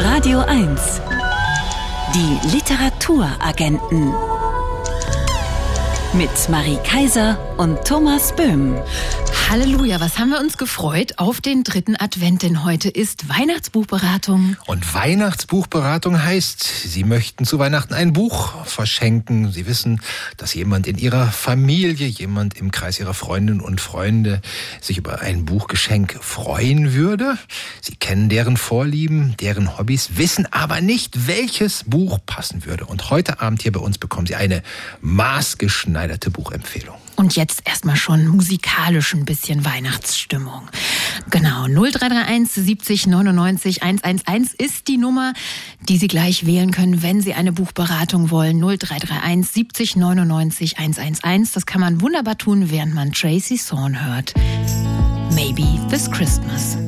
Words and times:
Radio 0.00 0.38
1. 0.42 1.00
Die 2.14 2.38
Literaturagenten. 2.54 4.14
Mit 6.12 6.30
Marie 6.48 6.78
Kaiser 6.84 7.36
und 7.56 7.84
Thomas 7.84 8.32
Böhm. 8.36 8.76
Halleluja, 9.50 9.98
was 9.98 10.18
haben 10.18 10.28
wir 10.28 10.40
uns 10.40 10.58
gefreut 10.58 11.14
auf 11.16 11.40
den 11.40 11.64
dritten 11.64 11.96
Advent, 11.96 12.42
denn 12.42 12.66
heute 12.66 12.90
ist 12.90 13.30
Weihnachtsbuchberatung. 13.30 14.58
Und 14.66 14.92
Weihnachtsbuchberatung 14.92 16.22
heißt, 16.22 16.62
Sie 16.62 17.02
möchten 17.02 17.46
zu 17.46 17.58
Weihnachten 17.58 17.94
ein 17.94 18.12
Buch 18.12 18.66
verschenken. 18.66 19.50
Sie 19.50 19.66
wissen, 19.66 20.02
dass 20.36 20.52
jemand 20.52 20.86
in 20.86 20.98
Ihrer 20.98 21.28
Familie, 21.28 22.06
jemand 22.06 22.58
im 22.58 22.70
Kreis 22.72 23.00
Ihrer 23.00 23.14
Freundinnen 23.14 23.62
und 23.62 23.80
Freunde 23.80 24.42
sich 24.82 24.98
über 24.98 25.22
ein 25.22 25.46
Buchgeschenk 25.46 26.18
freuen 26.20 26.92
würde. 26.92 27.38
Sie 27.80 27.96
kennen 27.96 28.28
deren 28.28 28.58
Vorlieben, 28.58 29.34
deren 29.40 29.78
Hobbys, 29.78 30.18
wissen 30.18 30.46
aber 30.52 30.82
nicht, 30.82 31.26
welches 31.26 31.84
Buch 31.86 32.18
passen 32.26 32.66
würde. 32.66 32.84
Und 32.84 33.08
heute 33.08 33.40
Abend 33.40 33.62
hier 33.62 33.72
bei 33.72 33.80
uns 33.80 33.96
bekommen 33.96 34.26
Sie 34.26 34.34
eine 34.34 34.62
maßgeschneiderte 35.00 36.30
Buchempfehlung. 36.30 36.98
Und 37.18 37.34
jetzt 37.34 37.62
erstmal 37.64 37.96
schon 37.96 38.28
musikalisch 38.28 39.12
ein 39.12 39.24
bisschen 39.24 39.64
Weihnachtsstimmung. 39.64 40.68
Genau, 41.30 41.66
0331 41.66 42.64
70 42.64 43.06
99 43.08 43.82
111 43.82 44.54
ist 44.54 44.86
die 44.86 44.98
Nummer, 44.98 45.32
die 45.80 45.98
Sie 45.98 46.06
gleich 46.06 46.46
wählen 46.46 46.70
können, 46.70 47.02
wenn 47.02 47.20
Sie 47.20 47.34
eine 47.34 47.50
Buchberatung 47.50 48.30
wollen. 48.30 48.60
0331 48.60 49.50
70 49.52 49.96
99 49.96 50.78
111. 50.78 51.54
Das 51.54 51.66
kann 51.66 51.80
man 51.80 52.00
wunderbar 52.00 52.38
tun, 52.38 52.70
während 52.70 52.94
man 52.94 53.12
Tracy 53.12 53.58
Thorn 53.58 54.06
hört. 54.06 54.34
Maybe 55.32 55.64
this 55.90 56.08
Christmas. 56.08 56.78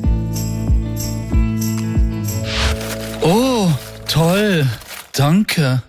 Oh, 3.19 3.69
toll. 4.07 4.65
Danke. 5.11 5.83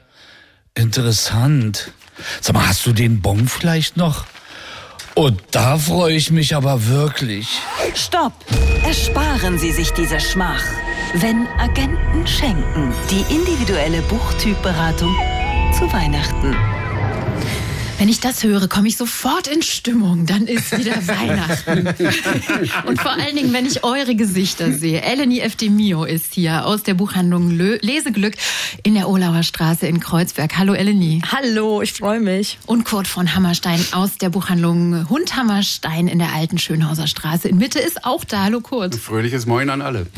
Interessant. 0.75 1.93
Sag 2.41 2.55
mal, 2.57 2.67
hast 2.67 2.85
du 2.87 2.93
den 2.93 3.21
Bon 3.23 3.47
vielleicht 3.47 3.97
noch? 3.97 4.27
Und 5.15 5.41
da 5.51 5.77
freue 5.77 6.15
ich 6.15 6.31
mich 6.31 6.55
aber 6.57 6.87
wirklich. 6.87 7.47
Stopp! 7.95 8.33
Ersparen 8.85 9.59
Sie 9.59 9.73
sich 9.73 9.93
diese 9.93 10.19
Schmach. 10.19 10.65
Wenn 11.15 11.47
Agenten 11.59 12.27
schenken, 12.27 12.93
die 13.11 13.35
individuelle 13.35 14.01
Buchtypberatung 14.03 15.15
zu 15.79 15.93
Weihnachten. 15.93 16.57
Wenn 18.03 18.09
ich 18.09 18.19
das 18.19 18.43
höre, 18.43 18.67
komme 18.67 18.89
ich 18.89 18.97
sofort 18.97 19.47
in 19.47 19.63
Stimmung. 19.63 20.27
Dann 20.27 20.49
ist 20.49 20.77
wieder 20.77 20.97
Weihnachten. 21.07 21.87
Und 22.85 23.01
vor 23.01 23.13
allen 23.13 23.37
Dingen, 23.37 23.53
wenn 23.53 23.65
ich 23.65 23.85
eure 23.85 24.17
Gesichter 24.17 24.73
sehe. 24.73 25.03
Eleni 25.03 25.39
Eftemio 25.39 26.03
ist 26.03 26.35
hier 26.35 26.67
aus 26.67 26.83
der 26.83 26.95
Buchhandlung 26.95 27.53
Leseglück 27.53 28.35
in 28.83 28.95
der 28.95 29.09
Olauer 29.09 29.45
Straße 29.45 29.87
in 29.87 30.01
Kreuzberg. 30.01 30.59
Hallo 30.59 30.75
Eleni. 30.75 31.23
Hallo, 31.31 31.81
ich 31.81 31.93
freue 31.93 32.19
mich. 32.19 32.59
Und 32.67 32.85
Kurt 32.85 33.07
von 33.07 33.37
Hammerstein 33.37 33.79
aus 33.93 34.19
der 34.19 34.31
Buchhandlung 34.31 35.09
Hund 35.09 35.37
Hammerstein 35.37 36.09
in 36.09 36.19
der 36.19 36.35
alten 36.35 36.59
Schönhauser 36.59 37.07
Straße. 37.07 37.51
In 37.51 37.59
Mitte 37.59 37.79
ist 37.79 38.05
auch 38.05 38.25
da. 38.25 38.43
Hallo 38.43 38.61
Kurt. 38.61 38.97
Fröhliches 38.97 39.47
Moin 39.47 39.71
an 39.71 39.81
alle. 39.81 40.09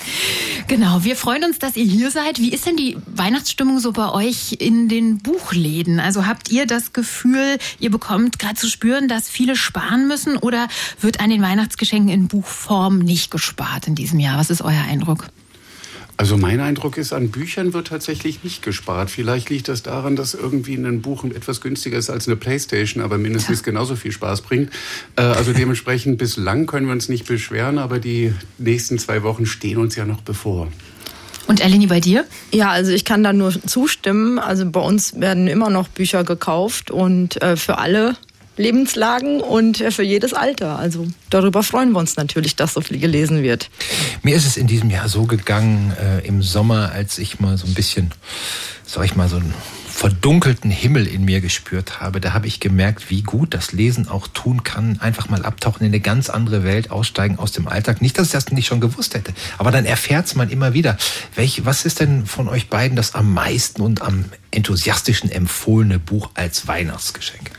genau, 0.68 1.02
wir 1.02 1.16
freuen 1.16 1.44
uns, 1.44 1.58
dass 1.58 1.76
ihr 1.76 1.86
hier 1.86 2.10
seid. 2.10 2.40
Wie 2.40 2.52
ist 2.52 2.66
denn 2.66 2.76
die 2.76 2.98
Weihnachtsstimmung 3.06 3.78
so 3.78 3.92
bei 3.92 4.10
euch 4.10 4.58
in 4.58 4.90
den 4.90 5.16
Buchläden? 5.16 5.98
Also 5.98 6.26
habt 6.26 6.50
ihr 6.50 6.66
das 6.66 6.92
Gefühl, 6.92 7.21
Gefühl, 7.22 7.58
ihr 7.78 7.90
bekommt 7.90 8.38
gerade 8.38 8.54
zu 8.54 8.68
spüren, 8.68 9.08
dass 9.08 9.28
viele 9.28 9.56
sparen 9.56 10.08
müssen 10.08 10.36
oder 10.36 10.68
wird 11.00 11.20
an 11.20 11.30
den 11.30 11.42
Weihnachtsgeschenken 11.42 12.10
in 12.10 12.28
Buchform 12.28 12.98
nicht 12.98 13.30
gespart 13.30 13.86
in 13.86 13.94
diesem 13.94 14.18
Jahr? 14.18 14.38
Was 14.38 14.50
ist 14.50 14.62
euer 14.62 14.82
Eindruck? 14.88 15.28
Also 16.16 16.36
mein 16.36 16.60
Eindruck 16.60 16.98
ist, 16.98 17.12
an 17.12 17.30
Büchern 17.30 17.72
wird 17.72 17.88
tatsächlich 17.88 18.44
nicht 18.44 18.62
gespart. 18.62 19.10
Vielleicht 19.10 19.50
liegt 19.50 19.68
das 19.68 19.82
daran, 19.82 20.14
dass 20.14 20.34
irgendwie 20.34 20.74
ein 20.74 21.00
Buch 21.00 21.24
etwas 21.24 21.60
günstiger 21.60 21.98
ist 21.98 22.10
als 22.10 22.28
eine 22.28 22.36
Playstation, 22.36 23.02
aber 23.02 23.18
mindestens 23.18 23.60
ja. 23.60 23.64
genauso 23.64 23.96
viel 23.96 24.12
Spaß 24.12 24.42
bringt. 24.42 24.70
Äh, 25.16 25.22
also 25.22 25.52
dementsprechend 25.52 26.18
bislang 26.18 26.66
können 26.66 26.86
wir 26.86 26.92
uns 26.92 27.08
nicht 27.08 27.26
beschweren, 27.26 27.78
aber 27.78 27.98
die 27.98 28.32
nächsten 28.58 28.98
zwei 28.98 29.22
Wochen 29.22 29.46
stehen 29.46 29.78
uns 29.78 29.96
ja 29.96 30.04
noch 30.04 30.20
bevor. 30.20 30.68
Und 31.46 31.60
Eleni, 31.64 31.86
bei 31.86 32.00
dir? 32.00 32.24
Ja, 32.52 32.70
also 32.70 32.92
ich 32.92 33.04
kann 33.04 33.22
da 33.22 33.32
nur 33.32 33.52
zustimmen. 33.66 34.38
Also 34.38 34.64
bei 34.70 34.80
uns 34.80 35.20
werden 35.20 35.48
immer 35.48 35.70
noch 35.70 35.88
Bücher 35.88 36.24
gekauft 36.24 36.90
und 36.90 37.40
äh, 37.42 37.56
für 37.56 37.78
alle 37.78 38.16
Lebenslagen 38.56 39.40
und 39.40 39.80
äh, 39.80 39.90
für 39.90 40.02
jedes 40.02 40.34
Alter. 40.34 40.78
Also 40.78 41.06
darüber 41.30 41.62
freuen 41.62 41.92
wir 41.92 41.98
uns 41.98 42.16
natürlich, 42.16 42.56
dass 42.56 42.74
so 42.74 42.80
viel 42.80 42.98
gelesen 42.98 43.42
wird. 43.42 43.70
Mir 44.22 44.36
ist 44.36 44.46
es 44.46 44.56
in 44.56 44.66
diesem 44.66 44.90
Jahr 44.90 45.08
so 45.08 45.24
gegangen, 45.24 45.92
äh, 46.00 46.26
im 46.26 46.42
Sommer, 46.42 46.92
als 46.92 47.18
ich 47.18 47.40
mal 47.40 47.56
so 47.56 47.66
ein 47.66 47.74
bisschen, 47.74 48.10
sag 48.86 49.04
ich 49.04 49.16
mal, 49.16 49.28
so 49.28 49.36
ein 49.36 49.54
verdunkelten 49.92 50.70
Himmel 50.70 51.06
in 51.06 51.24
mir 51.24 51.40
gespürt 51.40 52.00
habe, 52.00 52.20
da 52.20 52.32
habe 52.32 52.46
ich 52.46 52.60
gemerkt, 52.60 53.10
wie 53.10 53.22
gut 53.22 53.54
das 53.54 53.72
Lesen 53.72 54.08
auch 54.08 54.26
tun 54.26 54.64
kann. 54.64 54.98
Einfach 55.00 55.28
mal 55.28 55.44
abtauchen 55.44 55.84
in 55.84 55.92
eine 55.92 56.00
ganz 56.00 56.28
andere 56.28 56.64
Welt, 56.64 56.90
aussteigen 56.90 57.38
aus 57.38 57.52
dem 57.52 57.68
Alltag. 57.68 58.02
Nicht, 58.02 58.18
dass 58.18 58.26
ich 58.28 58.32
das 58.32 58.50
nicht 58.50 58.66
schon 58.66 58.80
gewusst 58.80 59.14
hätte, 59.14 59.32
aber 59.58 59.70
dann 59.70 59.84
erfährt 59.84 60.26
es 60.26 60.34
man 60.34 60.50
immer 60.50 60.74
wieder. 60.74 60.96
Welch, 61.36 61.64
was 61.64 61.84
ist 61.84 62.00
denn 62.00 62.26
von 62.26 62.48
euch 62.48 62.68
beiden 62.68 62.96
das 62.96 63.14
am 63.14 63.32
meisten 63.32 63.80
und 63.82 64.02
am 64.02 64.24
enthusiastischen 64.50 65.30
empfohlene 65.30 65.98
Buch 65.98 66.30
als 66.34 66.66
Weihnachtsgeschenk? 66.66 67.50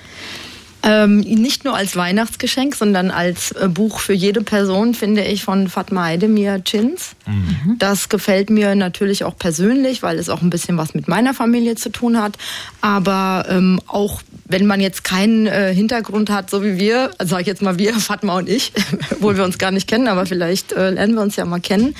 Ähm, 0.86 1.22
nicht 1.22 1.64
nur 1.64 1.76
als 1.76 1.96
Weihnachtsgeschenk, 1.96 2.76
sondern 2.76 3.10
als 3.10 3.52
äh, 3.54 3.70
Buch 3.70 4.00
für 4.00 4.12
jede 4.12 4.42
Person, 4.42 4.94
finde 4.94 5.24
ich, 5.24 5.44
von 5.44 5.70
Fatma 5.70 6.08
Aydemir 6.08 6.62
Chins. 6.66 7.16
Mhm. 7.26 7.78
Das 7.80 8.10
gefällt 8.10 8.50
mir 8.50 8.76
natürlich 8.76 9.24
auch 9.24 9.38
persönlich, 9.38 10.04
weil 10.04 10.20
es 10.20 10.28
auch 10.28 10.42
ein 10.42 10.50
bisschen 10.50 10.78
was 10.78 10.94
mit 10.94 11.08
meiner 11.08 11.34
Familie 11.34 11.76
zu 11.76 11.90
tun 11.90 12.22
hat. 12.22 12.38
Aber 12.82 13.46
ähm, 13.50 13.80
auch 13.88 14.22
wenn 14.46 14.66
man 14.66 14.82
jetzt 14.82 15.06
keinen 15.06 15.48
äh, 15.48 15.74
Hintergrund 15.74 16.30
hat, 16.30 16.50
so 16.50 16.64
wie 16.64 16.78
wir, 16.78 17.12
also 17.18 17.32
sage 17.32 17.44
ich 17.44 17.48
jetzt 17.48 17.62
mal 17.62 17.78
wir, 17.78 17.94
Fatma 18.00 18.38
und 18.38 18.50
ich, 18.50 18.74
obwohl 19.12 19.38
wir 19.38 19.46
uns 19.46 19.58
gar 19.58 19.72
nicht 19.72 19.88
kennen, 19.88 20.10
aber 20.10 20.26
vielleicht 20.26 20.74
äh, 20.74 20.90
lernen 20.90 21.16
wir 21.16 21.22
uns 21.22 21.38
ja 21.38 21.46
mal 21.46 21.62
kennen, 21.62 21.96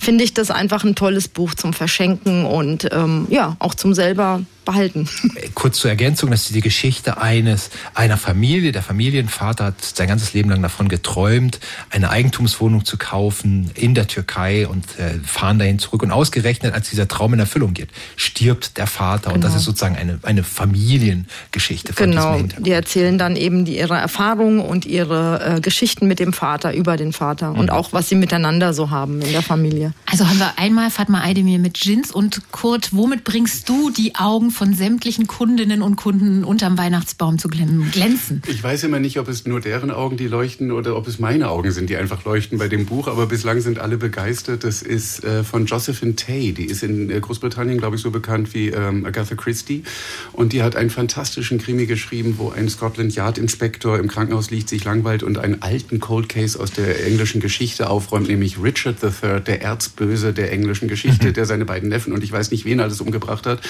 finde 0.00 0.24
ich 0.24 0.32
das 0.32 0.50
einfach 0.50 0.82
ein 0.82 0.94
tolles 0.94 1.28
Buch 1.28 1.54
zum 1.54 1.74
Verschenken 1.74 2.46
und 2.46 2.88
ähm, 2.90 3.26
ja, 3.28 3.56
auch 3.58 3.74
zum 3.74 3.92
selber 3.92 4.40
behalten. 4.64 5.08
Kurz 5.54 5.78
zur 5.78 5.90
Ergänzung, 5.90 6.30
das 6.30 6.42
ist 6.42 6.54
die 6.54 6.60
Geschichte 6.60 7.20
eines, 7.20 7.70
einer 7.94 8.16
Familie. 8.16 8.72
Der 8.72 8.82
Familienvater 8.82 9.66
hat 9.66 9.82
sein 9.82 10.08
ganzes 10.08 10.32
Leben 10.32 10.48
lang 10.48 10.62
davon 10.62 10.88
geträumt, 10.88 11.60
eine 11.90 12.10
Eigentumswohnung 12.10 12.84
zu 12.84 12.96
kaufen 12.96 13.70
in 13.74 13.94
der 13.94 14.06
Türkei 14.06 14.66
und 14.66 14.84
äh, 14.98 15.18
fahren 15.24 15.58
dahin 15.58 15.78
zurück. 15.78 16.02
Und 16.02 16.12
ausgerechnet, 16.12 16.72
als 16.72 16.88
dieser 16.88 17.08
Traum 17.08 17.34
in 17.34 17.40
Erfüllung 17.40 17.74
geht, 17.74 17.90
stirbt 18.16 18.78
der 18.78 18.86
Vater. 18.86 19.24
Genau. 19.24 19.34
Und 19.34 19.44
das 19.44 19.50
genau. 19.50 19.58
ist 19.58 19.64
sozusagen 19.66 19.96
eine, 19.96 20.18
eine 20.22 20.44
Familiengeschichte 20.44 21.92
von 21.92 22.10
Genau, 22.10 22.40
die 22.58 22.70
erzählen 22.70 23.18
dann 23.18 23.36
eben 23.36 23.64
die, 23.64 23.76
ihre 23.76 23.96
Erfahrungen 23.96 24.60
und 24.60 24.86
ihre 24.86 25.56
äh, 25.56 25.60
Geschichten 25.60 26.06
mit 26.06 26.20
dem 26.20 26.32
Vater, 26.32 26.74
über 26.74 26.96
den 26.96 27.12
Vater 27.12 27.52
mhm. 27.52 27.58
und 27.58 27.70
auch, 27.70 27.92
was 27.92 28.08
sie 28.08 28.14
miteinander 28.14 28.72
so 28.72 28.90
haben 28.90 29.20
in 29.20 29.32
der 29.32 29.42
Familie. 29.42 29.89
Also 30.06 30.28
haben 30.28 30.38
wir 30.38 30.58
einmal 30.58 30.90
Fatma 30.90 31.22
Aydemir 31.22 31.58
mit 31.58 31.78
Jins 31.84 32.10
und 32.10 32.50
Kurt, 32.50 32.92
womit 32.92 33.24
bringst 33.24 33.68
du 33.68 33.90
die 33.90 34.16
Augen 34.16 34.50
von 34.50 34.74
sämtlichen 34.74 35.26
Kundinnen 35.26 35.82
und 35.82 35.96
Kunden 35.96 36.44
unterm 36.44 36.78
Weihnachtsbaum 36.78 37.38
zu 37.38 37.48
glänzen? 37.48 38.42
Ich 38.48 38.62
weiß 38.62 38.84
immer 38.84 38.98
nicht, 38.98 39.18
ob 39.18 39.28
es 39.28 39.46
nur 39.46 39.60
deren 39.60 39.90
Augen, 39.90 40.16
die 40.16 40.26
leuchten 40.26 40.72
oder 40.72 40.96
ob 40.96 41.06
es 41.06 41.18
meine 41.18 41.48
Augen 41.48 41.70
sind, 41.70 41.90
die 41.90 41.96
einfach 41.96 42.24
leuchten 42.24 42.58
bei 42.58 42.68
dem 42.68 42.86
Buch, 42.86 43.08
aber 43.08 43.26
bislang 43.26 43.60
sind 43.60 43.78
alle 43.78 43.98
begeistert. 43.98 44.64
Das 44.64 44.82
ist 44.82 45.22
äh, 45.24 45.44
von 45.44 45.66
Josephine 45.66 46.16
Tay, 46.16 46.52
die 46.52 46.64
ist 46.64 46.82
in 46.82 47.10
äh, 47.10 47.20
Großbritannien, 47.20 47.78
glaube 47.78 47.96
ich, 47.96 48.02
so 48.02 48.10
bekannt 48.10 48.52
wie 48.54 48.68
ähm, 48.68 49.06
Agatha 49.06 49.34
Christie 49.34 49.84
und 50.32 50.52
die 50.52 50.62
hat 50.62 50.76
einen 50.76 50.90
fantastischen 50.90 51.58
Krimi 51.58 51.86
geschrieben, 51.86 52.34
wo 52.38 52.50
ein 52.50 52.68
Scotland 52.68 53.14
Yard 53.14 53.38
Inspektor 53.38 53.98
im 53.98 54.08
Krankenhaus 54.08 54.50
liegt, 54.50 54.68
sich 54.68 54.84
langweilt 54.84 55.22
und 55.22 55.38
einen 55.38 55.62
alten 55.62 56.00
Cold 56.00 56.28
Case 56.28 56.58
aus 56.58 56.72
der 56.72 57.06
englischen 57.06 57.40
Geschichte 57.40 57.88
aufräumt, 57.88 58.28
nämlich 58.28 58.62
Richard 58.62 58.96
III, 59.02 59.40
der 59.40 59.60
Erzböse 59.80 60.34
der 60.34 60.52
englischen 60.52 60.88
Geschichte, 60.88 61.28
mhm. 61.28 61.32
der 61.32 61.46
seine 61.46 61.64
beiden 61.64 61.88
Neffen 61.88 62.12
und 62.12 62.22
ich 62.22 62.30
weiß 62.30 62.50
nicht 62.50 62.66
wen 62.66 62.80
alles 62.80 63.00
umgebracht 63.00 63.46
hat 63.46 63.60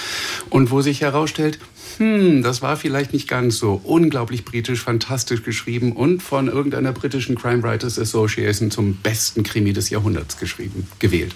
und 0.49 0.69
wo 0.69 0.81
sich 0.81 0.99
herausstellt, 0.99 1.57
hm, 1.97 2.43
das 2.43 2.61
war 2.61 2.75
vielleicht 2.75 3.13
nicht 3.13 3.29
ganz 3.29 3.57
so. 3.57 3.79
Unglaublich 3.81 4.43
britisch, 4.43 4.81
fantastisch 4.81 5.43
geschrieben 5.43 5.93
und 5.93 6.21
von 6.21 6.49
irgendeiner 6.49 6.91
britischen 6.91 7.35
Crime 7.35 7.63
Writers 7.63 7.97
Association 7.97 8.71
zum 8.71 8.95
besten 8.95 9.43
Krimi 9.43 9.71
des 9.71 9.89
Jahrhunderts 9.89 10.37
geschrieben, 10.37 10.85
gewählt. 10.99 11.33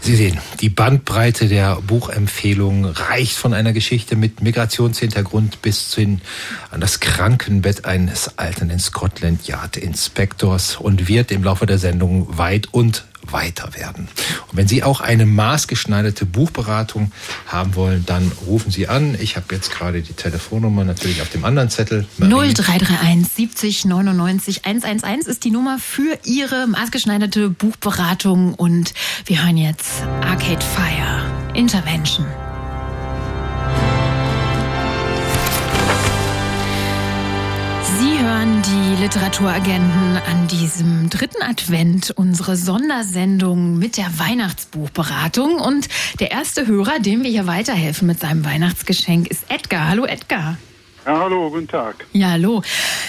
Sie 0.00 0.16
sehen, 0.16 0.38
die 0.60 0.68
Bandbreite 0.68 1.48
der 1.48 1.76
Buchempfehlungen 1.76 2.84
reicht 2.84 3.36
von 3.36 3.54
einer 3.54 3.72
Geschichte 3.72 4.16
mit 4.16 4.42
Migrationshintergrund 4.42 5.62
bis 5.62 5.94
hin 5.94 6.20
an 6.70 6.80
das 6.80 7.00
Krankenbett 7.00 7.84
eines 7.84 8.38
alternden 8.38 8.78
Scotland 8.78 9.46
Yard 9.46 9.76
Inspektors 9.76 10.76
und 10.76 11.08
wird 11.08 11.30
im 11.32 11.42
Laufe 11.44 11.64
der 11.66 11.78
Sendung 11.78 12.36
weit 12.36 12.68
und 12.72 13.04
weiter 13.30 13.74
werden. 13.74 14.08
Und 14.50 14.56
wenn 14.56 14.68
Sie 14.68 14.82
auch 14.82 15.00
eine 15.00 15.26
maßgeschneiderte 15.26 16.26
Buchberatung 16.26 17.12
haben 17.46 17.74
wollen, 17.74 18.04
dann 18.06 18.30
rufen 18.46 18.70
Sie 18.70 18.88
an. 18.88 19.16
Ich 19.20 19.36
habe 19.36 19.54
jetzt 19.54 19.70
gerade 19.70 20.02
die 20.02 20.12
Telefonnummer 20.12 20.84
natürlich 20.84 21.22
auf 21.22 21.30
dem 21.30 21.44
anderen 21.44 21.70
Zettel. 21.70 22.06
Marie. 22.18 22.52
0331 22.54 23.32
70 23.34 23.84
99 23.86 24.64
111 24.64 25.26
ist 25.26 25.44
die 25.44 25.50
Nummer 25.50 25.78
für 25.78 26.18
Ihre 26.24 26.66
maßgeschneiderte 26.66 27.50
Buchberatung 27.50 28.54
und 28.54 28.94
wir 29.26 29.44
hören 29.44 29.56
jetzt 29.56 30.02
Arcade 30.22 30.64
Fire 30.64 31.54
Intervention. 31.54 32.26
Hören 38.44 38.60
die 38.60 39.02
Literaturagenten 39.02 40.18
an 40.18 40.46
diesem 40.48 41.08
dritten 41.08 41.42
Advent, 41.42 42.10
unsere 42.10 42.56
Sondersendung 42.56 43.78
mit 43.78 43.96
der 43.96 44.18
Weihnachtsbuchberatung. 44.18 45.54
Und 45.60 45.88
der 46.20 46.30
erste 46.30 46.66
Hörer, 46.66 46.98
dem 46.98 47.22
wir 47.22 47.30
hier 47.30 47.46
weiterhelfen 47.46 48.06
mit 48.06 48.20
seinem 48.20 48.44
Weihnachtsgeschenk, 48.44 49.28
ist 49.28 49.50
Edgar. 49.50 49.88
Hallo 49.88 50.04
Edgar. 50.04 50.58
Ja, 51.06 51.18
hallo, 51.20 51.50
guten 51.50 51.68
Tag. 51.68 52.06
Ja, 52.12 52.30
hallo. 52.30 52.62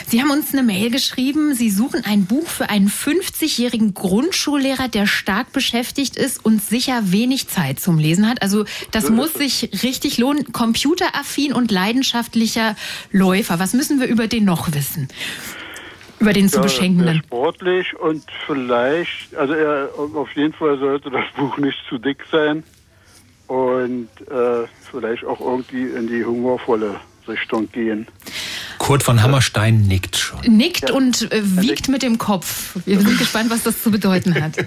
Sie 0.08 0.22
haben 0.22 0.30
uns 0.30 0.52
eine 0.52 0.64
Mail 0.64 0.92
geschrieben. 0.92 1.54
Sie 1.56 1.70
suchen 1.70 2.04
ein 2.06 2.26
Buch 2.26 2.46
für 2.48 2.70
einen 2.70 2.90
50-jährigen 2.90 3.94
Grundschullehrer, 3.94 4.90
der 4.90 5.08
stark 5.08 5.54
beschäftigt 5.54 6.18
ist 6.18 6.44
und 6.44 6.62
sicher 6.62 7.00
wenig 7.14 7.48
Zeit 7.48 7.80
zum 7.80 7.98
Lesen 7.98 8.28
hat. 8.30 8.42
Also 8.42 8.66
das 8.92 9.10
muss 9.10 9.34
sich 9.34 9.70
richtig 9.84 10.18
lohnen. 10.18 10.52
Computeraffin 10.52 11.54
und 11.54 11.72
leidenschaftlicher 11.72 12.76
Läufer. 13.12 13.60
Was 13.60 13.74
müssen 13.74 14.02
wir 14.02 14.08
über 14.08 14.28
den 14.28 14.44
noch 14.44 14.74
wissen? 14.74 15.08
Über 16.20 16.34
den 16.34 16.50
zu 16.50 16.58
Ja, 16.58 16.64
beschenkenden. 16.64 17.22
sportlich 17.26 17.96
und 17.98 18.24
vielleicht, 18.46 19.34
also 19.36 19.54
er, 19.54 19.90
auf 19.98 20.32
jeden 20.36 20.54
Fall 20.54 20.78
sollte 20.80 21.10
das 21.12 21.26
Buch 21.38 21.58
nicht 21.58 21.78
zu 21.88 21.98
dick 21.98 22.18
sein 22.30 22.64
und 23.48 24.10
äh, 24.30 24.66
vielleicht 24.92 25.24
auch 25.26 25.40
irgendwie 25.40 25.84
in 25.84 26.08
die 26.08 26.24
humorvolle 26.26 27.00
Richtung 27.28 27.72
gehen. 27.72 28.08
Kurt 28.78 29.04
von 29.04 29.22
Hammerstein 29.22 29.82
nickt 29.82 30.18
schon. 30.18 30.40
Nickt 30.48 30.92
und 30.92 31.32
äh, 31.32 31.42
wiegt 31.44 31.88
mit 31.88 32.02
dem 32.02 32.18
Kopf. 32.18 32.76
Wir 32.86 33.00
sind 33.00 33.18
gespannt, 33.18 33.50
was 33.50 33.64
das 33.64 33.82
zu 33.82 33.92
bedeuten 33.92 34.42
hat. 34.42 34.54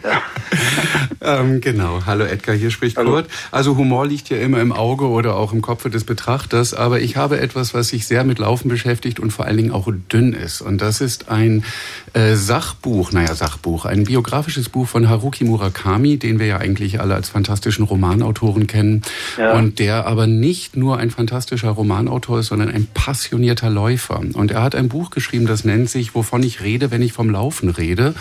Ähm, 1.21 1.61
genau. 1.61 2.03
Hallo 2.07 2.25
Edgar, 2.25 2.55
hier 2.55 2.71
spricht 2.71 2.97
Kurt. 2.97 3.27
Also 3.51 3.77
Humor 3.77 4.07
liegt 4.07 4.29
ja 4.31 4.37
immer 4.39 4.61
im 4.61 4.73
Auge 4.73 5.09
oder 5.09 5.35
auch 5.37 5.53
im 5.53 5.63
Kopf 5.63 5.89
des 5.91 6.05
Betrachters, 6.05 6.75
aber 6.75 7.01
ich 7.01 7.17
habe 7.17 7.41
etwas, 7.41 7.75
was 7.75 7.89
sich 7.89 8.07
sehr 8.07 8.23
mit 8.23 8.39
Laufen 8.39 8.69
beschäftigt 8.69 9.19
und 9.19 9.33
vor 9.33 9.45
allen 9.45 9.57
Dingen 9.57 9.73
auch 9.73 9.89
dünn 10.13 10.33
ist. 10.33 10.61
Und 10.61 10.81
das 10.81 11.01
ist 11.01 11.29
ein 11.29 11.65
äh, 12.13 12.37
Sachbuch, 12.37 13.11
naja 13.11 13.35
Sachbuch, 13.35 13.85
ein 13.85 14.05
biografisches 14.05 14.69
Buch 14.69 14.87
von 14.87 15.09
Haruki 15.09 15.45
Murakami, 15.45 16.19
den 16.19 16.39
wir 16.39 16.47
ja 16.47 16.59
eigentlich 16.59 17.01
alle 17.01 17.17
als 17.17 17.31
fantastischen 17.31 17.85
Romanautoren 17.85 18.69
kennen. 18.69 19.03
Ja. 19.37 19.55
Und 19.55 19.81
der 19.81 20.07
aber 20.07 20.29
nicht 20.29 20.77
nur 20.77 20.99
ein 20.99 21.11
fantastischer 21.11 21.71
Romanautor 21.71 22.41
ist, 22.41 22.47
sondern 22.47 22.71
ein 22.71 22.87
passionierter 22.95 23.71
Läufer. 23.71 23.98
Und 24.35 24.51
er 24.51 24.63
hat 24.63 24.75
ein 24.75 24.89
Buch 24.89 25.11
geschrieben, 25.11 25.47
das 25.47 25.65
nennt 25.65 25.91
sich 25.91 26.15
Wovon 26.15 26.43
ich 26.43 26.63
rede, 26.63 26.91
wenn 26.91 27.03
ich 27.03 27.13
vom 27.13 27.31
Laufen 27.31 27.69
rede. 27.69 28.15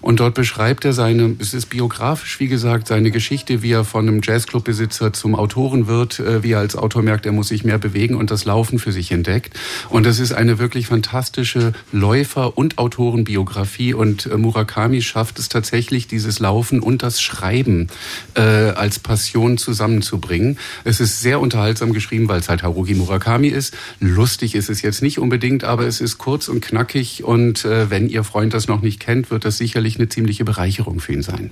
Und 0.00 0.20
dort 0.20 0.34
beschreibt 0.34 0.84
er 0.84 0.92
seine, 0.92 1.36
es 1.38 1.54
ist 1.54 1.66
biografisch, 1.66 2.40
wie 2.40 2.48
gesagt, 2.48 2.88
seine 2.88 3.10
Geschichte, 3.10 3.62
wie 3.62 3.72
er 3.72 3.84
von 3.84 4.06
einem 4.06 4.20
Jazzclubbesitzer 4.22 5.12
zum 5.12 5.34
Autoren 5.34 5.86
wird, 5.86 6.20
äh, 6.20 6.42
wie 6.42 6.52
er 6.52 6.58
als 6.58 6.76
Autor 6.76 7.02
merkt, 7.02 7.26
er 7.26 7.32
muss 7.32 7.48
sich 7.48 7.64
mehr 7.64 7.78
bewegen 7.78 8.14
und 8.14 8.30
das 8.30 8.44
Laufen 8.44 8.78
für 8.78 8.92
sich 8.92 9.12
entdeckt. 9.12 9.58
Und 9.88 10.04
das 10.04 10.18
ist 10.18 10.32
eine 10.32 10.58
wirklich 10.58 10.86
fantastische 10.86 11.72
Läufer- 11.92 12.56
und 12.56 12.78
Autorenbiografie. 12.78 13.94
Und 13.94 14.26
äh, 14.26 14.36
Murakami 14.36 15.02
schafft 15.02 15.38
es 15.38 15.48
tatsächlich, 15.48 16.06
dieses 16.06 16.38
Laufen 16.38 16.80
und 16.80 17.02
das 17.02 17.20
Schreiben 17.20 17.88
äh, 18.34 18.40
als 18.40 18.98
Passion 18.98 19.58
zusammenzubringen. 19.58 20.58
Es 20.84 21.00
ist 21.00 21.20
sehr 21.20 21.40
unterhaltsam 21.40 21.92
geschrieben, 21.92 22.28
weil 22.28 22.40
es 22.40 22.48
halt 22.48 22.62
Haruki 22.62 22.94
Murakami 22.94 23.48
ist. 23.48 23.74
Lustig 24.00 24.54
ist 24.54 24.68
es 24.68 24.82
jetzt 24.82 25.02
nicht 25.02 25.17
unbedingt, 25.18 25.64
aber 25.64 25.86
es 25.86 26.00
ist 26.00 26.18
kurz 26.18 26.48
und 26.48 26.60
knackig. 26.64 27.24
Und 27.24 27.64
äh, 27.64 27.90
wenn 27.90 28.08
Ihr 28.08 28.24
Freund 28.24 28.54
das 28.54 28.68
noch 28.68 28.80
nicht 28.82 29.00
kennt, 29.00 29.30
wird 29.30 29.44
das 29.44 29.58
sicherlich 29.58 29.96
eine 29.98 30.08
ziemliche 30.08 30.44
Bereicherung 30.44 31.00
für 31.00 31.12
ihn 31.12 31.22
sein. 31.22 31.50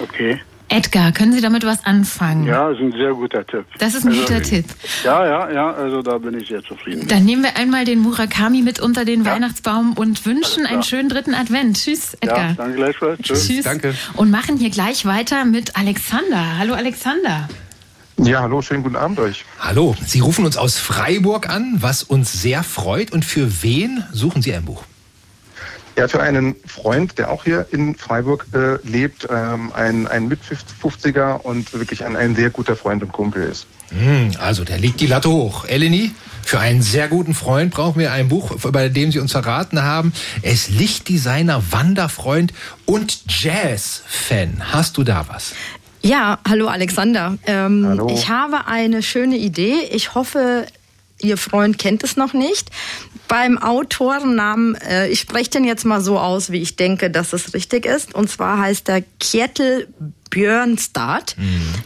Okay. 0.00 0.40
Edgar, 0.68 1.12
können 1.12 1.32
Sie 1.34 1.42
damit 1.42 1.66
was 1.66 1.84
anfangen? 1.84 2.46
Ja, 2.46 2.70
ist 2.70 2.80
ein 2.80 2.92
sehr 2.92 3.12
guter 3.12 3.46
Tipp. 3.46 3.66
Das 3.78 3.94
ist 3.94 4.04
ein 4.06 4.08
Also, 4.12 4.22
guter 4.22 4.40
Tipp. 4.40 4.64
Ja, 5.04 5.26
ja, 5.26 5.52
ja, 5.52 5.70
also 5.72 6.00
da 6.00 6.16
bin 6.16 6.32
ich 6.40 6.48
sehr 6.48 6.62
zufrieden. 6.62 7.06
Dann 7.08 7.26
nehmen 7.26 7.42
wir 7.42 7.58
einmal 7.58 7.84
den 7.84 7.98
Murakami 7.98 8.62
mit 8.62 8.80
unter 8.80 9.04
den 9.04 9.26
Weihnachtsbaum 9.26 9.92
und 9.92 10.24
wünschen 10.24 10.64
einen 10.64 10.82
schönen 10.82 11.10
dritten 11.10 11.34
Advent. 11.34 11.76
Tschüss, 11.76 12.12
Ja, 12.24 12.30
Edgar. 12.30 12.54
danke 12.56 12.76
gleichfalls. 12.76 13.20
Tschüss. 13.20 13.46
Tschüss. 13.48 13.64
Danke. 13.64 13.94
Und 14.16 14.30
machen 14.30 14.56
hier 14.56 14.70
gleich 14.70 15.04
weiter 15.04 15.44
mit 15.44 15.76
Alexander. 15.76 16.56
Hallo 16.58 16.72
Alexander. 16.72 17.48
Ja, 18.24 18.42
hallo, 18.42 18.62
schönen 18.62 18.84
guten 18.84 18.94
Abend 18.94 19.18
euch. 19.18 19.44
Hallo, 19.58 19.96
Sie 20.06 20.20
rufen 20.20 20.44
uns 20.44 20.56
aus 20.56 20.78
Freiburg 20.78 21.48
an, 21.48 21.78
was 21.80 22.04
uns 22.04 22.32
sehr 22.32 22.62
freut. 22.62 23.10
Und 23.10 23.24
für 23.24 23.62
wen 23.64 24.04
suchen 24.12 24.42
Sie 24.42 24.54
ein 24.54 24.64
Buch? 24.64 24.84
Ja, 25.96 26.06
für 26.06 26.22
einen 26.22 26.54
Freund, 26.64 27.18
der 27.18 27.30
auch 27.30 27.42
hier 27.42 27.66
in 27.72 27.96
Freiburg 27.96 28.46
äh, 28.54 28.76
lebt, 28.88 29.26
ähm, 29.28 29.72
ein, 29.74 30.06
ein 30.06 30.28
Mit-50er 30.28 31.40
und 31.42 31.72
wirklich 31.74 32.04
ein, 32.04 32.14
ein 32.14 32.36
sehr 32.36 32.50
guter 32.50 32.76
Freund 32.76 33.02
und 33.02 33.12
Kumpel 33.12 33.42
ist. 33.42 33.66
Hm, 33.90 34.30
also, 34.38 34.64
der 34.64 34.78
legt 34.78 35.00
die 35.00 35.08
Latte 35.08 35.28
hoch. 35.28 35.64
Eleni, 35.66 36.12
für 36.44 36.60
einen 36.60 36.80
sehr 36.80 37.08
guten 37.08 37.34
Freund 37.34 37.74
brauchen 37.74 37.98
wir 37.98 38.12
ein 38.12 38.28
Buch, 38.28 38.56
bei 38.70 38.88
dem 38.88 39.10
Sie 39.10 39.18
uns 39.18 39.32
verraten 39.32 39.82
haben. 39.82 40.12
Er 40.42 40.52
ist 40.52 40.70
Lichtdesigner, 40.70 41.62
Wanderfreund 41.72 42.54
und 42.86 43.24
Jazz-Fan. 43.28 44.72
Hast 44.72 44.96
du 44.96 45.02
da 45.02 45.26
was? 45.28 45.54
Ja, 46.02 46.38
hallo 46.48 46.66
Alexander. 46.66 47.38
Ähm, 47.46 47.86
Hallo. 47.86 48.08
Ich 48.12 48.28
habe 48.28 48.66
eine 48.66 49.02
schöne 49.02 49.36
Idee. 49.36 49.88
Ich 49.92 50.14
hoffe, 50.14 50.66
Ihr 51.20 51.36
Freund 51.36 51.78
kennt 51.78 52.02
es 52.02 52.16
noch 52.16 52.32
nicht. 52.32 52.70
Beim 53.28 53.56
Autorennamen, 53.56 54.74
äh, 54.74 55.08
ich 55.08 55.20
spreche 55.20 55.50
den 55.50 55.64
jetzt 55.64 55.84
mal 55.84 56.00
so 56.00 56.18
aus, 56.18 56.50
wie 56.50 56.60
ich 56.60 56.74
denke, 56.74 57.10
dass 57.10 57.32
es 57.32 57.54
richtig 57.54 57.86
ist. 57.86 58.14
Und 58.14 58.28
zwar 58.28 58.58
heißt 58.58 58.88
er 58.88 59.02
Kjetil 59.20 59.86
Björnstad. 60.32 61.36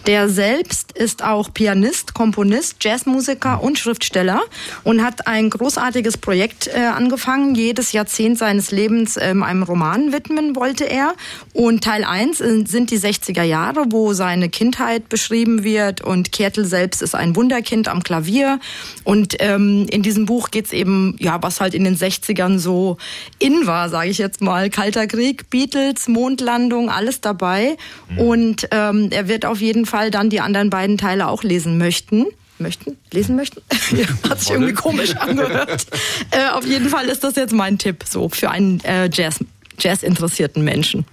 Der 0.07 0.29
selbst 0.29 0.93
ist 0.93 1.25
auch 1.25 1.53
Pianist, 1.53 2.15
Komponist, 2.15 2.77
Jazzmusiker 2.81 3.61
und 3.61 3.77
Schriftsteller 3.77 4.41
und 4.85 5.03
hat 5.03 5.27
ein 5.27 5.51
großartiges 5.51 6.17
Projekt 6.17 6.69
äh, 6.69 6.79
angefangen. 6.79 7.57
Jedes 7.57 7.91
Jahrzehnt 7.91 8.39
seines 8.39 8.71
Lebens 8.71 9.19
ähm, 9.21 9.43
einem 9.43 9.65
Roman 9.65 10.13
widmen 10.13 10.55
wollte 10.55 10.85
er. 10.85 11.15
Und 11.53 11.83
Teil 11.83 12.05
1 12.05 12.39
sind 12.39 12.91
die 12.93 12.99
60er 12.99 13.43
Jahre, 13.43 13.87
wo 13.91 14.13
seine 14.13 14.49
Kindheit 14.49 15.09
beschrieben 15.09 15.65
wird. 15.65 16.01
Und 16.01 16.31
Kjertel 16.31 16.65
selbst 16.65 17.03
ist 17.03 17.17
ein 17.17 17.35
Wunderkind 17.35 17.89
am 17.89 18.05
Klavier. 18.05 18.61
Und 19.03 19.35
ähm, 19.41 19.87
in 19.91 20.03
diesem 20.03 20.25
Buch 20.25 20.53
geht's 20.53 20.73
eben, 20.73 21.17
ja, 21.19 21.43
was 21.43 21.61
halt 21.61 21.75
in 21.75 21.83
den 21.83 21.97
60ern 21.97 22.59
so 22.59 22.97
in 23.41 23.67
war, 23.67 23.89
sage 23.89 24.11
ich 24.11 24.19
jetzt 24.19 24.41
mal. 24.41 24.71
Kalter 24.71 25.09
Krieg, 25.09 25.51
Beatles, 25.51 26.07
Mondlandung, 26.07 26.91
alles 26.91 27.21
dabei. 27.21 27.77
Und 28.17 28.36
ähm, 28.71 29.09
er 29.11 29.29
wird 29.29 29.45
auf 29.45 29.61
jeden 29.61 29.87
Fall 29.87 30.11
dann 30.11 30.31
die 30.31 30.41
anderen 30.41 30.71
beiden 30.71 30.99
Teile 30.99 31.29
auch 31.29 31.43
lesen 31.43 31.79
möchten. 31.79 32.27
Möchten? 32.59 32.97
Lesen 33.13 33.37
möchten? 33.37 33.61
ja, 33.97 34.07
hat 34.31 34.41
sich 34.41 34.51
irgendwie 34.51 34.73
komisch 34.73 35.15
angehört. 35.17 35.87
äh, 36.31 36.49
auf 36.51 36.67
jeden 36.67 36.89
Fall 36.89 37.07
ist 37.07 37.23
das 37.23 37.37
jetzt 37.37 37.53
mein 37.53 37.79
Tipp 37.79 38.05
so 38.09 38.29
für 38.29 38.51
einen 38.51 38.81
äh, 38.85 39.11
Jazz, 39.13 39.41
Jazz-interessierten 39.79 40.65
Menschen. 40.65 41.05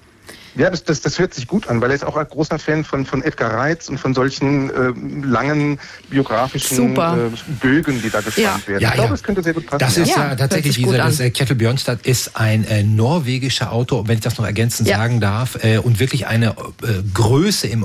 Ja, 0.55 0.69
das, 0.69 0.83
das, 0.83 1.01
das 1.01 1.17
hört 1.17 1.33
sich 1.33 1.47
gut 1.47 1.67
an, 1.67 1.81
weil 1.81 1.89
er 1.89 1.95
ist 1.95 2.05
auch 2.05 2.15
ein 2.15 2.27
großer 2.27 2.59
Fan 2.59 2.83
von, 2.83 3.05
von 3.05 3.23
Edgar 3.23 3.51
Reitz 3.53 3.89
und 3.89 3.97
von 3.99 4.13
solchen 4.13 4.69
äh, 4.69 4.93
langen 5.25 5.79
biografischen 6.09 6.77
Super. 6.89 7.27
äh, 7.27 7.53
Bögen, 7.59 8.01
die 8.01 8.09
da 8.11 8.21
gespannt 8.21 8.63
Ja. 8.63 8.67
werden. 8.67 8.81
Ja, 8.83 8.89
ich 8.89 8.93
glaube, 8.93 9.09
ja. 9.09 9.15
es 9.15 9.23
könnte 9.23 9.41
sehr 9.41 9.53
gut 9.53 9.65
passen. 9.65 9.79
Das 9.79 9.97
ist 9.97 10.09
ja, 10.09 10.29
Ja, 10.29 10.35
tatsächlich 10.35 10.75
dieser, 10.75 10.97
das 10.97 11.19
äh, 11.19 11.31
Kjetil 11.31 11.55
Björnstad 11.55 12.05
ist 12.05 12.35
ein 12.37 12.65
äh, 12.65 12.83
norwegischer 12.83 13.71
Autor, 13.71 14.07
wenn 14.07 14.15
ich 14.15 14.23
das 14.23 14.37
noch 14.37 14.45
ergänzend 14.45 14.87
Ja. 14.87 14.97
sagen 14.97 15.19
darf, 15.19 15.63
äh, 15.63 15.77
und 15.79 15.99
wirklich 15.99 16.27
eine 16.27 16.49
äh, 16.83 17.01
Größe 17.13 17.67
im 17.67 17.83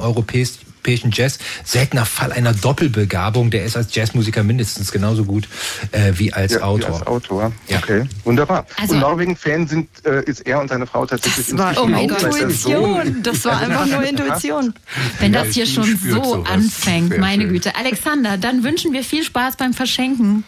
europäischen 0.89 1.11
Jazz. 1.13 1.39
Seltener 1.65 2.07
Fall 2.07 2.33
einer 2.33 2.55
Doppelbegabung. 2.55 3.51
Der 3.51 3.65
ist 3.65 3.77
als 3.77 3.95
Jazzmusiker 3.95 4.43
mindestens 4.43 4.91
genauso 4.91 5.25
gut 5.25 5.49
äh, 5.93 6.13
wie 6.15 6.33
als 6.33 6.53
Ja, 6.53 6.59
wie 6.59 6.63
Autor. 6.63 6.95
Als 6.95 7.07
Autor. 7.07 7.53
Ja. 7.69 7.79
Okay, 7.79 8.05
wunderbar. 8.25 8.67
Also- 8.81 8.95
und 8.95 9.01
Norwegen-Fan 9.01 9.67
sind 9.67 9.89
äh, 10.05 10.23
ist 10.25 10.47
er 10.47 10.61
und 10.61 10.69
seine 10.69 10.87
Frau 10.87 11.05
tatsächlich 11.05 11.47
Das 11.47 11.59
war 11.59 11.83
oh 11.83 11.87
mein 11.87 12.11
auch, 12.11 12.19
Gott. 12.19 12.35
Intuition. 12.37 13.23
Das 13.23 13.45
war 13.45 13.59
einfach 13.61 13.87
nur 13.87 14.03
Intuition. 14.03 14.75
Wenn 15.21 15.33
das 15.33 15.49
hier 15.49 15.67
schon 15.67 15.99
so 15.99 16.45
anfängt, 16.45 17.19
meine. 17.19 17.49
Güte. 17.49 17.77
Alexander, 17.77 18.37
dann 18.37 18.65
wünschen 18.65 18.93
wir 18.93 19.05
viel 19.05 19.23
Spaß 19.23 19.57
beim 19.57 19.73
Verschenken. 19.73 20.45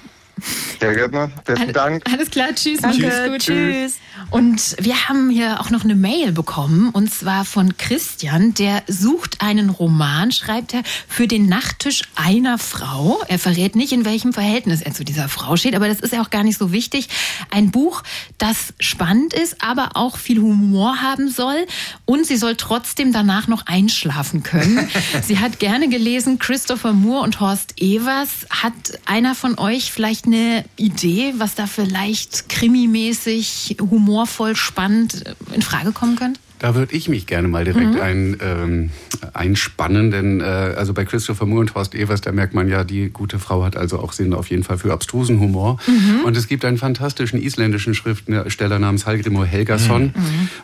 Sehr 0.81 0.95
gerne. 0.95 1.31
Besten 1.45 1.67
All- 1.67 1.73
Dank. 1.73 2.03
Alles 2.13 2.31
klar, 2.31 2.49
tschüss. 2.55 2.81
Danke, 2.81 3.03
mach's 3.07 3.29
gut. 3.29 3.39
tschüss. 3.41 3.99
Und 4.31 4.77
wir 4.79 5.09
haben 5.09 5.31
hier 5.31 5.61
auch 5.61 5.71
noch 5.71 5.85
eine 5.85 5.95
Mail 5.95 6.33
bekommen, 6.33 6.91
und 6.91 7.13
zwar 7.13 7.45
von 7.45 7.77
Christian, 7.77 8.55
der 8.55 8.83
sucht 8.87 9.41
einen 9.41 9.71
Roman, 9.71 10.31
schreibt 10.33 10.75
er, 10.75 10.83
für 11.09 11.27
den 11.27 11.47
Nachttisch 11.47 12.03
einer 12.15 12.59
Frau. 12.59 13.21
Er 13.29 13.39
verrät 13.39 13.75
nicht, 13.77 13.93
in 13.93 14.05
welchem 14.05 14.33
Verhältnis 14.33 14.83
er 14.83 14.93
zu 14.93 15.05
dieser 15.05 15.29
Frau 15.29 15.57
steht, 15.57 15.75
aber 15.75 15.89
das 15.89 16.01
ist 16.01 16.13
ja 16.13 16.23
auch 16.23 16.31
gar 16.31 16.45
nicht 16.45 16.59
so 16.59 16.73
wichtig. 16.73 17.09
Ein 17.51 17.71
Buch, 17.71 18.03
das 18.39 18.75
spannend 18.79 19.33
ist, 19.33 19.63
aber 19.63 19.91
auch 19.95 20.17
viel 20.17 20.41
Humor 20.41 21.01
haben 21.03 21.29
soll 21.31 21.67
und 22.05 22.27
sie 22.27 22.37
soll 22.37 22.57
trotzdem 22.57 23.13
danach 23.13 23.49
noch 23.49 23.67
einschlafen 23.67 24.43
können. 24.43 24.89
sie 25.23 25.39
hat 25.39 25.59
gerne 25.59 25.89
gelesen 25.89 26.39
Christopher 26.39 26.93
Moore 26.93 27.25
und 27.25 27.41
Horst 27.41 27.75
Evers. 27.81 28.47
Hat 28.51 28.73
einer 29.07 29.35
von 29.35 29.59
euch 29.59 29.93
vielleicht 29.93 30.27
eine 30.33 30.65
Idee, 30.77 31.35
was 31.39 31.55
da 31.55 31.67
vielleicht 31.67 32.49
krimimäßig, 32.49 33.77
humorvoll, 33.81 34.57
spannend 34.57 35.25
in 35.53 35.63
Frage 35.63 35.93
kommen 35.93 36.17
könnte? 36.17 36.41
Da 36.61 36.75
würde 36.75 36.95
ich 36.95 37.09
mich 37.09 37.27
gerne 37.27 37.49
mal 37.49 37.65
direkt 37.65 37.99
ein, 37.99 38.37
ähm, 38.43 38.91
einspannen, 39.33 40.11
denn 40.11 40.41
äh, 40.41 40.45
also 40.45 40.93
bei 40.93 41.07
Christopher 41.07 41.47
Moore 41.47 41.63
und 41.63 41.75
Horst 41.75 41.95
Evers, 41.95 42.21
da 42.21 42.33
merkt 42.33 42.53
man 42.53 42.69
ja, 42.69 42.85
die 42.85 43.09
gute 43.09 43.39
Frau 43.39 43.65
hat 43.65 43.77
also 43.77 43.99
auch 43.99 44.13
Sinn 44.13 44.35
auf 44.35 44.51
jeden 44.51 44.63
Fall 44.63 44.77
für 44.77 44.93
abstrusen 44.93 45.41
Humor. 45.41 45.79
Und 46.25 46.37
es 46.37 46.49
gibt 46.49 46.67
einen 46.67 46.77
fantastischen 46.77 47.41
isländischen 47.41 47.95
Schriftsteller 47.95 48.79
namens 48.79 49.07
Hallgrimur 49.07 49.47
Helgason. 49.47 50.13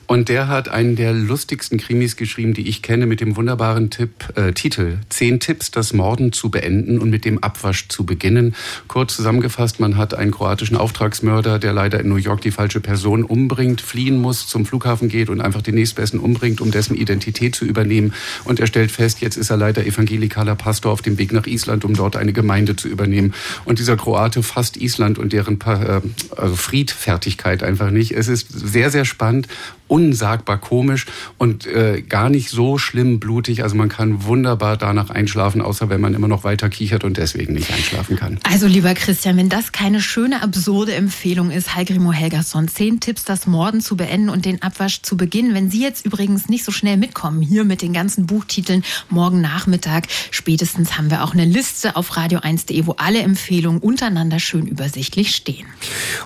Und 0.07 0.29
der 0.29 0.49
hat 0.49 0.69
einen 0.69 0.97
der 0.97 1.15
lustigsten 1.15 1.79
Krimis 1.79 2.17
geschrieben, 2.17 2.53
die 2.53 2.69
ich 2.69 2.83
kenne, 2.83 3.07
mit 3.07 3.23
dem 3.23 3.37
wunderbaren 3.37 3.89
Tipp, 3.89 4.11
äh, 4.37 4.53
Titel 4.53 4.99
Zehn 5.09 5.41
Tipps, 5.41 5.71
das 5.71 5.95
Morden 5.95 6.33
zu 6.33 6.51
beenden 6.51 6.99
und 6.99 7.09
mit 7.09 7.25
dem 7.25 7.43
Abwasch 7.43 7.89
zu 7.89 8.05
beginnen. 8.05 8.55
Kurz 8.87 9.17
zusammengefasst, 9.17 9.81
man 9.81 9.97
hat 9.97 10.13
einen 10.13 10.31
kroatischen 10.31 10.77
Auftragsmörder, 10.77 11.59
der 11.59 11.73
leider 11.73 12.01
in 12.01 12.11
New 12.11 12.17
York 12.17 12.43
die 12.43 12.51
falsche 12.51 12.81
Person 12.81 13.25
umbringt, 13.25 13.81
fliehen 13.81 14.21
muss, 14.21 14.47
zum 14.47 14.67
Flughafen 14.67 15.09
geht 15.09 15.31
und 15.31 15.41
einfach 15.41 15.63
den 15.63 15.86
nächstbesten 15.87 16.19
umbringt, 16.19 16.61
um 16.61 16.73
dessen 16.73 16.97
Identität 16.97 17.55
zu 17.55 17.65
übernehmen. 17.65 18.13
Und 18.45 18.59
er 18.59 18.67
stellt 18.67 18.91
fest, 18.91 19.21
jetzt 19.21 19.37
ist 19.37 19.51
er 19.51 19.57
leider 19.57 19.87
evangelikaler 19.87 20.57
Pastor 20.57 20.93
auf 20.93 21.01
dem 21.01 21.17
Weg 21.17 21.33
nach 21.33 21.47
Island, 21.47 21.85
um 21.85 21.95
dort 21.95 22.17
eine 22.17 22.33
Gemeinde 22.33 22.75
zu 22.75 22.89
übernehmen. 22.89 23.35
Und 23.65 23.79
dieser 23.79 23.97
Kroate 23.97 24.43
fasst 24.43 24.77
Island 24.77 25.19
und 25.19 25.33
deren 25.33 25.59
Pa- 25.59 26.03
also 26.37 26.57
Friedfertigkeit 26.57 27.63
einfach 27.63 27.91
nicht. 27.91 28.11
Es 28.13 28.27
ist 28.27 28.49
sehr, 28.51 28.91
sehr 28.91 29.05
spannend, 29.05 29.47
unsagbar 29.89 30.59
komisch 30.59 31.07
und 31.39 31.67
äh, 31.67 32.03
gar 32.03 32.29
nicht 32.29 32.51
so 32.51 32.79
schlimm 32.79 33.21
blutig. 33.21 33.63
Also 33.63 33.77
man 33.77 33.89
kann 33.89 34.25
wunderbar 34.25 34.77
danach 34.77 35.11
einschlafen, 35.11 35.61
außer 35.61 35.89
wenn 35.89 36.01
man 36.01 36.15
immer 36.15 36.29
noch 36.29 36.45
weiter 36.45 36.69
kichert 36.69 37.05
und 37.05 37.17
deswegen 37.17 37.55
nicht 37.55 37.73
einschlafen 37.73 38.17
kann. 38.17 38.39
Also 38.43 38.67
lieber 38.67 38.95
Christian, 38.95 39.37
wenn 39.37 39.49
das 39.49 39.73
keine 39.73 40.01
schöne, 40.01 40.43
absurde 40.43 40.95
Empfehlung 40.95 41.51
ist, 41.51 41.75
Hallgrimur 41.75 42.13
Helgason, 42.13 42.69
zehn 42.69 43.01
Tipps, 43.01 43.25
das 43.25 43.47
Morden 43.47 43.81
zu 43.81 43.97
beenden 43.97 44.29
und 44.29 44.45
den 44.45 44.63
Abwasch 44.63 45.03
zu 45.03 45.17
beginnen. 45.17 45.55
Wenn 45.55 45.71
Sie 45.71 45.83
jetzt 45.83 46.05
übrigens 46.05 46.49
nicht 46.49 46.65
so 46.65 46.73
schnell 46.73 46.97
mitkommen, 46.97 47.43
hier 47.43 47.65
mit 47.65 47.83
den 47.83 47.93
ganzen 47.93 48.27
Buchtiteln, 48.27 48.85
morgen 49.09 49.41
Nachmittag, 49.41 50.07
spätestens 50.31 50.99
haben 50.99 51.11
wir 51.11 51.25
auch 51.25 51.33
eine 51.33 51.45
Liste 51.45 51.97
auf 51.97 52.17
radio1.de, 52.17 52.87
wo 52.87 52.93
alle 52.93 53.21
Empfehlungen 53.21 53.81
untereinander 53.81 54.41
schön 54.41 54.67
übersichtlich 54.67 55.35
stehen. 55.35 55.67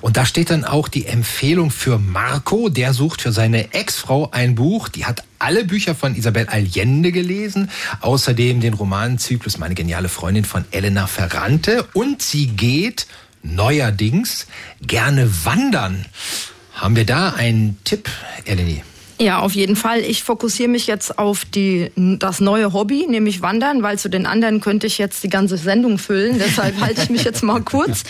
Und 0.00 0.16
da 0.16 0.24
steht 0.24 0.50
dann 0.50 0.64
auch 0.64 0.88
die 0.88 1.06
Empfehlung 1.06 1.70
für 1.70 1.98
Marco. 1.98 2.68
Der 2.68 2.92
sucht 2.92 3.22
für 3.22 3.32
seine 3.50 3.75
Ex-Frau 3.75 4.30
ein 4.30 4.54
Buch. 4.54 4.88
Die 4.88 5.07
hat 5.07 5.25
alle 5.40 5.64
Bücher 5.64 5.95
von 5.97 6.14
Isabel 6.14 6.47
Allende 6.47 7.11
gelesen. 7.11 7.71
Außerdem 8.00 8.61
den 8.61 8.75
Romanzyklus 8.75 9.59
Meine 9.59 9.75
geniale 9.75 10.09
Freundin 10.09 10.45
von 10.45 10.64
Elena 10.71 11.07
Ferrante. 11.09 11.87
Und 11.92 12.23
sie 12.23 12.47
geht 12.47 13.07
neuerdings 13.42 14.47
gerne 14.80 15.45
wandern. 15.45 16.07
Haben 16.75 16.95
wir 16.95 17.07
da 17.07 17.30
einen 17.30 17.78
Tipp, 17.83 18.09
Eleni? 18.45 18.85
Ja, 19.20 19.40
auf 19.40 19.52
jeden 19.52 19.76
Fall. 19.76 20.00
Ich 20.00 20.24
fokussiere 20.24 20.70
mich 20.70 20.86
jetzt 20.86 21.18
auf 21.18 21.44
die, 21.44 21.90
das 21.94 22.40
neue 22.40 22.72
Hobby, 22.72 23.06
nämlich 23.06 23.42
Wandern, 23.42 23.82
weil 23.82 23.98
zu 23.98 24.08
den 24.08 24.24
anderen 24.24 24.62
könnte 24.62 24.86
ich 24.86 24.96
jetzt 24.96 25.22
die 25.22 25.28
ganze 25.28 25.58
Sendung 25.58 25.98
füllen. 25.98 26.38
Deshalb 26.38 26.80
halte 26.80 27.02
ich 27.02 27.10
mich 27.10 27.24
jetzt 27.24 27.42
mal 27.42 27.60
kurz. 27.60 28.04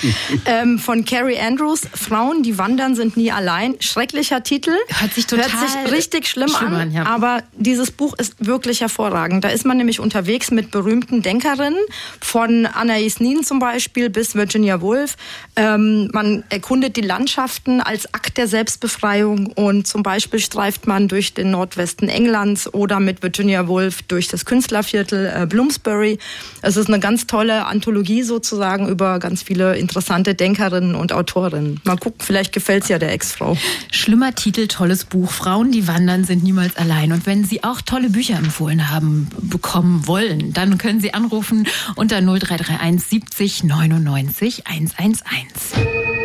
Ähm, 0.44 0.78
von 0.78 1.04
Carrie 1.04 1.36
Andrews, 1.36 1.82
Frauen, 1.92 2.44
die 2.44 2.58
wandern, 2.58 2.94
sind 2.94 3.16
nie 3.16 3.32
allein. 3.32 3.74
Schrecklicher 3.80 4.44
Titel. 4.44 4.70
Hört 5.00 5.12
sich 5.12 5.26
total 5.26 5.52
Hört 5.52 5.68
sich 5.68 5.92
richtig 5.92 6.28
schlimm, 6.28 6.48
schlimm 6.48 6.74
an. 6.74 6.80
an, 6.80 6.92
ja. 6.92 7.06
Aber 7.06 7.42
dieses 7.56 7.90
Buch 7.90 8.14
ist 8.16 8.46
wirklich 8.46 8.80
hervorragend. 8.80 9.42
Da 9.42 9.48
ist 9.48 9.66
man 9.66 9.78
nämlich 9.78 9.98
unterwegs 9.98 10.52
mit 10.52 10.70
berühmten 10.70 11.22
Denkerinnen, 11.22 11.80
von 12.20 12.66
Anais 12.66 13.18
Nin 13.18 13.42
zum 13.42 13.58
Beispiel 13.58 14.10
bis 14.10 14.36
Virginia 14.36 14.80
Woolf. 14.80 15.16
Ähm, 15.56 16.08
man 16.12 16.44
erkundet 16.50 16.94
die 16.94 17.00
Landschaften 17.00 17.80
als 17.80 18.14
Akt 18.14 18.38
der 18.38 18.46
Selbstbefreiung 18.46 19.48
und 19.48 19.88
zum 19.88 20.04
Beispiel 20.04 20.38
streift 20.38 20.86
man 20.86 20.99
durch 21.08 21.34
den 21.34 21.50
Nordwesten 21.50 22.08
Englands 22.08 22.72
oder 22.72 23.00
mit 23.00 23.22
Virginia 23.22 23.68
Woolf 23.68 24.02
durch 24.02 24.28
das 24.28 24.44
Künstlerviertel 24.44 25.32
äh, 25.34 25.46
Bloomsbury. 25.46 26.18
Es 26.62 26.76
ist 26.76 26.88
eine 26.88 27.00
ganz 27.00 27.26
tolle 27.26 27.66
Anthologie 27.66 28.22
sozusagen 28.22 28.88
über 28.88 29.18
ganz 29.18 29.42
viele 29.42 29.76
interessante 29.76 30.34
Denkerinnen 30.34 30.94
und 30.94 31.12
Autorinnen. 31.12 31.80
Mal 31.84 31.96
gucken, 31.96 32.20
vielleicht 32.20 32.52
gefällt's 32.52 32.88
ja 32.88 32.98
der 32.98 33.12
Ex-Frau. 33.12 33.56
Schlimmer 33.90 34.34
Titel, 34.34 34.66
tolles 34.66 35.04
Buch. 35.04 35.30
Frauen, 35.30 35.72
die 35.72 35.86
wandern, 35.86 36.24
sind 36.24 36.42
niemals 36.42 36.76
allein. 36.76 37.12
Und 37.12 37.26
wenn 37.26 37.44
Sie 37.44 37.64
auch 37.64 37.80
tolle 37.80 38.10
Bücher 38.10 38.36
empfohlen 38.36 38.90
haben, 38.90 39.28
bekommen 39.40 40.06
wollen, 40.06 40.52
dann 40.52 40.78
können 40.78 41.00
Sie 41.00 41.14
anrufen 41.14 41.66
unter 41.96 42.20
0331 42.20 43.08
70 43.08 43.64
99 43.64 44.66
111. 44.66 46.19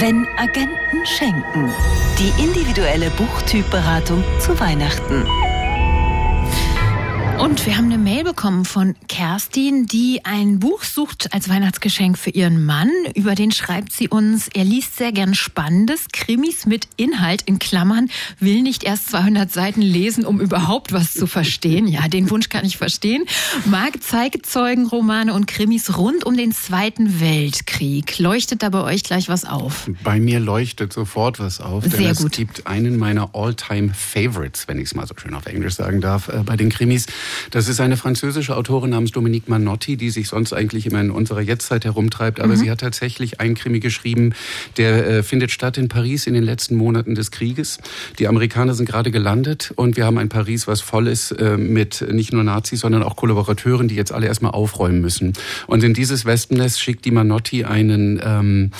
Wenn 0.00 0.28
Agenten 0.36 1.04
schenken. 1.04 1.72
Die 2.20 2.30
individuelle 2.40 3.10
Buchtypberatung 3.10 4.22
zu 4.38 4.60
Weihnachten. 4.60 5.26
Und 7.38 7.66
wir 7.66 7.76
haben 7.76 7.84
eine 7.84 7.98
Mail 7.98 8.24
bekommen 8.24 8.64
von 8.64 8.96
Kerstin, 9.06 9.86
die 9.86 10.24
ein 10.24 10.58
Buch 10.58 10.82
sucht 10.82 11.32
als 11.32 11.48
Weihnachtsgeschenk 11.48 12.18
für 12.18 12.30
ihren 12.30 12.64
Mann. 12.64 12.90
Über 13.14 13.36
den 13.36 13.52
schreibt 13.52 13.92
sie 13.92 14.08
uns, 14.08 14.48
er 14.48 14.64
liest 14.64 14.96
sehr 14.96 15.12
gern 15.12 15.36
Spannendes, 15.36 16.06
Krimis 16.12 16.66
mit 16.66 16.88
Inhalt 16.96 17.42
in 17.42 17.60
Klammern, 17.60 18.10
will 18.40 18.62
nicht 18.62 18.82
erst 18.82 19.10
200 19.10 19.52
Seiten 19.52 19.80
lesen, 19.82 20.26
um 20.26 20.40
überhaupt 20.40 20.92
was 20.92 21.12
zu 21.12 21.28
verstehen. 21.28 21.86
Ja, 21.86 22.08
den 22.08 22.28
Wunsch 22.30 22.48
kann 22.48 22.64
ich 22.64 22.76
verstehen. 22.76 23.24
Mag 23.66 24.02
Zeitzeugenromane 24.02 25.32
und 25.32 25.46
Krimis 25.46 25.96
rund 25.96 26.24
um 26.24 26.36
den 26.36 26.50
Zweiten 26.50 27.20
Weltkrieg. 27.20 28.18
Leuchtet 28.18 28.64
da 28.64 28.68
bei 28.68 28.82
euch 28.82 29.04
gleich 29.04 29.28
was 29.28 29.44
auf? 29.44 29.88
Bei 30.02 30.18
mir 30.18 30.40
leuchtet 30.40 30.92
sofort 30.92 31.38
was 31.38 31.60
auf, 31.60 31.84
denn 31.84 31.92
Sehr 31.92 32.10
es 32.10 32.18
gut. 32.18 32.32
gibt 32.32 32.66
einen 32.66 32.98
meiner 32.98 33.30
All-Time-Favorites, 33.34 34.66
wenn 34.66 34.78
ich 34.78 34.86
es 34.86 34.94
mal 34.96 35.06
so 35.06 35.14
schön 35.16 35.34
auf 35.34 35.46
Englisch 35.46 35.76
sagen 35.76 36.00
darf, 36.00 36.28
äh, 36.28 36.42
bei 36.44 36.56
den 36.56 36.68
Krimis. 36.68 37.06
Das 37.50 37.68
ist 37.68 37.80
eine 37.80 37.96
französische 37.96 38.56
Autorin 38.56 38.90
namens 38.90 39.12
Dominique 39.12 39.48
Manotti, 39.48 39.96
die 39.96 40.10
sich 40.10 40.28
sonst 40.28 40.52
eigentlich 40.52 40.86
immer 40.86 41.00
in 41.00 41.10
unserer 41.10 41.40
Jetztzeit 41.40 41.84
herumtreibt, 41.84 42.40
aber 42.40 42.56
sie 42.56 42.70
hat 42.70 42.80
tatsächlich 42.80 43.40
einen 43.40 43.54
Krimi 43.54 43.80
geschrieben, 43.80 44.34
der 44.76 45.06
äh, 45.06 45.22
findet 45.22 45.50
statt 45.50 45.78
in 45.78 45.88
Paris 45.88 46.26
in 46.26 46.34
den 46.34 46.44
letzten 46.44 46.76
Monaten 46.76 47.14
des 47.14 47.30
Krieges. 47.30 47.78
Die 48.18 48.28
Amerikaner 48.28 48.74
sind 48.74 48.88
gerade 48.88 49.10
gelandet 49.10 49.72
und 49.76 49.96
wir 49.96 50.06
haben 50.06 50.18
ein 50.18 50.28
Paris, 50.28 50.66
was 50.66 50.80
voll 50.80 51.08
ist 51.08 51.32
äh, 51.32 51.56
mit 51.56 52.04
nicht 52.10 52.32
nur 52.32 52.44
Nazis, 52.44 52.80
sondern 52.80 53.02
auch 53.02 53.16
Kollaborateuren, 53.16 53.88
die 53.88 53.94
jetzt 53.94 54.12
alle 54.12 54.26
erstmal 54.26 54.52
aufräumen 54.52 55.00
müssen. 55.00 55.32
Und 55.66 55.82
in 55.84 55.94
dieses 55.94 56.24
Wespennest 56.24 56.80
schickt 56.80 57.04
die 57.04 57.10
Manotti 57.10 57.64
einen 57.64 58.20
ähm, 58.22 58.70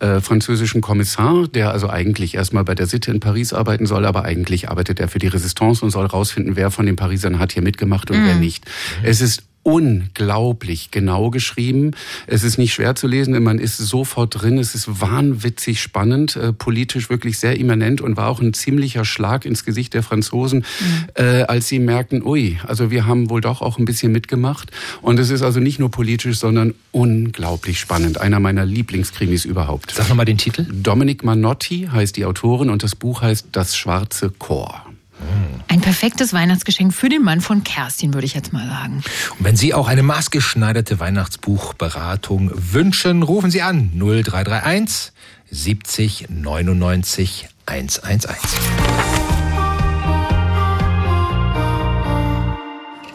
äh, 0.00 0.20
französischen 0.20 0.80
Kommissar, 0.80 1.48
der 1.48 1.72
also 1.72 1.88
eigentlich 1.88 2.34
erstmal 2.34 2.64
bei 2.64 2.74
der 2.74 2.86
Sitte 2.86 3.10
in 3.10 3.20
Paris 3.20 3.52
arbeiten 3.52 3.86
soll, 3.86 4.04
aber 4.04 4.24
eigentlich 4.24 4.68
arbeitet 4.68 5.00
er 5.00 5.08
für 5.08 5.18
die 5.18 5.28
Resistance 5.28 5.84
und 5.84 5.90
soll 5.90 6.06
rausfinden, 6.06 6.56
wer 6.56 6.70
von 6.70 6.86
den 6.86 6.96
Parisern 6.96 7.38
hat 7.38 7.52
hier 7.52 7.62
mitgemacht 7.62 7.95
und 8.10 8.24
wer 8.24 8.34
nicht. 8.34 8.64
Es 9.02 9.20
ist 9.20 9.42
unglaublich 9.66 10.92
genau 10.92 11.30
geschrieben. 11.30 11.90
Es 12.28 12.44
ist 12.44 12.56
nicht 12.56 12.72
schwer 12.72 12.94
zu 12.94 13.08
lesen, 13.08 13.34
denn 13.34 13.42
man 13.42 13.58
ist 13.58 13.76
sofort 13.78 14.40
drin. 14.40 14.58
Es 14.58 14.76
ist 14.76 15.00
wahnwitzig 15.00 15.82
spannend, 15.82 16.36
äh, 16.36 16.52
politisch 16.52 17.10
wirklich 17.10 17.40
sehr 17.40 17.58
immanent 17.58 18.00
und 18.00 18.16
war 18.16 18.28
auch 18.28 18.40
ein 18.40 18.54
ziemlicher 18.54 19.04
Schlag 19.04 19.44
ins 19.44 19.64
Gesicht 19.64 19.94
der 19.94 20.04
Franzosen, 20.04 20.64
äh, 21.14 21.42
als 21.42 21.66
sie 21.66 21.80
merkten, 21.80 22.22
ui, 22.22 22.60
also 22.64 22.92
wir 22.92 23.06
haben 23.06 23.28
wohl 23.28 23.40
doch 23.40 23.60
auch 23.60 23.80
ein 23.80 23.86
bisschen 23.86 24.12
mitgemacht. 24.12 24.70
Und 25.02 25.18
es 25.18 25.30
ist 25.30 25.42
also 25.42 25.58
nicht 25.58 25.80
nur 25.80 25.90
politisch, 25.90 26.38
sondern 26.38 26.72
unglaublich 26.92 27.80
spannend. 27.80 28.20
Einer 28.20 28.38
meiner 28.38 28.64
Lieblingskrimis 28.64 29.44
überhaupt. 29.44 29.90
Sag 29.96 30.08
nochmal 30.08 30.26
den 30.26 30.38
Titel. 30.38 30.64
Dominic 30.70 31.24
Manotti 31.24 31.88
heißt 31.90 32.16
die 32.16 32.24
Autorin 32.24 32.70
und 32.70 32.84
das 32.84 32.94
Buch 32.94 33.22
heißt 33.22 33.48
Das 33.50 33.76
schwarze 33.76 34.30
Chor. 34.30 34.85
Ein 35.68 35.80
perfektes 35.80 36.32
Weihnachtsgeschenk 36.32 36.94
für 36.94 37.08
den 37.08 37.22
Mann 37.22 37.40
von 37.40 37.64
Kerstin, 37.64 38.14
würde 38.14 38.26
ich 38.26 38.34
jetzt 38.34 38.52
mal 38.52 38.66
sagen. 38.66 39.02
Und 39.38 39.44
wenn 39.44 39.56
Sie 39.56 39.74
auch 39.74 39.88
eine 39.88 40.02
maßgeschneiderte 40.02 41.00
Weihnachtsbuchberatung 41.00 42.50
wünschen, 42.54 43.22
rufen 43.22 43.50
Sie 43.50 43.62
an 43.62 43.90
0331 43.94 45.12
70 45.50 46.26
99 46.30 47.48
111. 47.66 49.25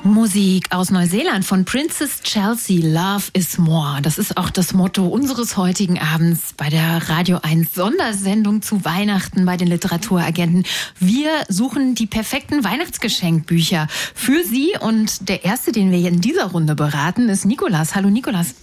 Musik 0.03 0.65
aus 0.71 0.89
Neuseeland 0.89 1.45
von 1.45 1.63
Princess 1.63 2.21
Chelsea, 2.23 2.81
Love 2.81 3.25
is 3.33 3.59
More. 3.59 4.01
Das 4.01 4.17
ist 4.17 4.35
auch 4.35 4.49
das 4.49 4.73
Motto 4.73 5.05
unseres 5.05 5.57
heutigen 5.57 5.99
Abends 5.99 6.53
bei 6.57 6.69
der 6.69 7.07
Radio 7.07 7.37
1 7.43 7.75
Sondersendung 7.75 8.63
zu 8.63 8.83
Weihnachten 8.83 9.45
bei 9.45 9.57
den 9.57 9.67
Literaturagenten. 9.67 10.65
Wir 10.99 11.29
suchen 11.49 11.93
die 11.93 12.07
perfekten 12.07 12.63
Weihnachtsgeschenkbücher 12.63 13.87
für 14.15 14.43
Sie 14.43 14.73
und 14.79 15.29
der 15.29 15.45
erste, 15.45 15.71
den 15.71 15.91
wir 15.91 16.07
in 16.07 16.19
dieser 16.19 16.45
Runde 16.45 16.73
beraten, 16.73 17.29
ist 17.29 17.45
Nikolas. 17.45 17.93
Hallo 17.93 18.09
Nikolas. 18.09 18.55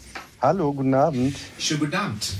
Hallo, 0.42 0.72
guten 0.72 0.94
Abend. 0.94 1.36
Schönen 1.56 1.80
guten 1.80 1.94
Abend. 1.94 2.32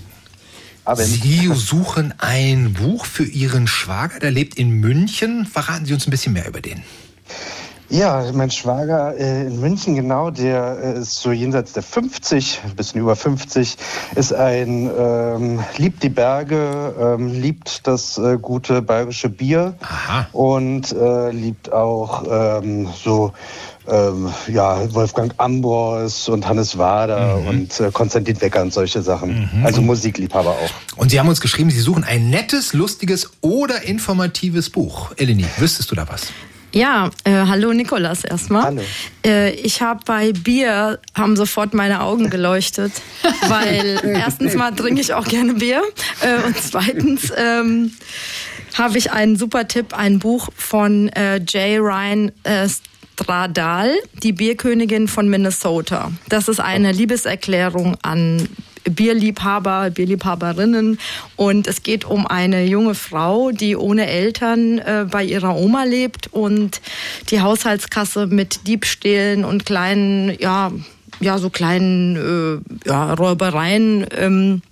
Abend. 0.85 1.07
Sie 1.07 1.49
suchen 1.55 2.15
ein 2.19 2.73
Buch 2.73 3.05
für 3.05 3.25
Ihren 3.25 3.69
Schwager, 3.69 4.19
der 4.19 4.33
lebt 4.33 4.57
in 4.57 4.71
München. 4.71 5.47
Verraten 5.47 5.87
Sie 5.87 5.95
uns 5.95 6.07
ein 6.07 6.11
bisschen 6.11 6.33
mehr 6.33 6.49
über 6.49 6.61
den. 6.61 6.83
Ja, 7.91 8.31
mein 8.35 8.51
Schwager 8.51 9.17
äh, 9.17 9.47
in 9.47 9.61
München, 9.61 9.95
genau, 9.95 10.31
der 10.31 10.77
äh, 10.97 10.99
ist 11.01 11.15
so 11.17 11.33
jenseits 11.33 11.73
der 11.73 11.83
50, 11.83 12.61
ein 12.67 12.77
bisschen 12.77 13.01
über 13.01 13.17
50, 13.17 13.77
ist 14.15 14.35
ein, 14.35 14.91
ähm, 14.99 15.65
liebt 15.79 16.03
die 16.03 16.11
Berge, 16.11 16.95
ähm, 17.01 17.29
liebt 17.41 17.87
das 17.87 18.19
äh, 18.19 18.37
gute 18.41 18.83
bayerische 18.83 19.31
Bier 19.31 19.75
Aha. 19.81 20.27
und 20.33 20.93
äh, 20.93 21.31
liebt 21.31 21.73
auch 21.73 22.25
ähm, 22.31 22.89
so 23.03 23.33
ähm, 23.91 24.29
ja, 24.49 24.93
Wolfgang 24.93 25.33
Ambros 25.39 26.29
und 26.29 26.47
Hannes 26.47 26.77
Wader 26.77 27.37
Mhm. 27.39 27.47
und 27.49 27.81
äh, 27.81 27.91
Konstantin 27.91 28.39
Wecker 28.39 28.61
und 28.61 28.73
solche 28.75 29.01
Sachen. 29.01 29.49
Also 29.65 29.81
Musikliebhaber 29.81 30.51
auch. 30.51 30.71
Und 30.99 31.11
Sie 31.11 31.19
haben 31.19 31.29
uns 31.29 31.41
geschrieben, 31.41 31.71
Sie 31.71 31.81
suchen 31.81 32.05
ein 32.05 32.29
nettes, 32.29 32.75
lustiges 32.75 33.31
oder 33.41 33.83
informatives 33.85 34.69
Buch. 34.69 35.13
Eleni, 35.17 35.47
wüsstest 35.57 35.91
du 35.91 35.95
da 35.95 36.07
was? 36.07 36.27
Ja, 36.73 37.11
äh, 37.25 37.31
hallo 37.33 37.73
Nikolas 37.73 38.25
erstmal. 38.25 38.65
Hallo. 38.65 38.83
Äh, 39.25 39.55
ich 39.55 39.81
habe 39.81 40.01
bei 40.05 40.33
Bier, 40.33 40.99
haben 41.15 41.35
sofort 41.35 41.73
meine 41.73 42.03
Augen 42.03 42.29
geleuchtet, 42.29 42.93
weil 43.49 44.01
erstens 44.05 44.55
mal 44.55 44.73
trinke 44.73 45.01
ich 45.01 45.15
auch 45.15 45.27
gerne 45.27 45.55
Bier 45.55 45.83
äh, 46.21 46.47
und 46.47 46.57
zweitens 46.59 47.33
ähm, 47.37 47.93
habe 48.75 48.99
ich 48.99 49.13
einen 49.13 49.37
super 49.37 49.67
Tipp, 49.67 49.95
ein 49.97 50.19
Buch 50.19 50.51
von 50.55 51.09
äh, 51.09 51.37
J. 51.39 51.81
Ryan 51.81 52.33
äh, 52.45 52.69
Stradal, 52.69 53.97
die 54.23 54.33
Bierkönigin 54.33 55.09
von 55.09 55.29
Minnesota. 55.29 56.13
Das 56.29 56.49
ist 56.49 56.61
eine 56.61 56.93
Liebeserklärung 56.93 57.97
an 58.03 58.49
Bierliebhaber, 58.85 59.91
Bierliebhaberinnen. 59.91 60.99
Und 61.37 61.67
es 61.67 61.83
geht 61.83 62.05
um 62.05 62.27
eine 62.27 62.65
junge 62.65 62.95
Frau, 62.95 63.51
die 63.51 63.77
ohne 63.77 64.07
Eltern 64.07 64.79
äh, 64.79 65.07
bei 65.11 65.25
ihrer 65.25 65.57
Oma 65.57 65.85
lebt 65.85 66.33
und 66.33 66.81
die 67.31 67.41
Haushaltskasse 67.41 68.27
mit 68.27 68.67
Diebstählen 68.67 69.45
und 69.45 69.65
kleinen, 69.67 70.37
ja, 70.39 70.73
ja 71.21 71.39
so 71.39 71.51
kleinen 71.51 72.63
äh, 72.85 72.89
ja, 72.89 73.15
Räubereien 73.15 74.07
ähm, 74.17 74.63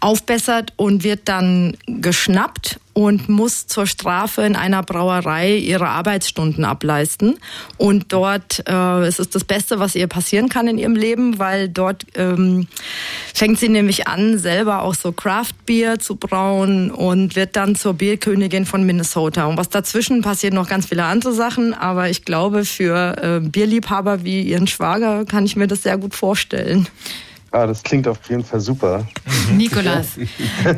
aufbessert 0.00 0.72
und 0.76 1.04
wird 1.04 1.28
dann 1.28 1.76
geschnappt 1.86 2.78
und 2.94 3.28
muss 3.28 3.66
zur 3.66 3.86
Strafe 3.86 4.42
in 4.42 4.56
einer 4.56 4.82
Brauerei 4.82 5.56
ihre 5.56 5.88
Arbeitsstunden 5.88 6.64
ableisten. 6.64 7.38
Und 7.76 8.12
dort 8.12 8.62
äh, 8.68 9.02
es 9.02 9.18
ist 9.18 9.34
das 9.34 9.44
Beste, 9.44 9.80
was 9.80 9.94
ihr 9.94 10.06
passieren 10.06 10.48
kann 10.48 10.68
in 10.68 10.78
ihrem 10.78 10.94
Leben, 10.94 11.38
weil 11.38 11.68
dort 11.68 12.06
ähm, 12.14 12.68
fängt 13.34 13.58
sie 13.58 13.68
nämlich 13.68 14.06
an, 14.06 14.38
selber 14.38 14.82
auch 14.82 14.94
so 14.94 15.12
Craft 15.12 15.52
Beer 15.66 15.98
zu 15.98 16.16
brauen 16.16 16.90
und 16.90 17.36
wird 17.36 17.56
dann 17.56 17.74
zur 17.74 17.94
Bierkönigin 17.94 18.64
von 18.64 18.86
Minnesota. 18.86 19.46
Und 19.46 19.56
was 19.56 19.68
dazwischen 19.68 20.22
passiert 20.22 20.54
noch 20.54 20.68
ganz 20.68 20.86
viele 20.86 21.04
andere 21.04 21.32
Sachen, 21.32 21.74
aber 21.74 22.08
ich 22.08 22.24
glaube, 22.24 22.64
für 22.64 23.16
äh, 23.20 23.40
Bierliebhaber 23.40 24.24
wie 24.24 24.42
ihren 24.42 24.66
Schwager 24.66 25.24
kann 25.24 25.44
ich 25.44 25.56
mir 25.56 25.66
das 25.66 25.82
sehr 25.82 25.98
gut 25.98 26.14
vorstellen. 26.14 26.88
Ah, 27.54 27.68
das 27.68 27.84
klingt 27.84 28.08
auf 28.08 28.18
jeden 28.28 28.44
Fall 28.44 28.58
super. 28.58 29.06
Nikolas. 29.52 30.08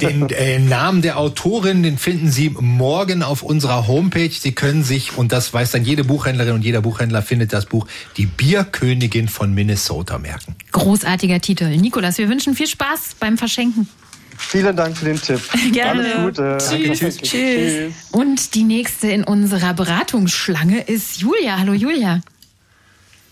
Den 0.03 0.29
äh, 0.29 0.59
Namen 0.59 1.01
der 1.01 1.19
Autorin, 1.19 1.83
den 1.83 1.97
finden 1.97 2.31
Sie 2.31 2.51
morgen 2.51 3.23
auf 3.23 3.43
unserer 3.43 3.89
Homepage. 3.89 4.31
Sie 4.31 4.53
können 4.53 4.85
sich, 4.85 5.17
und 5.17 5.33
das 5.33 5.55
weiß 5.55 5.71
dann 5.71 5.85
jede 5.85 6.05
Buchhändlerin 6.05 6.53
und 6.53 6.63
jeder 6.63 6.83
Buchhändler 6.83 7.23
findet 7.23 7.55
das 7.55 7.65
Buch, 7.65 7.87
die 8.19 8.27
Bierkönigin 8.27 9.29
von 9.29 9.55
Minnesota 9.55 10.19
merken. 10.19 10.55
Großartiger 10.73 11.41
Titel. 11.41 11.75
Nikolas, 11.79 12.19
wir 12.19 12.29
wünschen 12.29 12.55
viel 12.55 12.67
Spaß 12.67 13.17
beim 13.19 13.39
Verschenken. 13.39 13.89
Vielen 14.37 14.77
Dank 14.77 14.99
für 14.99 15.07
den 15.07 15.19
Tipp. 15.19 15.41
Gerne. 15.73 16.15
Alles 16.15 16.37
Gute. 16.37 16.59
Tschüss. 16.59 16.99
Tschüss. 16.99 17.19
Tschüss. 17.23 17.95
Und 18.13 18.55
die 18.55 18.65
nächste 18.65 19.09
in 19.09 19.25
unserer 19.25 19.73
Beratungsschlange 19.73 20.83
ist 20.83 21.23
Julia. 21.23 21.59
Hallo 21.59 21.73
Julia. 21.73 22.21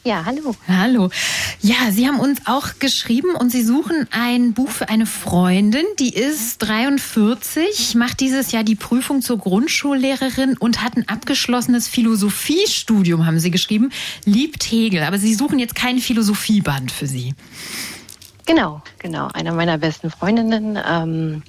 Ja, 0.07 0.27
hallo. 0.27 0.55
Hallo. 0.69 1.09
Ja, 1.63 1.91
Sie 1.91 2.07
haben 2.07 2.21
uns 2.21 2.43
auch 2.45 2.79
geschrieben 2.79 3.35
und 3.35 3.51
Sie 3.51 3.63
suchen 3.63 4.07
ein 4.11 4.53
Buch 4.53 4.69
für 4.69 4.91
eine 4.91 5.07
Freundin, 5.07 5.87
die 5.99 6.13
ist 6.13 6.59
43, 6.59 7.95
macht 7.95 8.21
dieses 8.21 8.53
Jahr 8.53 8.65
die 8.65 8.75
Prüfung 8.75 9.23
zur 9.23 9.39
Grundschullehrerin 9.39 10.59
und 10.59 10.83
hat 10.83 10.99
ein 10.99 11.09
abgeschlossenes 11.09 11.89
Philosophiestudium, 11.89 13.25
haben 13.25 13.39
Sie 13.39 13.51
geschrieben, 13.51 13.93
liebt 14.27 14.71
Hegel. 14.71 15.05
Aber 15.05 15.17
Sie 15.17 15.33
suchen 15.33 15.59
jetzt 15.59 15.75
kein 15.75 15.99
Philosophieband 15.99 16.93
für 16.93 17.07
Sie. 17.07 17.35
Genau, 18.45 18.83
genau. 18.99 19.29
Eine 19.33 19.53
meiner 19.53 19.79
besten 19.79 20.11
Freundinnen 20.11 20.79
ähm, 20.87 21.43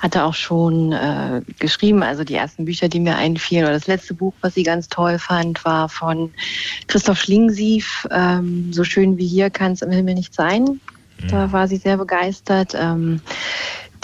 hatte 0.00 0.24
auch 0.24 0.34
schon 0.34 0.92
äh, 0.92 1.42
geschrieben, 1.58 2.02
also 2.02 2.24
die 2.24 2.34
ersten 2.34 2.64
Bücher, 2.64 2.88
die 2.88 3.00
mir 3.00 3.16
einfielen, 3.16 3.64
oder 3.64 3.74
das 3.74 3.86
letzte 3.86 4.14
Buch, 4.14 4.32
was 4.40 4.54
sie 4.54 4.62
ganz 4.62 4.88
toll 4.88 5.18
fand, 5.18 5.64
war 5.64 5.88
von 5.88 6.32
Christoph 6.88 7.20
Schlingensief, 7.20 8.08
ähm, 8.10 8.72
So 8.72 8.82
schön 8.82 9.18
wie 9.18 9.26
hier 9.26 9.50
kann 9.50 9.72
es 9.72 9.82
im 9.82 9.90
Himmel 9.90 10.14
nicht 10.14 10.34
sein. 10.34 10.80
Da 11.28 11.52
war 11.52 11.68
sie 11.68 11.76
sehr 11.76 11.98
begeistert. 11.98 12.74
Ähm, 12.74 13.20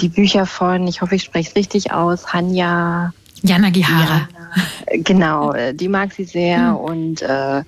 die 0.00 0.08
Bücher 0.08 0.44
von, 0.44 0.86
ich 0.86 1.00
hoffe, 1.00 1.14
ich 1.14 1.22
spreche 1.22 1.48
es 1.48 1.56
richtig 1.56 1.92
aus, 1.92 2.34
Hanya 2.34 3.14
Jana 3.42 3.70
Gihara. 3.70 4.28
Ja, 4.32 4.96
genau, 5.02 5.52
äh, 5.52 5.72
die 5.74 5.88
mag 5.88 6.12
sie 6.12 6.24
sehr 6.24 6.78
und 6.78 7.22
äh, 7.22 7.62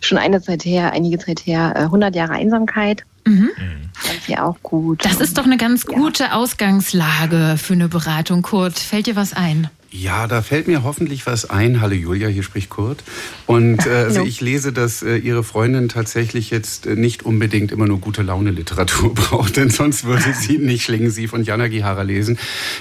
schon 0.00 0.18
eine 0.18 0.40
Zeit 0.40 0.64
her, 0.64 0.92
einige 0.92 1.18
Zeit 1.18 1.40
her, 1.40 1.74
äh, 1.76 1.80
100 1.80 2.14
Jahre 2.14 2.32
Einsamkeit. 2.32 3.04
Mhm. 3.26 3.50
Fand 3.94 4.22
sie 4.26 4.38
auch 4.38 4.56
gut. 4.62 5.04
Das 5.04 5.20
ist 5.20 5.38
doch 5.38 5.44
eine 5.44 5.56
ganz 5.56 5.86
gute 5.86 6.32
Ausgangslage 6.32 7.56
für 7.56 7.72
eine 7.72 7.88
Beratung. 7.88 8.42
Kurt, 8.42 8.78
fällt 8.78 9.06
dir 9.06 9.16
was 9.16 9.32
ein? 9.32 9.70
Ja, 9.96 10.26
da 10.26 10.42
fällt 10.42 10.66
mir 10.66 10.82
hoffentlich 10.82 11.24
was 11.24 11.48
ein. 11.48 11.80
Hallo 11.80 11.94
Julia, 11.94 12.26
hier 12.26 12.42
spricht 12.42 12.68
Kurt. 12.68 13.04
Und 13.46 13.86
äh, 13.86 13.90
also 13.90 14.24
ich 14.24 14.40
lese, 14.40 14.72
dass 14.72 15.04
äh, 15.04 15.18
Ihre 15.18 15.44
Freundin 15.44 15.88
tatsächlich 15.88 16.50
jetzt 16.50 16.86
äh, 16.86 16.96
nicht 16.96 17.22
unbedingt 17.22 17.70
immer 17.70 17.86
nur 17.86 18.00
gute 18.00 18.22
Laune 18.22 18.50
Literatur 18.50 19.14
braucht, 19.14 19.56
denn 19.56 19.70
sonst 19.70 20.02
würde 20.02 20.34
sie 20.34 20.58
nicht 20.58 20.82
Schlingensief 20.82 21.32
und 21.32 21.46
Jana 21.46 21.68
Gihara 21.68 22.02
lesen. 22.02 22.40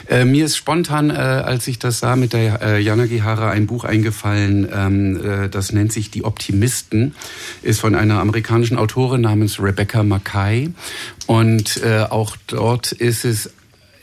Äh, 0.10 0.26
mir 0.26 0.46
ist 0.46 0.58
spontan, 0.58 1.12
äh, 1.12 1.14
als 1.14 1.68
ich 1.68 1.78
das 1.78 2.00
sah 2.00 2.16
mit 2.16 2.34
der 2.34 2.64
äh, 2.64 2.82
Jana 2.82 3.06
Gihara, 3.06 3.52
ein 3.52 3.68
Buch 3.68 3.84
eingefallen, 3.84 4.68
ähm, 4.74 5.24
äh, 5.24 5.50
das 5.50 5.72
nennt 5.72 5.94
sich 5.94 6.10
Die 6.10 6.24
Optimisten, 6.24 7.14
ist 7.62 7.80
von 7.80 7.94
einer 7.94 8.22
amerikanischen 8.22 8.80
Autorin 8.80 9.22
namens 9.22 9.62
Rebecca 9.62 10.02
Mackay. 10.02 10.72
Und 11.28 11.80
äh, 11.84 12.08
auch 12.10 12.38
dort 12.48 12.92
ist 12.92 13.24
es 13.24 13.52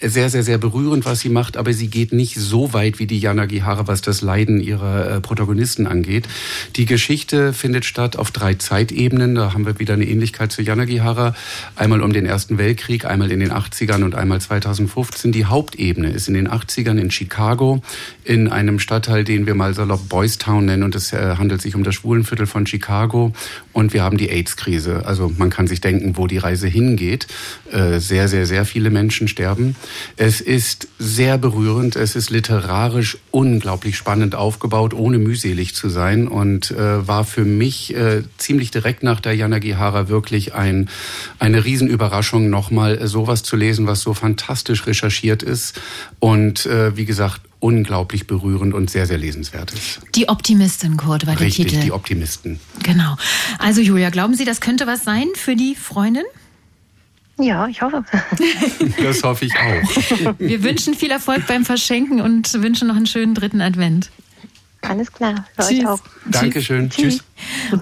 sehr, 0.00 0.30
sehr, 0.30 0.42
sehr 0.42 0.58
berührend, 0.58 1.04
was 1.04 1.20
sie 1.20 1.28
macht, 1.28 1.56
aber 1.56 1.72
sie 1.72 1.88
geht 1.88 2.12
nicht 2.12 2.36
so 2.36 2.72
weit 2.72 2.98
wie 2.98 3.06
die 3.06 3.18
Jana 3.18 3.44
Gihara, 3.46 3.86
was 3.86 4.00
das 4.00 4.22
Leiden 4.22 4.60
ihrer 4.60 5.16
äh, 5.16 5.20
Protagonisten 5.20 5.86
angeht. 5.86 6.26
Die 6.76 6.86
Geschichte 6.86 7.52
findet 7.52 7.84
statt 7.84 8.16
auf 8.16 8.30
drei 8.30 8.54
Zeitebenen. 8.54 9.34
Da 9.34 9.52
haben 9.52 9.66
wir 9.66 9.78
wieder 9.78 9.94
eine 9.94 10.06
Ähnlichkeit 10.06 10.52
zu 10.52 10.62
Jana 10.62 10.86
Gihara. 10.86 11.34
Einmal 11.76 12.00
um 12.00 12.12
den 12.12 12.24
Ersten 12.24 12.56
Weltkrieg, 12.56 13.04
einmal 13.04 13.30
in 13.30 13.40
den 13.40 13.52
80ern 13.52 14.02
und 14.02 14.14
einmal 14.14 14.40
2015. 14.40 15.32
Die 15.32 15.44
Hauptebene 15.44 16.10
ist 16.10 16.28
in 16.28 16.34
den 16.34 16.48
80ern 16.48 16.98
in 16.98 17.10
Chicago, 17.10 17.82
in 18.24 18.48
einem 18.48 18.78
Stadtteil, 18.78 19.24
den 19.24 19.46
wir 19.46 19.54
mal 19.54 19.74
salopp 19.74 20.08
Boys 20.08 20.38
Town 20.38 20.64
nennen. 20.64 20.82
Und 20.82 20.94
es 20.94 21.12
äh, 21.12 21.36
handelt 21.36 21.60
sich 21.60 21.74
um 21.74 21.84
das 21.84 21.94
Schwulenviertel 21.94 22.46
von 22.46 22.66
Chicago. 22.66 23.32
Und 23.72 23.92
wir 23.92 24.02
haben 24.02 24.16
die 24.16 24.30
AIDS-Krise. 24.30 25.04
Also 25.04 25.30
man 25.36 25.50
kann 25.50 25.66
sich 25.66 25.82
denken, 25.82 26.16
wo 26.16 26.26
die 26.26 26.38
Reise 26.38 26.68
hingeht. 26.68 27.26
Äh, 27.70 27.98
sehr, 27.98 28.28
sehr, 28.28 28.46
sehr 28.46 28.64
viele 28.64 28.90
Menschen 28.90 29.28
sterben. 29.28 29.76
Es 30.16 30.40
ist 30.40 30.88
sehr 30.98 31.38
berührend, 31.38 31.96
es 31.96 32.16
ist 32.16 32.30
literarisch 32.30 33.18
unglaublich 33.30 33.96
spannend 33.96 34.34
aufgebaut, 34.34 34.94
ohne 34.94 35.18
mühselig 35.18 35.74
zu 35.74 35.88
sein 35.88 36.28
und 36.28 36.70
äh, 36.70 37.06
war 37.06 37.24
für 37.24 37.44
mich 37.44 37.94
äh, 37.94 38.22
ziemlich 38.38 38.70
direkt 38.70 39.02
nach 39.02 39.20
der 39.20 39.34
Jana 39.34 39.58
Gihara 39.58 40.08
wirklich 40.08 40.54
ein, 40.54 40.88
eine 41.38 41.64
Riesenüberraschung, 41.64 42.50
nochmal 42.50 43.06
sowas 43.06 43.42
zu 43.42 43.56
lesen, 43.56 43.86
was 43.86 44.00
so 44.00 44.14
fantastisch 44.14 44.86
recherchiert 44.86 45.42
ist 45.42 45.80
und 46.18 46.66
äh, 46.66 46.96
wie 46.96 47.04
gesagt, 47.04 47.42
unglaublich 47.60 48.26
berührend 48.26 48.74
und 48.74 48.90
sehr, 48.90 49.06
sehr 49.06 49.18
lesenswert 49.18 49.72
ist. 49.72 50.00
Die 50.14 50.28
Optimistin, 50.28 50.96
Kurt, 50.96 51.26
war 51.26 51.36
der 51.36 51.46
Richtig, 51.46 51.68
Titel. 51.68 51.82
die 51.82 51.92
Optimisten. 51.92 52.58
Genau. 52.82 53.16
Also 53.58 53.80
Julia, 53.80 54.10
glauben 54.10 54.34
Sie, 54.34 54.44
das 54.44 54.60
könnte 54.60 54.86
was 54.86 55.04
sein 55.04 55.26
für 55.34 55.54
die 55.54 55.74
Freundin? 55.74 56.24
Ja, 57.40 57.66
ich 57.68 57.80
hoffe. 57.82 58.04
Das 59.02 59.22
hoffe 59.22 59.44
ich 59.46 59.52
auch. 59.54 60.34
Wir 60.38 60.62
wünschen 60.62 60.94
viel 60.94 61.10
Erfolg 61.10 61.46
beim 61.46 61.64
Verschenken 61.64 62.20
und 62.20 62.52
wünschen 62.62 62.88
noch 62.88 62.96
einen 62.96 63.06
schönen 63.06 63.34
dritten 63.34 63.60
Advent. 63.60 64.10
Alles 64.82 65.12
klar, 65.12 65.46
für 65.56 65.62
Tschüss. 65.62 65.80
euch 65.80 65.86
auch. 65.86 66.00
Dankeschön. 66.26 66.90
Tschüss. 66.90 67.22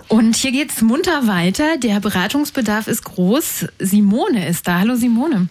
Und 0.09 0.37
hier 0.37 0.53
geht's 0.53 0.83
munter 0.83 1.27
weiter. 1.27 1.79
Der 1.79 2.01
Beratungsbedarf 2.01 2.89
ist 2.89 3.05
groß. 3.05 3.67
Simone 3.79 4.49
ist 4.49 4.67
da. 4.67 4.81
Hallo 4.81 4.97
Simone. 4.97 5.49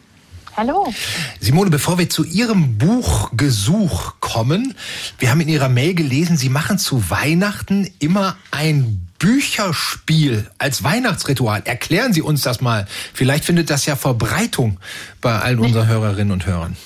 Hallo. 0.57 0.91
Simone, 1.39 1.69
bevor 1.69 1.99
wir 1.99 2.09
zu 2.09 2.23
Ihrem 2.25 2.77
Buchgesuch 2.77 4.15
kommen, 4.19 4.73
wir 5.19 5.29
haben 5.29 5.39
in 5.41 5.49
Ihrer 5.49 5.69
Mail 5.69 5.93
gelesen, 5.93 6.35
Sie 6.35 6.49
machen 6.49 6.79
zu 6.79 7.09
Weihnachten 7.09 7.89
immer 7.99 8.37
ein 8.51 9.06
Bücherspiel 9.19 10.49
als 10.57 10.83
Weihnachtsritual. 10.83 11.61
Erklären 11.65 12.13
Sie 12.13 12.21
uns 12.21 12.41
das 12.41 12.61
mal. 12.61 12.87
Vielleicht 13.13 13.45
findet 13.45 13.69
das 13.69 13.85
ja 13.85 13.95
Verbreitung 13.95 14.79
bei 15.21 15.39
allen 15.39 15.59
unseren 15.59 15.87
Hörerinnen 15.87 16.31
und 16.31 16.45
Hörern. 16.45 16.77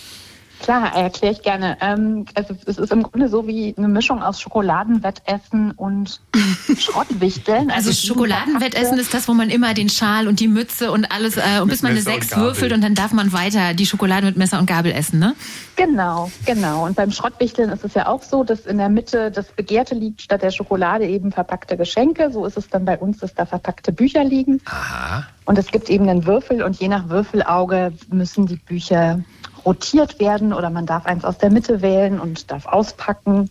Klar, 0.61 0.95
erkläre 0.95 1.33
ich 1.33 1.41
gerne. 1.41 1.75
Ähm, 1.81 2.25
also 2.35 2.55
es 2.67 2.77
ist 2.77 2.91
im 2.91 3.01
Grunde 3.01 3.29
so 3.29 3.47
wie 3.47 3.73
eine 3.75 3.87
Mischung 3.87 4.21
aus 4.21 4.39
Schokoladenwettessen 4.39 5.71
und 5.71 6.21
Schrottwichteln. 6.77 7.71
Also, 7.71 7.89
also 7.89 8.07
Schokoladenwettessen 8.07 8.99
ist 8.99 9.11
das, 9.11 9.27
wo 9.27 9.33
man 9.33 9.49
immer 9.49 9.73
den 9.73 9.89
Schal 9.89 10.27
und 10.27 10.39
die 10.39 10.47
Mütze 10.47 10.91
und 10.91 11.11
alles, 11.11 11.37
äh, 11.37 11.61
und 11.61 11.69
bis 11.69 11.81
man 11.81 11.93
eine 11.93 12.01
Sechs 12.01 12.35
würfelt 12.37 12.73
und 12.73 12.81
dann 12.81 12.93
darf 12.93 13.11
man 13.11 13.33
weiter 13.33 13.73
die 13.73 13.87
Schokolade 13.87 14.27
mit 14.27 14.37
Messer 14.37 14.59
und 14.59 14.67
Gabel 14.67 14.91
essen, 14.91 15.17
ne? 15.17 15.35
Genau, 15.77 16.31
genau. 16.45 16.85
Und 16.85 16.95
beim 16.95 17.11
Schrottwichteln 17.11 17.71
ist 17.71 17.83
es 17.83 17.95
ja 17.95 18.07
auch 18.07 18.21
so, 18.21 18.43
dass 18.43 18.67
in 18.67 18.77
der 18.77 18.89
Mitte 18.89 19.31
das 19.31 19.47
Begehrte 19.47 19.95
liegt, 19.95 20.21
statt 20.21 20.43
der 20.43 20.51
Schokolade 20.51 21.07
eben 21.07 21.31
verpackte 21.31 21.75
Geschenke. 21.75 22.29
So 22.31 22.45
ist 22.45 22.57
es 22.57 22.69
dann 22.69 22.85
bei 22.85 22.99
uns, 22.99 23.17
dass 23.17 23.33
da 23.33 23.47
verpackte 23.47 23.91
Bücher 23.91 24.23
liegen. 24.23 24.61
Aha. 24.65 25.25
Und 25.51 25.57
es 25.57 25.67
gibt 25.67 25.89
eben 25.89 26.07
einen 26.07 26.25
Würfel 26.25 26.63
und 26.63 26.79
je 26.79 26.87
nach 26.87 27.09
Würfelauge 27.09 27.91
müssen 28.09 28.45
die 28.45 28.55
Bücher 28.55 29.19
rotiert 29.65 30.17
werden 30.17 30.53
oder 30.53 30.69
man 30.69 30.85
darf 30.85 31.05
eins 31.05 31.25
aus 31.25 31.39
der 31.39 31.51
Mitte 31.51 31.81
wählen 31.81 32.21
und 32.21 32.49
darf 32.49 32.65
auspacken. 32.65 33.49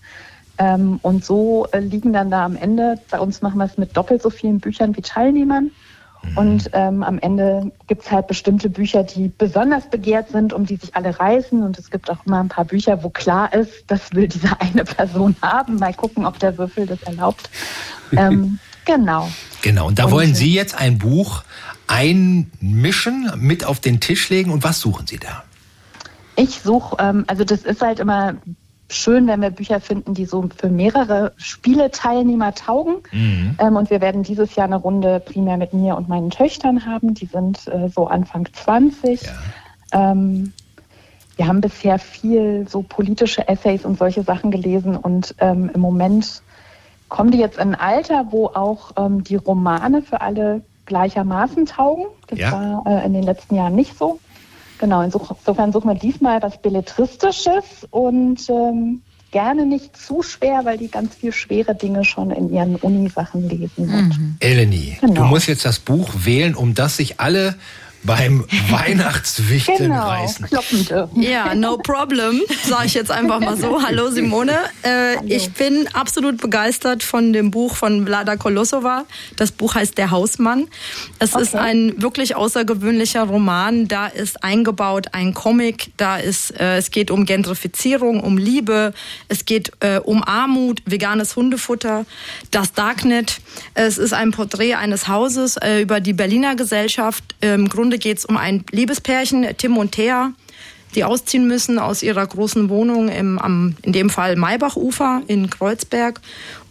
Ähm, 0.56 0.98
und 1.02 1.26
so 1.26 1.66
äh, 1.72 1.80
liegen 1.80 2.14
dann 2.14 2.30
da 2.30 2.46
am 2.46 2.56
Ende, 2.56 2.98
bei 3.10 3.20
uns 3.20 3.42
machen 3.42 3.58
wir 3.58 3.66
es 3.66 3.76
mit 3.76 3.98
doppelt 3.98 4.22
so 4.22 4.30
vielen 4.30 4.60
Büchern 4.60 4.96
wie 4.96 5.02
Teilnehmern. 5.02 5.72
Mhm. 6.22 6.38
Und 6.38 6.70
ähm, 6.72 7.02
am 7.02 7.18
Ende 7.18 7.70
gibt 7.86 8.04
es 8.04 8.10
halt 8.10 8.28
bestimmte 8.28 8.70
Bücher, 8.70 9.02
die 9.02 9.30
besonders 9.36 9.90
begehrt 9.90 10.30
sind, 10.30 10.54
um 10.54 10.64
die 10.64 10.76
sich 10.76 10.96
alle 10.96 11.20
reißen. 11.20 11.62
Und 11.62 11.78
es 11.78 11.90
gibt 11.90 12.08
auch 12.08 12.24
immer 12.24 12.40
ein 12.40 12.48
paar 12.48 12.64
Bücher, 12.64 13.02
wo 13.02 13.10
klar 13.10 13.52
ist, 13.52 13.84
das 13.88 14.10
will 14.14 14.26
diese 14.26 14.58
eine 14.60 14.84
Person 14.84 15.36
haben. 15.42 15.76
Mal 15.76 15.92
gucken, 15.92 16.24
ob 16.24 16.38
der 16.38 16.56
Würfel 16.56 16.86
das 16.86 17.02
erlaubt. 17.02 17.50
ähm, 18.16 18.58
genau. 18.86 19.28
Genau. 19.60 19.88
Und 19.88 19.98
da 19.98 20.06
und, 20.06 20.12
wollen 20.12 20.34
Sie 20.34 20.54
jetzt 20.54 20.74
ein 20.74 20.96
Buch 20.96 21.42
einmischen, 21.90 23.30
mit 23.36 23.64
auf 23.64 23.80
den 23.80 24.00
Tisch 24.00 24.30
legen. 24.30 24.52
Und 24.52 24.62
was 24.62 24.80
suchen 24.80 25.06
Sie 25.06 25.18
da? 25.18 25.42
Ich 26.36 26.60
suche, 26.60 26.96
ähm, 27.00 27.24
also 27.26 27.44
das 27.44 27.62
ist 27.62 27.82
halt 27.82 27.98
immer 27.98 28.34
schön, 28.88 29.26
wenn 29.26 29.42
wir 29.42 29.50
Bücher 29.50 29.80
finden, 29.80 30.14
die 30.14 30.24
so 30.24 30.48
für 30.56 30.68
mehrere 30.68 31.32
Spieleteilnehmer 31.36 32.54
taugen. 32.54 32.96
Mhm. 33.12 33.56
Ähm, 33.58 33.76
und 33.76 33.90
wir 33.90 34.00
werden 34.00 34.22
dieses 34.22 34.54
Jahr 34.54 34.66
eine 34.66 34.76
Runde 34.76 35.20
primär 35.20 35.56
mit 35.56 35.74
mir 35.74 35.96
und 35.96 36.08
meinen 36.08 36.30
Töchtern 36.30 36.86
haben. 36.86 37.14
Die 37.14 37.26
sind 37.26 37.66
äh, 37.68 37.88
so 37.88 38.06
Anfang 38.06 38.48
20. 38.52 39.22
Ja. 39.22 40.12
Ähm, 40.12 40.52
wir 41.36 41.48
haben 41.48 41.60
bisher 41.60 41.98
viel 41.98 42.66
so 42.68 42.82
politische 42.82 43.48
Essays 43.48 43.84
und 43.84 43.98
solche 43.98 44.22
Sachen 44.22 44.50
gelesen 44.50 44.96
und 44.96 45.34
ähm, 45.38 45.70
im 45.74 45.80
Moment 45.80 46.42
kommen 47.08 47.30
die 47.30 47.38
jetzt 47.38 47.58
in 47.58 47.74
ein 47.74 47.80
Alter, 47.80 48.26
wo 48.30 48.46
auch 48.46 48.92
ähm, 48.96 49.24
die 49.24 49.36
Romane 49.36 50.02
für 50.02 50.20
alle 50.20 50.62
gleichermaßen 50.90 51.66
taugen. 51.66 52.06
Das 52.26 52.38
ja. 52.38 52.52
war 52.52 52.84
äh, 52.86 53.06
in 53.06 53.14
den 53.14 53.22
letzten 53.22 53.54
Jahren 53.54 53.76
nicht 53.76 53.96
so. 53.96 54.18
Genau, 54.78 55.02
insofern 55.02 55.72
suchen 55.72 55.88
wir 55.88 55.94
diesmal 55.94 56.42
was 56.42 56.60
Belletristisches 56.60 57.86
und 57.90 58.48
ähm, 58.48 59.02
gerne 59.30 59.66
nicht 59.66 59.96
zu 59.96 60.22
schwer, 60.22 60.64
weil 60.64 60.78
die 60.78 60.88
ganz 60.88 61.14
viel 61.14 61.32
schwere 61.32 61.74
Dinge 61.74 62.04
schon 62.04 62.30
in 62.30 62.52
ihren 62.52 62.76
Unisachen 62.76 63.48
lesen. 63.48 63.86
Mhm. 63.86 64.36
Eleni, 64.40 64.98
genau. 65.00 65.14
du 65.14 65.24
musst 65.28 65.46
jetzt 65.46 65.64
das 65.64 65.78
Buch 65.78 66.08
wählen, 66.24 66.54
um 66.54 66.74
das 66.74 66.96
sich 66.96 67.20
alle 67.20 67.54
beim 68.02 68.44
Weihnachtswichteln 68.70 69.90
genau, 69.90 70.08
reißen. 70.08 70.48
Ja, 71.16 71.54
no 71.54 71.76
problem, 71.76 72.40
sage 72.64 72.86
ich 72.86 72.94
jetzt 72.94 73.10
einfach 73.10 73.40
mal 73.40 73.56
so. 73.56 73.82
Hallo 73.86 74.10
Simone. 74.10 74.52
Äh, 74.82 75.16
Hallo. 75.16 75.20
Ich 75.26 75.52
bin 75.52 75.88
absolut 75.92 76.38
begeistert 76.38 77.02
von 77.02 77.32
dem 77.32 77.50
Buch 77.50 77.76
von 77.76 78.06
Vlada 78.06 78.36
Kolosova. 78.36 79.04
Das 79.36 79.52
Buch 79.52 79.74
heißt 79.74 79.98
Der 79.98 80.10
Hausmann. 80.10 80.68
Es 81.18 81.34
okay. 81.34 81.42
ist 81.42 81.54
ein 81.54 82.00
wirklich 82.00 82.36
außergewöhnlicher 82.36 83.24
Roman. 83.24 83.88
Da 83.88 84.06
ist 84.06 84.42
eingebaut 84.42 85.08
ein 85.12 85.34
Comic. 85.34 85.92
Da 85.96 86.16
ist, 86.16 86.58
äh, 86.58 86.78
es 86.78 86.90
geht 86.90 87.10
um 87.10 87.26
Gentrifizierung, 87.26 88.20
um 88.20 88.38
Liebe. 88.38 88.94
Es 89.28 89.44
geht 89.44 89.72
äh, 89.80 89.98
um 89.98 90.22
Armut, 90.22 90.82
veganes 90.86 91.36
Hundefutter, 91.36 92.06
das 92.50 92.72
Darknet. 92.72 93.40
Es 93.74 93.98
ist 93.98 94.14
ein 94.14 94.30
Porträt 94.30 94.74
eines 94.74 95.08
Hauses 95.08 95.56
äh, 95.56 95.82
über 95.82 96.00
die 96.00 96.12
Berliner 96.12 96.56
Gesellschaft. 96.56 97.24
Im 97.40 97.68
Grunde 97.68 97.89
Grunde 97.90 97.98
geht 97.98 98.18
es 98.18 98.24
um 98.24 98.36
ein 98.36 98.64
Liebespärchen, 98.70 99.44
Tim 99.56 99.76
und 99.76 99.90
Thea, 99.90 100.32
die 100.94 101.02
ausziehen 101.02 101.48
müssen 101.48 101.80
aus 101.80 102.04
ihrer 102.04 102.24
großen 102.24 102.68
Wohnung 102.68 103.08
im, 103.08 103.36
am, 103.36 103.74
in 103.82 103.92
dem 103.92 104.10
Fall 104.10 104.36
Maybachufer 104.36 105.22
in 105.26 105.50
Kreuzberg. 105.50 106.20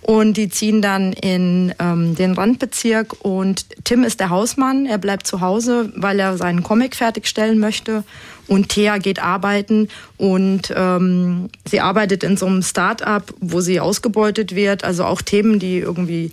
Und 0.01 0.37
die 0.37 0.47
ziehen 0.47 0.81
dann 0.81 1.11
in 1.11 1.73
ähm, 1.77 2.15
den 2.15 2.35
Randbezirk 2.35 3.17
und 3.21 3.65
Tim 3.83 4.05
ist 4.05 4.21
der 4.21 4.29
Hausmann. 4.29 4.85
Er 4.85 4.97
bleibt 4.97 5.27
zu 5.27 5.41
Hause, 5.41 5.91
weil 5.93 6.21
er 6.21 6.37
seinen 6.37 6.63
Comic 6.63 6.95
fertigstellen 6.95 7.59
möchte. 7.59 8.05
Und 8.47 8.69
Thea 8.69 8.97
geht 8.97 9.21
arbeiten 9.21 9.89
und 10.17 10.73
ähm, 10.73 11.49
sie 11.69 11.81
arbeitet 11.81 12.23
in 12.23 12.37
so 12.37 12.45
einem 12.45 12.61
Start-up, 12.61 13.33
wo 13.41 13.59
sie 13.59 13.81
ausgebeutet 13.81 14.55
wird. 14.55 14.85
Also 14.85 15.03
auch 15.03 15.21
Themen, 15.21 15.59
die 15.59 15.79
irgendwie 15.79 16.31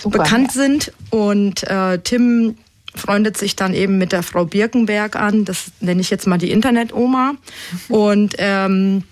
Super, 0.00 0.18
bekannt 0.18 0.54
ja. 0.54 0.62
sind. 0.62 0.92
Und 1.10 1.64
äh, 1.64 1.98
Tim 1.98 2.54
freundet 2.94 3.36
sich 3.36 3.56
dann 3.56 3.74
eben 3.74 3.98
mit 3.98 4.12
der 4.12 4.22
Frau 4.22 4.44
Birkenberg 4.44 5.16
an. 5.16 5.44
Das 5.44 5.72
nenne 5.80 6.00
ich 6.00 6.10
jetzt 6.10 6.26
mal 6.26 6.38
die 6.38 6.50
Internet-Oma. 6.50 7.34
Und 7.88 8.34
ähm, 8.38 9.04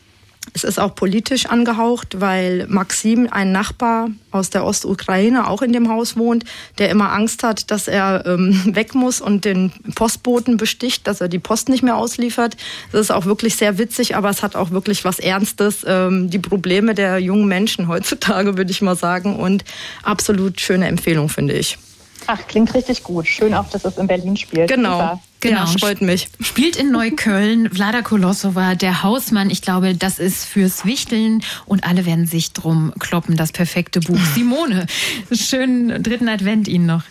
es 0.52 0.64
ist 0.64 0.78
auch 0.78 0.94
politisch 0.94 1.46
angehaucht, 1.46 2.20
weil 2.20 2.66
Maxim, 2.68 3.28
ein 3.30 3.52
Nachbar 3.52 4.08
aus 4.30 4.50
der 4.50 4.64
Ostukraine, 4.64 5.48
auch 5.48 5.60
in 5.60 5.72
dem 5.72 5.88
Haus 5.88 6.16
wohnt, 6.16 6.44
der 6.78 6.88
immer 6.88 7.12
Angst 7.12 7.42
hat, 7.42 7.70
dass 7.70 7.88
er 7.88 8.24
ähm, 8.26 8.62
weg 8.74 8.94
muss 8.94 9.20
und 9.20 9.44
den 9.44 9.72
Postboten 9.94 10.56
besticht, 10.56 11.06
dass 11.06 11.20
er 11.20 11.28
die 11.28 11.38
Post 11.38 11.68
nicht 11.68 11.82
mehr 11.82 11.96
ausliefert. 11.96 12.56
Das 12.92 13.02
ist 13.02 13.10
auch 13.10 13.26
wirklich 13.26 13.56
sehr 13.56 13.78
witzig, 13.78 14.16
aber 14.16 14.30
es 14.30 14.42
hat 14.42 14.56
auch 14.56 14.70
wirklich 14.70 15.04
was 15.04 15.18
Ernstes. 15.18 15.84
Ähm, 15.86 16.30
die 16.30 16.38
Probleme 16.38 16.94
der 16.94 17.18
jungen 17.18 17.48
Menschen 17.48 17.88
heutzutage, 17.88 18.56
würde 18.56 18.70
ich 18.70 18.80
mal 18.82 18.96
sagen. 18.96 19.36
Und 19.36 19.64
absolut 20.02 20.60
schöne 20.60 20.86
Empfehlung, 20.86 21.28
finde 21.28 21.54
ich. 21.54 21.76
Ach, 22.26 22.46
klingt 22.46 22.74
richtig 22.74 23.02
gut. 23.02 23.26
Schön 23.26 23.54
auch, 23.54 23.68
dass 23.70 23.84
es 23.84 23.98
in 23.98 24.06
Berlin 24.06 24.36
spielt. 24.36 24.68
Genau. 24.68 24.92
Super. 24.92 25.20
Genau, 25.40 25.64
ja, 25.64 25.66
freut 25.78 26.00
mich. 26.00 26.28
Spielt 26.40 26.76
in 26.76 26.90
Neukölln. 26.90 27.70
Vlada 27.70 28.02
Kolosova, 28.02 28.74
der 28.74 29.02
Hausmann. 29.02 29.50
Ich 29.50 29.62
glaube, 29.62 29.94
das 29.94 30.18
ist 30.18 30.44
fürs 30.44 30.84
Wichteln 30.84 31.42
und 31.66 31.84
alle 31.84 32.06
werden 32.06 32.26
sich 32.26 32.52
drum 32.52 32.92
kloppen. 32.98 33.36
Das 33.36 33.52
perfekte 33.52 34.00
Buch. 34.00 34.18
Simone, 34.34 34.86
schönen 35.30 36.02
dritten 36.02 36.28
Advent 36.28 36.68
Ihnen 36.68 36.86
noch. 36.86 37.02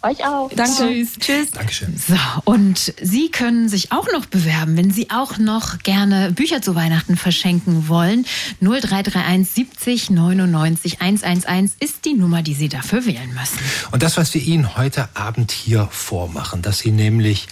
Euch 0.00 0.24
auch. 0.24 0.48
Danke. 0.54 0.72
Tschüss. 0.76 1.18
Tschüss. 1.18 1.50
Dankeschön. 1.50 1.96
So, 1.96 2.14
und 2.44 2.94
Sie 3.02 3.30
können 3.32 3.68
sich 3.68 3.90
auch 3.90 4.06
noch 4.12 4.26
bewerben, 4.26 4.76
wenn 4.76 4.92
Sie 4.92 5.10
auch 5.10 5.38
noch 5.38 5.78
gerne 5.78 6.30
Bücher 6.30 6.62
zu 6.62 6.76
Weihnachten 6.76 7.16
verschenken 7.16 7.88
wollen. 7.88 8.24
0331 8.60 9.48
70 9.52 10.10
99 10.10 11.00
111 11.00 11.72
ist 11.80 12.04
die 12.04 12.14
Nummer, 12.14 12.42
die 12.42 12.54
Sie 12.54 12.68
dafür 12.68 13.06
wählen 13.06 13.34
müssen. 13.34 13.58
Und 13.90 14.04
das, 14.04 14.16
was 14.16 14.32
wir 14.34 14.40
Ihnen 14.40 14.76
heute 14.76 15.08
Abend 15.14 15.50
hier 15.50 15.88
vormachen, 15.90 16.62
dass 16.62 16.78
Sie 16.78 16.92
nämlich 16.92 17.48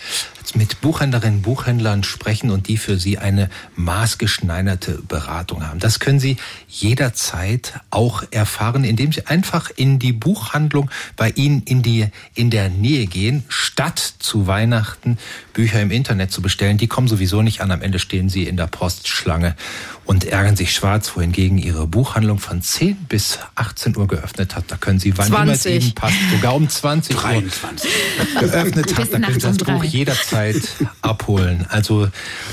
mit 0.54 0.80
Buchhändlerinnen, 0.80 1.42
Buchhändlern 1.42 2.04
sprechen 2.04 2.50
und 2.50 2.68
die 2.68 2.76
für 2.76 2.98
Sie 2.98 3.18
eine 3.18 3.50
maßgeschneiderte 3.74 5.02
Beratung 5.06 5.66
haben. 5.66 5.80
Das 5.80 5.98
können 6.00 6.20
Sie 6.20 6.36
jederzeit 6.68 7.80
auch 7.90 8.22
erfahren, 8.30 8.84
indem 8.84 9.12
Sie 9.12 9.26
einfach 9.26 9.70
in 9.74 9.98
die 9.98 10.12
Buchhandlung 10.12 10.90
bei 11.16 11.30
Ihnen 11.30 11.62
in 11.62 11.82
die, 11.82 12.08
in 12.36 12.50
der 12.50 12.68
Nähe 12.68 13.06
gehen, 13.06 13.44
statt 13.48 14.14
zu 14.18 14.46
Weihnachten 14.46 15.18
Bücher 15.54 15.80
im 15.80 15.90
Internet 15.90 16.30
zu 16.30 16.42
bestellen. 16.42 16.76
Die 16.76 16.86
kommen 16.86 17.08
sowieso 17.08 17.42
nicht 17.42 17.60
an. 17.60 17.70
Am 17.70 17.82
Ende 17.82 17.98
stehen 17.98 18.28
Sie 18.28 18.44
in 18.44 18.56
der 18.56 18.66
Postschlange 18.66 19.56
und 20.04 20.24
ärgern 20.24 20.54
sich 20.54 20.72
schwarz, 20.72 21.12
wohingegen 21.16 21.58
Ihre 21.58 21.86
Buchhandlung 21.86 22.38
von 22.38 22.60
10 22.60 22.96
bis 23.08 23.38
18 23.54 23.96
Uhr 23.96 24.06
geöffnet 24.06 24.54
hat. 24.54 24.64
Da 24.68 24.76
können 24.76 24.98
Sie, 24.98 25.16
wann 25.16 25.28
20. 25.28 25.42
immer 25.42 25.52
es 25.52 25.84
Ihnen 25.84 25.94
passt, 25.94 26.16
sogar 26.30 26.54
um 26.54 26.68
20 26.68 27.16
23. 27.16 27.90
Uhr 28.34 28.40
geöffnet 28.42 28.96
hat, 28.96 29.12
da 29.12 29.18
können 29.18 29.40
Sie 29.40 29.46
das 29.46 29.56
Buch 29.56 29.82
jederzeit 29.82 30.62
abholen. 31.00 31.66
Also 31.70 32.08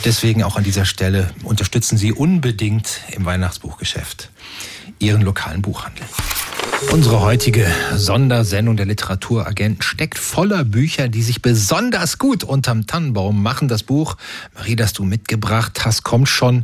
deswegen 0.06 0.44
auch 0.44 0.56
an 0.56 0.64
dieser 0.64 0.86
Stelle 0.86 1.32
unterstützen 1.44 1.98
Sie 1.98 2.14
unbedingt 2.14 3.02
im 3.12 3.26
Weihnachtsbuchgeschäft 3.26 4.30
Ihren 5.04 5.22
lokalen 5.22 5.62
Buchhandel. 5.62 6.06
Unsere 6.92 7.20
heutige 7.20 7.68
Sondersendung 7.98 8.78
der 8.78 8.86
Literaturagenten 8.86 9.82
steckt 9.82 10.18
voller 10.18 10.64
Bücher, 10.64 11.10
die 11.10 11.24
sich 11.24 11.42
besonders 11.42 12.20
gut 12.20 12.46
unterm 12.46 12.88
Tannenbaum 12.88 13.44
machen. 13.44 13.68
Das 13.68 13.84
Buch, 13.84 14.16
Marie, 14.56 14.78
das 14.78 14.94
du 14.94 15.04
mitgebracht 15.04 15.84
hast, 15.84 16.04
kommt 16.04 16.30
schon 16.30 16.64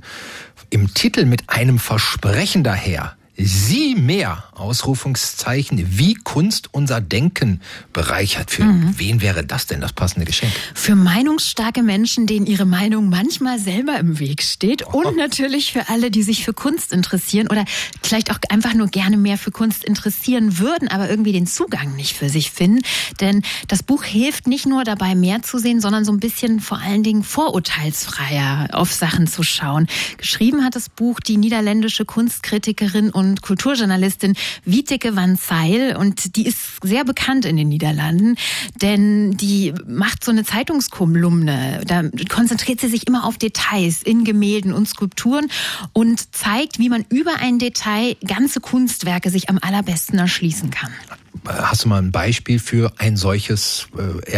im 0.70 0.94
Titel 0.94 1.26
mit 1.26 1.50
einem 1.50 1.80
Versprechen 1.80 2.64
daher. 2.64 3.18
Sie 3.42 3.96
mehr, 3.96 4.44
Ausrufungszeichen, 4.54 5.98
wie 5.98 6.14
Kunst 6.14 6.70
unser 6.74 7.00
Denken 7.00 7.62
bereichert. 7.94 8.52
Für 8.52 8.66
mhm. 8.66 8.94
wen 8.98 9.22
wäre 9.22 9.46
das 9.46 9.66
denn 9.66 9.80
das 9.80 9.94
passende 9.94 10.26
Geschenk? 10.26 10.52
Für 10.74 10.96
meinungsstarke 10.96 11.82
Menschen, 11.82 12.28
denen 12.28 12.46
ihre 12.46 12.66
Meinung 12.66 13.08
manchmal 13.08 13.58
selber 13.58 13.98
im 13.98 14.20
Weg 14.20 14.44
steht. 14.44 14.86
Oh. 14.88 15.04
Und 15.04 15.16
natürlich 15.16 15.72
für 15.72 15.88
alle, 15.88 16.12
die 16.12 16.24
sich 16.24 16.44
für 16.44 16.52
Kunst 16.52 16.92
interessieren 16.92 17.48
oder 17.48 17.64
vielleicht 18.04 18.30
auch 18.32 18.40
einfach 18.50 18.74
nur 18.74 18.88
gerne 18.88 19.16
mehr 19.16 19.38
für 19.38 19.52
Kunst 19.52 19.86
interessieren 19.86 20.60
würden, 20.60 20.90
aber 20.90 21.10
irgendwie 21.10 21.32
den 21.32 21.48
Zugang 21.48 21.96
nicht 21.96 22.18
für 22.18 22.28
sich 22.28 22.52
finden. 22.52 22.82
Denn 23.22 23.42
das 23.70 23.84
Buch 23.84 24.04
hilft 24.04 24.48
nicht 24.48 24.66
nur 24.66 24.84
dabei, 24.84 25.16
mehr 25.16 25.42
zu 25.44 25.60
sehen, 25.60 25.80
sondern 25.80 26.04
so 26.04 26.12
ein 26.12 26.20
bisschen 26.20 26.60
vor 26.60 26.80
allen 26.80 27.04
Dingen 27.04 27.24
vorurteilsfreier 27.24 28.68
auf 28.74 28.92
Sachen 28.92 29.28
zu 29.28 29.44
schauen. 29.44 29.88
Geschrieben 30.18 30.66
hat 30.66 30.76
das 30.76 30.90
Buch 30.90 31.22
die 31.22 31.38
niederländische 31.38 32.04
Kunstkritikerin 32.04 33.12
und 33.12 33.29
Kulturjournalistin 33.38 34.36
Wieteke 34.66 35.16
van 35.16 35.38
Zeil 35.38 35.96
und 35.96 36.36
die 36.36 36.48
ist 36.48 36.58
sehr 36.84 37.04
bekannt 37.04 37.46
in 37.46 37.58
den 37.58 37.70
Niederlanden, 37.70 38.36
denn 38.82 39.38
die 39.38 39.74
macht 39.88 40.24
so 40.24 40.32
eine 40.32 40.44
Zeitungskolumne. 40.44 41.82
Da 41.86 42.04
konzentriert 42.30 42.82
sie 42.82 42.90
sich 42.90 43.08
immer 43.08 43.26
auf 43.26 43.38
Details 43.38 44.04
in 44.04 44.24
Gemälden 44.24 44.74
und 44.74 44.88
Skulpturen 44.88 45.48
und 45.94 46.36
zeigt, 46.36 46.80
wie 46.80 46.90
man 46.90 47.06
über 47.10 47.36
ein 47.40 47.60
Detail 47.60 48.16
ganze 48.26 48.60
Kunstwerke 48.60 49.30
sich 49.30 49.50
am 49.50 49.60
allerbesten 49.62 50.20
erschließen 50.20 50.70
kann. 50.70 50.92
Hast 51.46 51.86
du 51.86 51.90
mal 51.90 52.02
ein 52.02 52.12
Beispiel 52.12 52.60
für 52.60 52.92
ein 52.98 53.18
solches 53.18 53.88
äh, 53.98 54.32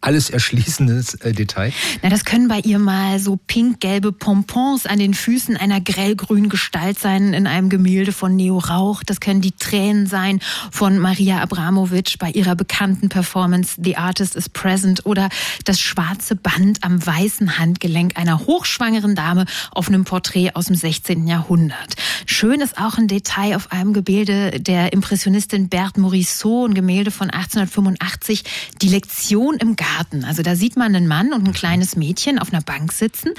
alles 0.00 0.30
erschließendes 0.30 1.14
äh, 1.16 1.32
Detail? 1.32 1.72
Na, 2.02 2.08
das 2.08 2.24
können 2.24 2.46
bei 2.46 2.60
ihr 2.60 2.78
mal 2.78 3.18
so 3.18 3.36
pink-gelbe 3.36 4.12
Pompons 4.12 4.86
an 4.86 4.98
den 4.98 5.12
Füßen 5.12 5.56
einer 5.56 5.80
grellgrünen 5.80 6.48
Gestalt 6.48 6.98
sein 6.98 7.34
in 7.34 7.46
einem 7.46 7.68
Gemälde 7.68 8.12
von 8.12 8.36
Neo 8.36 8.58
Rauch. 8.58 9.02
Das 9.02 9.18
können 9.18 9.40
die 9.40 9.52
Tränen 9.52 10.06
sein 10.06 10.40
von 10.70 10.98
Maria 10.98 11.40
Abramovic 11.40 12.18
bei 12.18 12.30
ihrer 12.30 12.54
bekannten 12.54 13.08
Performance 13.08 13.74
The 13.82 13.96
Artist 13.96 14.36
is 14.36 14.48
Present 14.48 15.04
oder 15.04 15.30
das 15.64 15.80
schwarze 15.80 16.36
Band 16.36 16.84
am 16.84 17.04
weißen 17.04 17.58
Handgelenk 17.58 18.16
einer 18.16 18.46
hochschwangeren 18.46 19.16
Dame 19.16 19.46
auf 19.72 19.88
einem 19.88 20.04
Porträt 20.04 20.52
aus 20.54 20.66
dem 20.66 20.76
16. 20.76 21.26
Jahrhundert. 21.26 21.96
Schön 22.26 22.60
ist 22.60 22.78
auch 22.78 22.98
ein 22.98 23.08
Detail 23.08 23.56
auf 23.56 23.72
einem 23.72 23.92
Gemälde 23.94 24.60
der 24.60 24.92
Impressionistin 24.92 25.68
Berthe 25.68 26.00
Morisot, 26.00 26.70
ein 26.70 26.74
Gemälde 26.74 27.10
von 27.10 27.30
1885, 27.30 28.44
die 28.80 28.88
Lektion 28.88 29.56
im 29.56 29.74
Garten 29.74 29.87
Garten. 29.88 30.24
Also 30.24 30.42
da 30.42 30.54
sieht 30.54 30.76
man 30.76 30.94
einen 30.94 31.08
Mann 31.08 31.32
und 31.32 31.46
ein 31.46 31.52
kleines 31.52 31.96
Mädchen 31.96 32.38
auf 32.38 32.52
einer 32.52 32.62
Bank 32.62 32.92
sitzen 32.92 33.30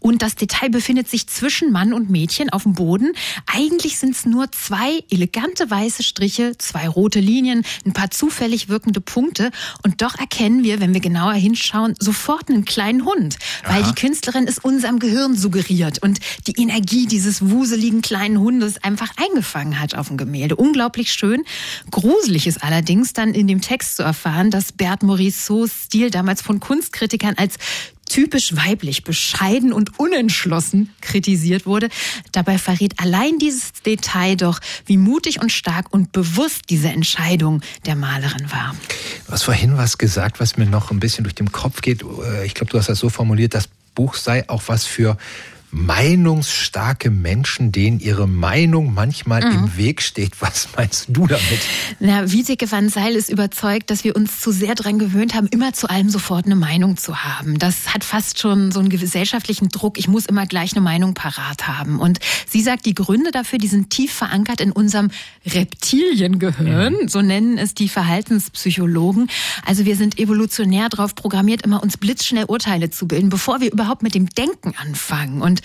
und 0.00 0.22
das 0.22 0.34
Detail 0.36 0.70
befindet 0.70 1.08
sich 1.08 1.26
zwischen 1.26 1.72
Mann 1.72 1.92
und 1.92 2.10
Mädchen 2.10 2.50
auf 2.50 2.62
dem 2.62 2.74
Boden. 2.74 3.12
Eigentlich 3.46 3.98
sind 3.98 4.14
es 4.14 4.24
nur 4.24 4.50
zwei 4.52 5.02
elegante 5.10 5.70
weiße 5.70 6.02
Striche, 6.02 6.56
zwei 6.58 6.88
rote 6.88 7.20
Linien, 7.20 7.64
ein 7.84 7.92
paar 7.92 8.10
zufällig 8.10 8.68
wirkende 8.68 9.00
Punkte 9.00 9.50
und 9.82 10.02
doch 10.02 10.18
erkennen 10.18 10.62
wir, 10.62 10.80
wenn 10.80 10.94
wir 10.94 11.00
genauer 11.00 11.34
hinschauen, 11.34 11.94
sofort 11.98 12.48
einen 12.48 12.64
kleinen 12.64 13.04
Hund, 13.04 13.36
weil 13.64 13.82
Aha. 13.82 13.92
die 13.92 14.00
Künstlerin 14.00 14.46
es 14.46 14.58
unserem 14.58 14.98
Gehirn 14.98 15.36
suggeriert 15.36 16.02
und 16.02 16.20
die 16.46 16.60
Energie 16.60 17.06
dieses 17.06 17.50
wuseligen 17.50 18.02
kleinen 18.02 18.38
Hundes 18.38 18.82
einfach 18.82 19.10
eingefangen 19.16 19.80
hat 19.80 19.94
auf 19.94 20.08
dem 20.08 20.16
Gemälde. 20.16 20.56
Unglaublich 20.56 21.12
schön. 21.12 21.44
Gruselig 21.90 22.46
ist 22.46 22.62
allerdings 22.62 23.12
dann 23.12 23.34
in 23.34 23.46
dem 23.46 23.60
Text 23.60 23.96
zu 23.96 24.02
erfahren, 24.02 24.50
dass 24.50 24.72
Bert 24.72 25.02
Morissots 25.02 25.88
Stil 25.98 26.10
damals 26.12 26.42
von 26.42 26.60
Kunstkritikern 26.60 27.34
als 27.38 27.56
typisch 28.08 28.54
weiblich, 28.54 29.02
bescheiden 29.02 29.72
und 29.72 29.98
unentschlossen 29.98 30.94
kritisiert 31.00 31.66
wurde. 31.66 31.88
Dabei 32.30 32.56
verrät 32.56 33.00
allein 33.00 33.40
dieses 33.40 33.72
Detail 33.84 34.36
doch, 34.36 34.60
wie 34.86 34.96
mutig 34.96 35.42
und 35.42 35.50
stark 35.50 35.92
und 35.92 36.12
bewusst 36.12 36.66
diese 36.70 36.86
Entscheidung 36.86 37.62
der 37.84 37.96
Malerin 37.96 38.48
war. 38.52 38.76
Du 39.26 39.32
hast 39.32 39.42
vorhin 39.42 39.76
was 39.76 39.98
gesagt, 39.98 40.38
was 40.38 40.56
mir 40.56 40.66
noch 40.66 40.92
ein 40.92 41.00
bisschen 41.00 41.24
durch 41.24 41.34
den 41.34 41.50
Kopf 41.50 41.80
geht. 41.80 42.04
Ich 42.44 42.54
glaube, 42.54 42.70
du 42.70 42.78
hast 42.78 42.88
das 42.88 43.00
so 43.00 43.08
formuliert, 43.08 43.54
das 43.54 43.68
Buch 43.96 44.14
sei 44.14 44.48
auch 44.48 44.62
was 44.68 44.84
für 44.84 45.18
meinungsstarke 45.70 47.10
Menschen, 47.10 47.72
denen 47.72 48.00
ihre 48.00 48.26
Meinung 48.26 48.94
manchmal 48.94 49.44
mhm. 49.44 49.58
im 49.58 49.76
Weg 49.76 50.02
steht. 50.02 50.40
Was 50.40 50.68
meinst 50.76 51.06
du 51.08 51.26
damit? 51.26 51.60
Na, 52.00 52.30
Wieteke 52.30 52.70
van 52.70 52.88
Seil 52.88 53.14
ist 53.14 53.28
überzeugt, 53.28 53.90
dass 53.90 54.04
wir 54.04 54.16
uns 54.16 54.40
zu 54.40 54.50
sehr 54.50 54.74
daran 54.74 54.98
gewöhnt 54.98 55.34
haben, 55.34 55.46
immer 55.48 55.72
zu 55.72 55.88
allem 55.90 56.08
sofort 56.08 56.46
eine 56.46 56.56
Meinung 56.56 56.96
zu 56.96 57.22
haben. 57.22 57.58
Das 57.58 57.92
hat 57.92 58.04
fast 58.04 58.38
schon 58.38 58.72
so 58.72 58.80
einen 58.80 58.88
gesellschaftlichen 58.88 59.68
Druck. 59.68 59.98
Ich 59.98 60.08
muss 60.08 60.26
immer 60.26 60.46
gleich 60.46 60.72
eine 60.72 60.80
Meinung 60.80 61.14
parat 61.14 61.68
haben. 61.68 62.00
Und 62.00 62.18
sie 62.48 62.62
sagt, 62.62 62.86
die 62.86 62.94
Gründe 62.94 63.30
dafür, 63.30 63.58
die 63.58 63.68
sind 63.68 63.90
tief 63.90 64.12
verankert 64.12 64.60
in 64.60 64.72
unserem 64.72 65.10
Reptiliengehirn. 65.46 66.94
Mhm. 67.02 67.08
So 67.08 67.20
nennen 67.20 67.58
es 67.58 67.74
die 67.74 67.88
Verhaltenspsychologen. 67.88 69.28
Also 69.64 69.84
wir 69.84 69.96
sind 69.96 70.18
evolutionär 70.18 70.88
darauf 70.88 71.14
programmiert, 71.14 71.62
immer 71.62 71.82
uns 71.82 71.96
blitzschnell 71.96 72.44
Urteile 72.44 72.90
zu 72.90 73.06
bilden, 73.06 73.28
bevor 73.28 73.60
wir 73.60 73.72
überhaupt 73.72 74.02
mit 74.02 74.14
dem 74.14 74.28
Denken 74.30 74.74
anfangen. 74.80 75.42
Und 75.42 75.57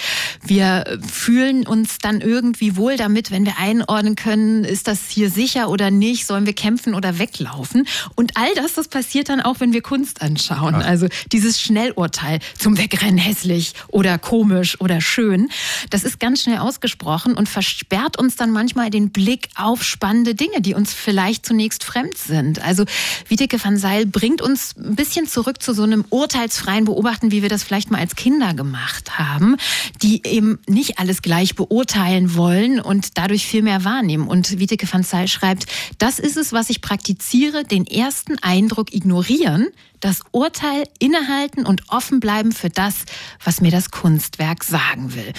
wir 0.43 0.99
fühlen 1.05 1.65
uns 1.65 1.97
dann 1.99 2.21
irgendwie 2.21 2.75
wohl 2.75 2.97
damit, 2.97 3.31
wenn 3.31 3.45
wir 3.45 3.57
einordnen 3.57 4.15
können, 4.15 4.63
ist 4.63 4.87
das 4.87 5.09
hier 5.09 5.29
sicher 5.29 5.69
oder 5.69 5.91
nicht, 5.91 6.25
sollen 6.25 6.45
wir 6.45 6.53
kämpfen 6.53 6.93
oder 6.93 7.19
weglaufen. 7.19 7.87
Und 8.15 8.37
all 8.37 8.53
das, 8.55 8.73
das 8.73 8.87
passiert 8.87 9.29
dann 9.29 9.41
auch, 9.41 9.59
wenn 9.59 9.73
wir 9.73 9.81
Kunst 9.81 10.21
anschauen. 10.21 10.75
Also 10.75 11.07
dieses 11.31 11.61
Schnellurteil 11.61 12.39
zum 12.57 12.77
Wegrennen 12.77 13.17
hässlich 13.17 13.73
oder 13.87 14.17
komisch 14.17 14.79
oder 14.81 15.01
schön, 15.01 15.49
das 15.89 16.03
ist 16.03 16.19
ganz 16.19 16.43
schnell 16.43 16.57
ausgesprochen 16.57 17.35
und 17.35 17.49
versperrt 17.49 18.17
uns 18.17 18.35
dann 18.35 18.51
manchmal 18.51 18.89
den 18.89 19.11
Blick 19.11 19.49
auf 19.55 19.83
spannende 19.83 20.35
Dinge, 20.35 20.61
die 20.61 20.73
uns 20.73 20.93
vielleicht 20.93 21.45
zunächst 21.45 21.83
fremd 21.83 22.17
sind. 22.17 22.63
Also 22.63 22.85
Wiedeke 23.27 23.63
van 23.63 23.77
Seil 23.77 24.05
bringt 24.05 24.41
uns 24.41 24.75
ein 24.77 24.95
bisschen 24.95 25.27
zurück 25.27 25.61
zu 25.61 25.73
so 25.73 25.83
einem 25.83 26.05
urteilsfreien 26.09 26.85
Beobachten, 26.85 27.31
wie 27.31 27.41
wir 27.41 27.49
das 27.49 27.63
vielleicht 27.63 27.91
mal 27.91 27.99
als 27.99 28.15
Kinder 28.15 28.53
gemacht 28.53 29.17
haben 29.17 29.57
die 30.01 30.21
eben 30.25 30.59
nicht 30.67 30.99
alles 30.99 31.21
gleich 31.21 31.55
beurteilen 31.55 32.35
wollen 32.35 32.79
und 32.79 33.17
dadurch 33.17 33.45
viel 33.45 33.61
mehr 33.61 33.83
wahrnehmen. 33.83 34.27
Und 34.27 34.59
Wieteke 34.59 34.91
van 34.91 35.03
Zyl 35.03 35.27
schreibt, 35.27 35.65
das 35.97 36.19
ist 36.19 36.37
es, 36.37 36.53
was 36.53 36.69
ich 36.69 36.81
praktiziere, 36.81 37.63
den 37.63 37.85
ersten 37.85 38.37
Eindruck 38.39 38.93
ignorieren, 38.93 39.67
das 40.03 40.19
Urteil 40.31 40.83
innehalten 40.99 41.65
und 41.65 41.83
offen 41.87 42.19
bleiben 42.19 42.51
für 42.51 42.69
das, 42.69 43.05
was 43.41 43.61
mir 43.61 43.71
das 43.71 43.89
Kunstwerk 43.89 44.65
sagen 44.65 45.15
will. 45.15 45.31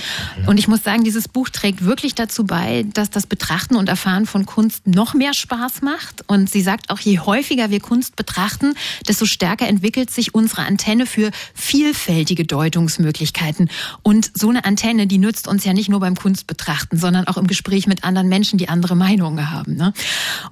Und 0.47 0.59
ich 0.59 0.69
muss 0.69 0.83
sagen, 0.83 1.05
dieses 1.05 1.29
Buch 1.29 1.51
trägt 1.51 1.85
wirklich 1.85 2.15
dazu 2.15 2.45
bei, 2.45 2.87
dass 2.95 3.11
das 3.11 3.27
Betrachten 3.27 3.77
und 3.77 3.91
Erfahren 3.91 4.25
von 4.25 4.47
Kunst 4.47 4.87
noch 4.87 5.13
mehr 5.13 5.35
Spaß 5.35 5.83
macht. 5.83 6.25
Und 6.29 6.49
sie 6.49 6.63
sagt 6.63 6.89
auch, 6.89 6.99
je 6.99 7.19
häufiger 7.19 7.69
wir 7.69 7.81
Kunst 7.81 8.17
betrachten, 8.17 8.75
desto 9.07 9.27
stärker 9.27 9.69
entwickelt 9.69 10.11
sich 10.11 10.35
unsere 10.35 10.63
Antenne 10.63 11.05
für 11.05 11.31
vielfältige 11.53 12.47
Deutungsmöglichkeiten. 12.47 13.69
Und 14.03 14.31
so 14.33 14.49
eine 14.49 14.65
Antenne, 14.65 15.07
die 15.07 15.19
nützt 15.19 15.47
uns 15.47 15.65
ja 15.65 15.75
nicht 15.75 15.91
nur 15.91 16.01
beim 16.01 16.17
Kunstbetrachten, 16.17 16.99
sondern 16.99 17.27
auch 17.27 17.37
im 17.37 17.49
Gespräch 17.49 17.87
mit 17.87 18.03
anderen 18.03 18.29
Menschen, 18.29 18.59
die 18.59 18.71
andere 18.71 18.97
Meinungen 18.97 19.51
haben. 19.51 19.77
Ne? 19.77 19.93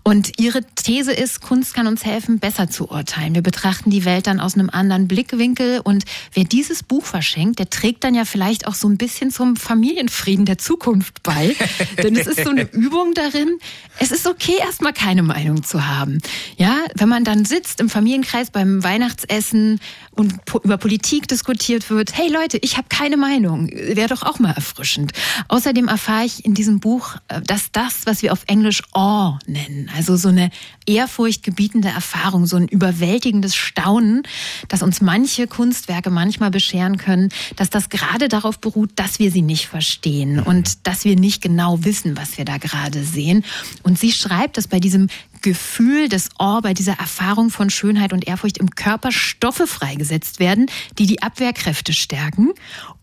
Und 0.03 0.39
ihre 0.39 0.63
These 0.75 1.13
ist, 1.13 1.41
Kunst 1.41 1.73
kann 1.73 1.87
uns 1.87 2.05
helfen, 2.05 2.41
besser 2.41 2.69
zu 2.69 2.91
urteilen. 2.91 3.35
Wir 3.35 3.43
betrachten 3.43 3.89
die 3.89 4.02
Welt 4.05 4.27
dann 4.27 4.41
aus 4.41 4.55
einem 4.55 4.71
anderen 4.71 5.09
Blickwinkel. 5.09 5.81
Und 5.83 6.05
wer 6.33 6.45
dieses 6.45 6.83
Buch 6.83 7.05
verschenkt, 7.05 7.59
der 7.59 7.71
trägt 7.71 8.05
dann 8.05 8.15
ja 8.15 8.25
vielleicht 8.25 8.67
auch 8.67 8.75
so 8.75 8.89
ein 8.89 8.97
bisschen 8.97 9.31
zum 9.31 9.57
Familienfrieden 9.57 10.45
der 10.45 10.59
Zukunft 10.59 11.23
bei. 11.23 11.55
Denn 12.03 12.17
es 12.17 12.27
ist 12.27 12.45
so 12.45 12.51
eine 12.51 12.63
Übung 12.73 13.15
darin, 13.15 13.59
es 13.99 14.11
ist 14.11 14.27
okay, 14.27 14.55
erstmal 14.61 14.93
keine 14.93 15.23
Meinung 15.23 15.63
zu 15.63 15.87
haben. 15.87 16.19
Ja, 16.57 16.79
wenn 16.95 17.09
man 17.09 17.25
dann 17.25 17.45
sitzt 17.45 17.81
im 17.81 17.89
Familienkreis 17.89 18.51
beim 18.51 18.83
Weihnachtsessen 18.83 19.81
und 20.15 20.35
über 20.63 20.77
Politik 20.77 21.27
diskutiert 21.29 21.89
wird, 21.89 22.17
hey 22.17 22.31
Leute, 22.31 22.59
ich 22.59 22.77
habe 22.77 22.89
keine 22.89 23.17
Meinung, 23.17 23.69
wäre 23.71 24.09
doch 24.09 24.23
auch 24.23 24.39
mal 24.39 24.53
erfrischend. 24.53 25.13
Außerdem 25.49 25.89
erfahre 25.89 26.27
ich 26.27 26.45
in 26.45 26.55
diesem 26.55 26.81
Buch, 26.81 27.17
äh, 27.29 27.41
dass 27.41 27.73
das, 27.73 28.05
was 28.05 28.23
wir 28.23 28.33
auf 28.33 28.45
Englisch 28.47 28.83
Awe 28.93 29.39
nennen, 29.47 29.91
also 29.97 30.17
so 30.17 30.29
eine 30.29 30.51
ehrfurchtgebietende 30.87 31.89
Erfahrung, 31.89 32.47
so 32.47 32.57
ein 32.57 32.69
überwältigendes 32.69 33.55
Staunen, 33.55 34.23
dass 34.69 34.83
uns 34.83 35.01
manche 35.01 35.47
Kunstwerke 35.47 36.11
manchmal 36.11 36.51
bescheren 36.51 36.99
können, 36.99 37.31
dass 37.57 37.71
das 37.71 37.89
gerade 37.89 38.29
darauf 38.29 38.59
beruht, 38.59 38.91
dass 38.97 39.19
wir 39.19 39.31
sie 39.31 39.43
nicht 39.43 39.69
verstehen 39.69 40.41
und 40.41 40.87
dass 40.87 41.05
wir 41.05 41.17
nicht 41.17 41.43
genau 41.43 41.85
wissen, 41.85 42.17
was 42.17 42.37
wir 42.37 42.45
da 42.45 42.59
gerade 42.59 43.03
sehen. 43.05 43.45
Und 43.83 43.99
sie 43.99 44.13
schreibt, 44.13 44.57
dass 44.57 44.69
bei 44.69 44.81
diesem 44.81 45.09
Gefühl 45.43 46.09
des 46.09 46.31
Awe, 46.39 46.63
bei 46.63 46.75
dieser 46.75 46.95
Erfahrung 46.95 47.51
von 47.51 47.71
Schönheit 47.71 48.13
und 48.13 48.27
Ehrfurcht 48.27 48.59
im 48.59 48.71
Körper 48.71 49.13
Stoffe 49.13 49.67
freigesetzt 49.67 50.41
werden, 50.41 50.67
die 50.99 51.07
die 51.07 51.23
Abwehrkräfte 51.23 51.93
stärken 51.93 52.51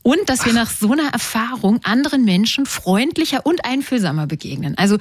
und 0.01 0.27
dass 0.27 0.45
wir 0.45 0.53
nach 0.53 0.71
so 0.71 0.93
einer 0.93 1.09
Erfahrung 1.09 1.81
anderen 1.83 2.23
Menschen 2.23 2.65
freundlicher 2.65 3.45
und 3.45 3.65
einfühlsamer 3.65 4.27
begegnen. 4.27 4.77
Also 4.77 4.97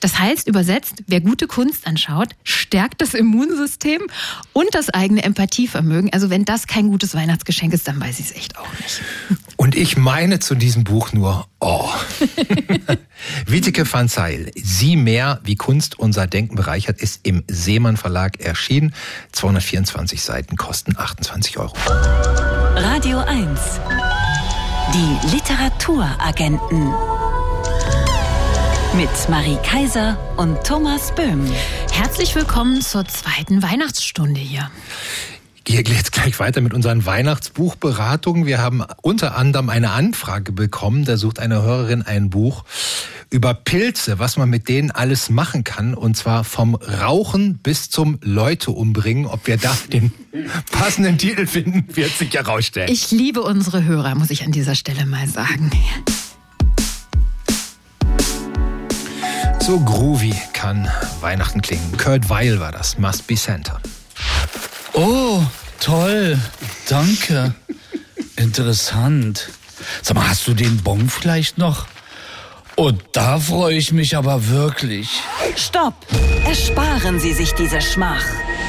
Das 0.00 0.18
heißt, 0.18 0.48
übersetzt, 0.48 1.02
wer 1.06 1.20
gute 1.20 1.46
Kunst 1.46 1.86
anschaut, 1.86 2.28
stärkt 2.44 3.00
das 3.00 3.14
Immunsystem 3.14 4.02
und 4.52 4.74
das 4.74 4.90
eigene 4.90 5.22
Empathievermögen. 5.22 6.12
Also 6.12 6.30
wenn 6.30 6.44
das 6.44 6.66
kein 6.66 6.88
gutes 6.88 7.14
Weihnachtsgeschenk 7.14 7.72
ist, 7.72 7.88
dann 7.88 8.00
weiß 8.00 8.20
ich 8.20 8.26
es 8.26 8.32
echt 8.32 8.58
auch 8.58 8.72
nicht. 8.80 9.02
Und 9.56 9.74
ich 9.74 9.96
meine 9.96 10.38
zu 10.38 10.54
diesem 10.54 10.84
Buch 10.84 11.12
nur, 11.12 11.48
oh. 11.58 11.90
Witteke 13.46 13.92
van 13.92 14.08
Zeil, 14.08 14.52
Sie 14.54 14.94
mehr, 14.94 15.40
wie 15.42 15.56
Kunst 15.56 15.98
unser 15.98 16.28
Denken 16.28 16.54
bereichert, 16.54 17.00
ist 17.00 17.20
im 17.24 17.42
Seemann 17.48 17.96
Verlag 17.96 18.40
erschienen. 18.40 18.94
224 19.32 20.22
Seiten 20.22 20.56
kosten 20.56 20.96
28 20.96 21.58
Euro. 21.58 21.74
Radio 22.76 23.18
1. 23.18 23.60
Die 24.94 25.34
Literaturagenten. 25.34 26.94
Mit 28.96 29.28
Marie 29.28 29.58
Kaiser 29.62 30.18
und 30.36 30.64
Thomas 30.64 31.14
Böhm. 31.14 31.44
Herzlich 31.92 32.34
willkommen 32.34 32.80
zur 32.80 33.06
zweiten 33.06 33.62
Weihnachtsstunde 33.62 34.40
hier. 34.40 34.70
Hier 35.66 35.82
geht 35.82 35.94
jetzt 35.94 36.12
gleich 36.12 36.40
weiter 36.40 36.62
mit 36.62 36.72
unseren 36.72 37.04
Weihnachtsbuchberatungen. 37.04 38.46
Wir 38.46 38.58
haben 38.58 38.82
unter 39.02 39.36
anderem 39.36 39.68
eine 39.68 39.90
Anfrage 39.90 40.52
bekommen. 40.52 41.04
Da 41.04 41.18
sucht 41.18 41.38
eine 41.38 41.62
Hörerin 41.62 42.02
ein 42.02 42.30
Buch 42.30 42.64
über 43.30 43.52
Pilze, 43.52 44.18
was 44.18 44.38
man 44.38 44.48
mit 44.48 44.68
denen 44.68 44.90
alles 44.90 45.28
machen 45.28 45.64
kann. 45.64 45.94
Und 45.94 46.16
zwar 46.16 46.42
vom 46.42 46.74
Rauchen 46.74 47.58
bis 47.58 47.90
zum 47.90 48.18
Leute 48.22 48.70
umbringen. 48.70 49.26
Ob 49.26 49.46
wir 49.46 49.58
da 49.58 49.76
den 49.92 50.12
passenden 50.72 51.18
Titel 51.18 51.46
finden, 51.46 51.84
wird 51.94 52.10
sich 52.10 52.32
herausstellen. 52.32 52.90
Ich 52.90 53.10
liebe 53.10 53.42
unsere 53.42 53.84
Hörer, 53.84 54.14
muss 54.14 54.30
ich 54.30 54.44
an 54.44 54.52
dieser 54.52 54.74
Stelle 54.74 55.04
mal 55.04 55.28
sagen. 55.28 55.70
So 59.68 59.78
groovy 59.80 60.34
kann 60.54 60.90
Weihnachten 61.20 61.60
klingen. 61.60 61.94
Kurt 61.98 62.30
Weil 62.30 62.58
war 62.58 62.72
das. 62.72 62.96
Must 62.96 63.26
be 63.26 63.36
Santa. 63.36 63.78
Oh, 64.94 65.42
toll. 65.78 66.38
Danke. 66.88 67.54
Interessant. 68.36 69.50
Sag 70.00 70.16
mal, 70.16 70.26
hast 70.26 70.48
du 70.48 70.54
den 70.54 70.78
Bon 70.78 71.10
vielleicht 71.10 71.58
noch? 71.58 71.86
Und 72.76 73.02
da 73.12 73.38
freue 73.38 73.74
ich 73.74 73.92
mich 73.92 74.16
aber 74.16 74.48
wirklich. 74.48 75.10
Stopp! 75.54 75.96
Ersparen 76.46 77.20
Sie 77.20 77.34
sich 77.34 77.52
diese 77.52 77.82
Schmach. 77.82 78.24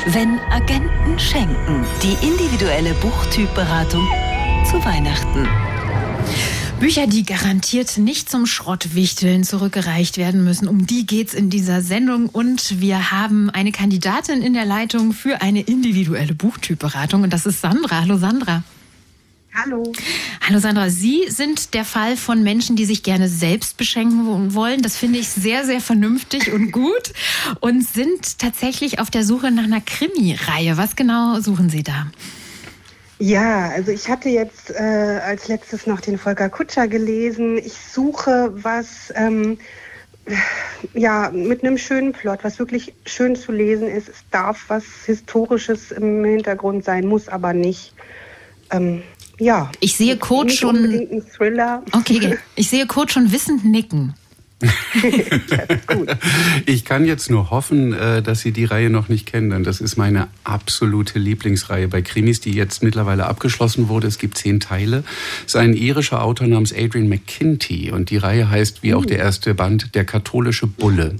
Wenn 0.07 0.37
Agenten 0.51 1.17
schenken, 1.17 1.85
die 2.03 2.27
individuelle 2.27 2.93
Buchtypberatung 2.95 4.05
zu 4.69 4.83
Weihnachten. 4.83 5.47
Bücher, 6.79 7.07
die 7.07 7.25
garantiert 7.25 7.97
nicht 7.97 8.29
zum 8.29 8.45
Schrottwichteln 8.45 9.43
zurückgereicht 9.43 10.17
werden 10.17 10.45
müssen. 10.45 10.69
Um 10.69 10.87
die 10.87 11.05
geht's 11.05 11.33
in 11.33 11.49
dieser 11.49 11.81
Sendung. 11.81 12.27
Und 12.27 12.79
wir 12.79 13.11
haben 13.11 13.49
eine 13.49 13.73
Kandidatin 13.73 14.41
in 14.41 14.53
der 14.53 14.63
Leitung 14.63 15.11
für 15.11 15.41
eine 15.41 15.59
individuelle 15.59 16.33
Buchtypberatung. 16.33 17.23
Und 17.23 17.33
das 17.33 17.45
ist 17.45 17.59
Sandra. 17.59 17.99
Hallo 17.99 18.17
Sandra. 18.17 18.63
Hallo. 19.53 19.91
Hallo 20.47 20.59
Sandra, 20.59 20.89
Sie 20.89 21.25
sind 21.27 21.73
der 21.73 21.83
Fall 21.83 22.15
von 22.15 22.43
Menschen, 22.43 22.77
die 22.77 22.85
sich 22.85 23.03
gerne 23.03 23.27
selbst 23.27 23.75
beschenken 23.75 24.53
wollen. 24.53 24.81
Das 24.81 24.95
finde 24.95 25.19
ich 25.19 25.27
sehr, 25.27 25.65
sehr 25.65 25.81
vernünftig 25.81 26.53
und 26.53 26.71
gut. 26.71 27.11
Und 27.59 27.85
sind 27.85 28.39
tatsächlich 28.39 28.99
auf 28.99 29.11
der 29.11 29.25
Suche 29.25 29.51
nach 29.51 29.63
einer 29.63 29.81
Krimi-Reihe. 29.81 30.77
Was 30.77 30.95
genau 30.95 31.41
suchen 31.41 31.69
Sie 31.69 31.83
da? 31.83 32.07
Ja, 33.19 33.69
also 33.69 33.91
ich 33.91 34.07
hatte 34.07 34.29
jetzt 34.29 34.71
äh, 34.71 35.19
als 35.21 35.49
letztes 35.49 35.85
noch 35.85 35.99
den 35.99 36.17
Volker 36.17 36.49
Kutscher 36.49 36.87
gelesen. 36.87 37.57
Ich 37.57 37.73
suche 37.73 38.49
was, 38.53 39.11
ähm, 39.13 39.57
ja, 40.93 41.29
mit 41.33 41.63
einem 41.63 41.77
schönen 41.77 42.13
Plot, 42.13 42.39
was 42.43 42.59
wirklich 42.59 42.93
schön 43.05 43.35
zu 43.35 43.51
lesen 43.51 43.89
ist. 43.89 44.07
Es 44.07 44.23
darf 44.31 44.65
was 44.69 44.85
Historisches 45.05 45.91
im 45.91 46.23
Hintergrund 46.23 46.85
sein, 46.85 47.05
muss 47.05 47.27
aber 47.27 47.51
nicht. 47.51 47.93
Ähm, 48.71 49.03
ja. 49.37 49.69
Ich 49.81 49.97
sehe 49.97 50.15
Code 50.15 50.51
schon. 50.51 51.23
Thriller. 51.35 51.83
Okay, 51.91 52.37
ich 52.55 52.69
sehe 52.69 52.87
Code 52.87 53.11
schon 53.11 53.33
wissend 53.33 53.65
nicken. 53.65 54.15
Ich 56.65 56.85
kann 56.85 57.05
jetzt 57.05 57.29
nur 57.29 57.49
hoffen, 57.49 57.93
äh, 57.93 58.21
dass 58.21 58.41
Sie 58.41 58.51
die 58.51 58.65
Reihe 58.65 58.89
noch 58.89 59.09
nicht 59.09 59.25
kennen, 59.25 59.49
denn 59.49 59.63
das 59.63 59.81
ist 59.81 59.97
meine 59.97 60.27
absolute 60.43 61.19
Lieblingsreihe 61.19 61.87
bei 61.87 62.01
Krimis, 62.01 62.41
die 62.41 62.51
jetzt 62.51 62.83
mittlerweile 62.83 63.25
abgeschlossen 63.25 63.87
wurde. 63.87 64.07
Es 64.07 64.17
gibt 64.17 64.37
zehn 64.37 64.59
Teile. 64.59 65.03
Es 65.45 65.53
ist 65.53 65.55
ein 65.55 65.73
irischer 65.73 66.21
Autor 66.21 66.47
namens 66.47 66.73
Adrian 66.73 67.07
McKinty 67.07 67.91
und 67.91 68.09
die 68.09 68.17
Reihe 68.17 68.49
heißt, 68.49 68.83
wie 68.83 68.93
auch 68.93 69.05
der 69.05 69.19
erste 69.19 69.53
Band, 69.53 69.95
Der 69.95 70.05
katholische 70.05 70.67
Bulle. 70.67 71.15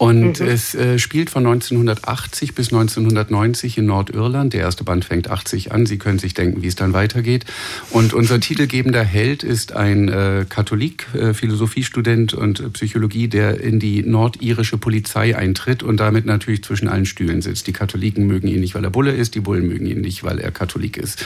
Und 0.00 0.40
Mhm. 0.40 0.46
es 0.46 0.74
äh, 0.74 0.98
spielt 0.98 1.28
von 1.28 1.44
1980 1.44 2.54
bis 2.54 2.72
1990 2.72 3.76
in 3.76 3.84
Nordirland. 3.84 4.54
Der 4.54 4.62
erste 4.62 4.82
Band 4.82 5.04
fängt 5.04 5.28
80 5.28 5.72
an. 5.72 5.84
Sie 5.84 5.98
können 5.98 6.18
sich 6.18 6.32
denken, 6.32 6.62
wie 6.62 6.68
es 6.68 6.74
dann 6.74 6.94
weitergeht. 6.94 7.44
Und 7.90 8.14
unser 8.14 8.40
titelgebender 8.40 9.04
Held 9.04 9.42
ist 9.42 9.72
ein 9.74 10.08
äh, 10.08 10.46
Katholik, 10.48 11.06
äh, 11.12 11.34
Philosophiestudent 11.34 12.32
und 12.32 12.72
Psychologie, 12.72 13.28
der 13.28 13.60
in 13.60 13.78
die 13.78 14.02
nordirische 14.02 14.78
Polizei 14.78 15.36
eintritt 15.36 15.82
und 15.82 16.00
damit 16.00 16.24
natürlich 16.24 16.64
zwischen 16.64 16.88
allen 16.88 17.04
Stühlen 17.04 17.42
sitzt. 17.42 17.66
Die 17.66 17.74
Katholiken 17.74 18.26
mögen 18.26 18.48
ihn 18.48 18.60
nicht, 18.60 18.74
weil 18.74 18.84
er 18.84 18.90
Bulle 18.90 19.12
ist. 19.12 19.34
Die 19.34 19.40
Bullen 19.40 19.68
mögen 19.68 19.84
ihn 19.84 20.00
nicht, 20.00 20.24
weil 20.24 20.38
er 20.38 20.50
Katholik 20.50 20.96
ist. 20.96 21.22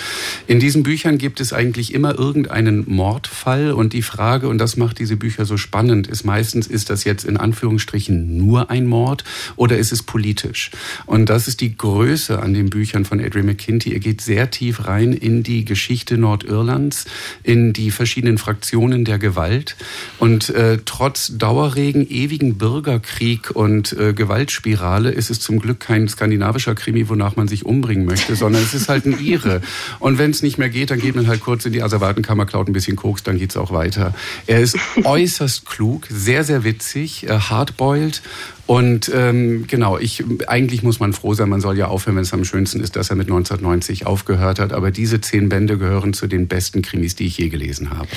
In 0.48 0.58
diesen 0.58 0.82
Büchern 0.82 1.18
gibt 1.18 1.38
es 1.38 1.52
eigentlich 1.52 1.94
immer 1.94 2.18
irgendeinen 2.18 2.82
Mordfall 2.90 3.70
und 3.70 3.92
die 3.92 4.02
Frage, 4.02 4.48
und 4.48 4.58
das 4.58 4.76
macht 4.76 4.98
diese 4.98 5.14
Bücher 5.16 5.44
so 5.44 5.56
spannend, 5.58 6.08
ist 6.08 6.24
meistens, 6.24 6.66
ist 6.66 6.90
das 6.90 7.04
jetzt 7.04 7.24
in 7.24 7.37
Anführungsstrichen 7.37 8.37
ein 8.70 8.87
Mord 8.87 9.24
oder 9.57 9.79
ist 9.79 9.92
es 9.92 10.03
politisch? 10.03 10.70
Und 11.07 11.29
das 11.29 11.48
ist 11.48 11.61
die 11.61 11.77
Größe 11.77 12.40
an 12.40 12.55
den 12.55 12.70
Büchern 12.70 13.05
von 13.05 13.20
Adrian 13.20 13.46
McKinty. 13.46 13.92
Er 13.92 14.00
geht 14.00 14.20
sehr 14.20 14.50
tief 14.50 14.87
rein 14.87 15.12
in 15.12 15.42
die 15.42 15.64
Geschichte 15.64 16.18
Nordirlands, 16.18 17.07
in 17.42 17.72
die 17.72 17.90
verschiedenen 17.90 18.38
Fraktionen 18.38 19.05
der 19.05 19.18
Gewalt. 19.18 19.77
Und 20.18 20.50
äh, 20.50 20.79
trotz 20.85 21.37
Dauerregen, 21.37 22.09
ewigen 22.09 22.59
Bürgerkrieg 22.59 23.50
und 23.50 23.92
äh, 23.92 24.12
Gewaltspirale 24.12 25.11
ist 25.11 25.31
es 25.31 25.40
zum 25.40 25.59
Glück 25.59 25.81
kein 25.81 26.09
skandinavischer 26.09 26.74
Krimi, 26.74 27.09
wonach 27.09 27.37
man 27.37 27.48
sich 27.48 27.66
umbringen 27.66 28.07
möchte, 28.07 28.37
sondern 28.37 28.62
es 28.62 28.74
ist 28.74 28.88
halt 28.88 29.07
ein 29.07 29.18
Ire. 29.18 29.61
Und 29.98 30.18
wenn 30.18 30.31
es 30.31 30.42
nicht 30.42 30.59
mehr 30.59 30.68
geht, 30.68 30.90
dann 30.90 31.00
geht 31.00 31.14
man 31.14 31.27
halt 31.27 31.40
kurz 31.40 31.66
in 31.66 31.72
die 31.72 31.83
Asservatenkammer, 31.83 32.46
klaut 32.46 32.68
ein 32.68 32.72
bisschen 32.72 32.96
Koks, 32.96 33.22
dann 33.22 33.38
geht's 33.38 33.57
auch 33.57 33.72
weiter. 33.72 34.14
Er 34.46 34.61
ist 34.61 34.77
äußerst 35.03 35.66
klug, 35.66 36.07
sehr, 36.09 36.44
sehr 36.44 36.64
witzig, 36.64 37.27
äh, 37.29 37.38
hardboiled 37.38 38.22
und 38.66 39.11
ähm, 39.14 39.66
genau, 39.66 39.98
ich 39.98 40.24
eigentlich 40.46 40.83
muss 40.83 40.98
man 40.98 41.12
froh 41.12 41.35
sein, 41.35 41.50
man 41.50 41.61
soll 41.61 41.77
ja 41.77 41.88
aufhören, 41.88 42.16
wenn 42.16 42.22
es 42.22 42.33
am 42.33 42.44
schönsten 42.44 42.81
ist, 42.81 42.96
dass 42.96 43.11
er 43.11 43.16
mit 43.16 43.27
1990 43.27 44.07
aufgehört 44.07 44.59
hat. 44.59 44.72
Aber 44.72 44.90
diese 44.90 45.20
zehn 45.20 45.50
Bände 45.50 45.77
gehören 45.77 46.14
zu 46.14 46.27
den 46.27 46.48
besten 46.48 46.81
Krimis, 46.81 47.14
die 47.14 47.27
ich 47.27 47.37
je 47.37 47.50
gelesen 47.50 47.90
habe. 47.90 48.09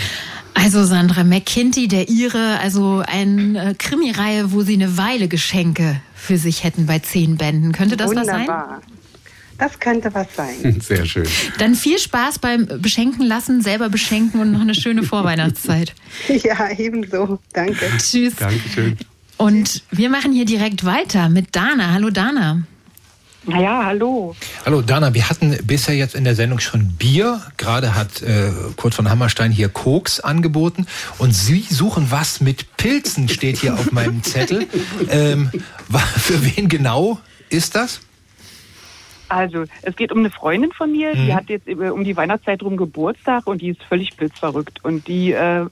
Also 0.54 0.86
Sandra 0.86 1.26
McKinty, 1.26 1.90
der 1.90 2.08
Ihre, 2.08 2.60
also 2.60 3.04
eine 3.06 3.72
äh, 3.72 3.74
Krimireihe, 3.74 4.54
wo 4.54 4.62
Sie 4.62 4.74
eine 4.74 4.98
Weile 4.98 5.28
Geschenke 5.28 6.02
für 6.16 6.38
sich 6.38 6.64
hätten 6.64 6.86
bei 6.86 7.00
zehn 7.00 7.36
Bänden. 7.36 7.74
Könnte 7.74 7.98
das 7.98 8.16
was 8.16 8.26
sein? 8.26 8.48
Wunderbar. 8.48 8.82
Das 9.58 9.80
könnte 9.80 10.14
was 10.14 10.28
sein. 10.34 10.80
Sehr 10.82 11.06
schön. 11.06 11.28
Dann 11.58 11.76
viel 11.76 12.00
Spaß 12.00 12.40
beim 12.40 12.68
Beschenken 12.80 13.26
lassen, 13.26 13.62
selber 13.62 13.90
beschenken 13.90 14.40
und 14.40 14.52
noch 14.52 14.62
eine 14.62 14.76
schöne 14.76 15.04
Vorweihnachtszeit. 15.04 15.94
Ja, 16.30 16.70
ebenso. 16.78 17.40
Danke. 17.52 17.86
Tschüss. 17.98 18.36
Dankeschön. 18.36 18.98
Und 19.38 19.84
wir 19.92 20.10
machen 20.10 20.34
hier 20.34 20.46
direkt 20.46 20.84
weiter 20.84 21.30
mit 21.30 21.56
Dana. 21.56 21.94
Hallo 21.94 22.10
Dana. 22.10 22.64
Ja, 23.48 23.86
hallo. 23.86 24.36
Hallo 24.66 24.82
Dana, 24.82 25.14
wir 25.14 25.30
hatten 25.30 25.58
bisher 25.64 25.96
jetzt 25.96 26.16
in 26.16 26.26
der 26.26 26.36
Sendung 26.36 26.60
schon 26.60 26.94
Bier. 26.98 27.42
Gerade 27.56 27.96
hat 27.96 28.22
äh, 28.22 28.52
Kurt 28.76 28.94
von 28.94 29.10
Hammerstein 29.10 29.52
hier 29.52 29.70
Koks 29.70 30.20
angeboten. 30.20 30.86
Und 31.18 31.34
Sie 31.34 31.62
suchen 31.70 32.08
was 32.10 32.42
mit 32.42 32.76
Pilzen, 32.76 33.30
steht 33.30 33.60
hier 33.60 33.76
auf 33.76 33.92
meinem 33.92 34.24
Zettel. 34.24 34.68
Ähm, 35.10 35.50
für 36.18 36.44
wen 36.44 36.68
genau 36.68 37.20
ist 37.50 37.76
das? 37.76 38.02
Also, 39.30 39.66
es 39.82 39.96
geht 39.96 40.12
um 40.12 40.20
eine 40.20 40.30
Freundin 40.30 40.72
von 40.72 40.92
mir, 40.92 41.16
Mhm. 41.16 41.26
die 41.26 41.34
hat 41.34 41.50
jetzt 41.50 41.68
über- 41.68 41.94
um 41.94 42.04
die 42.04 42.16
Weihnachtszeit 42.16 42.64
rum 42.64 42.78
Geburtstag 42.78 43.46
und 43.48 43.62
die 43.62 43.70
ist 43.70 43.84
völlig 43.84 44.16
pilzverrückt. 44.16 44.84
Und 44.84 45.08
die, 45.08 45.32
äh, 45.34 45.66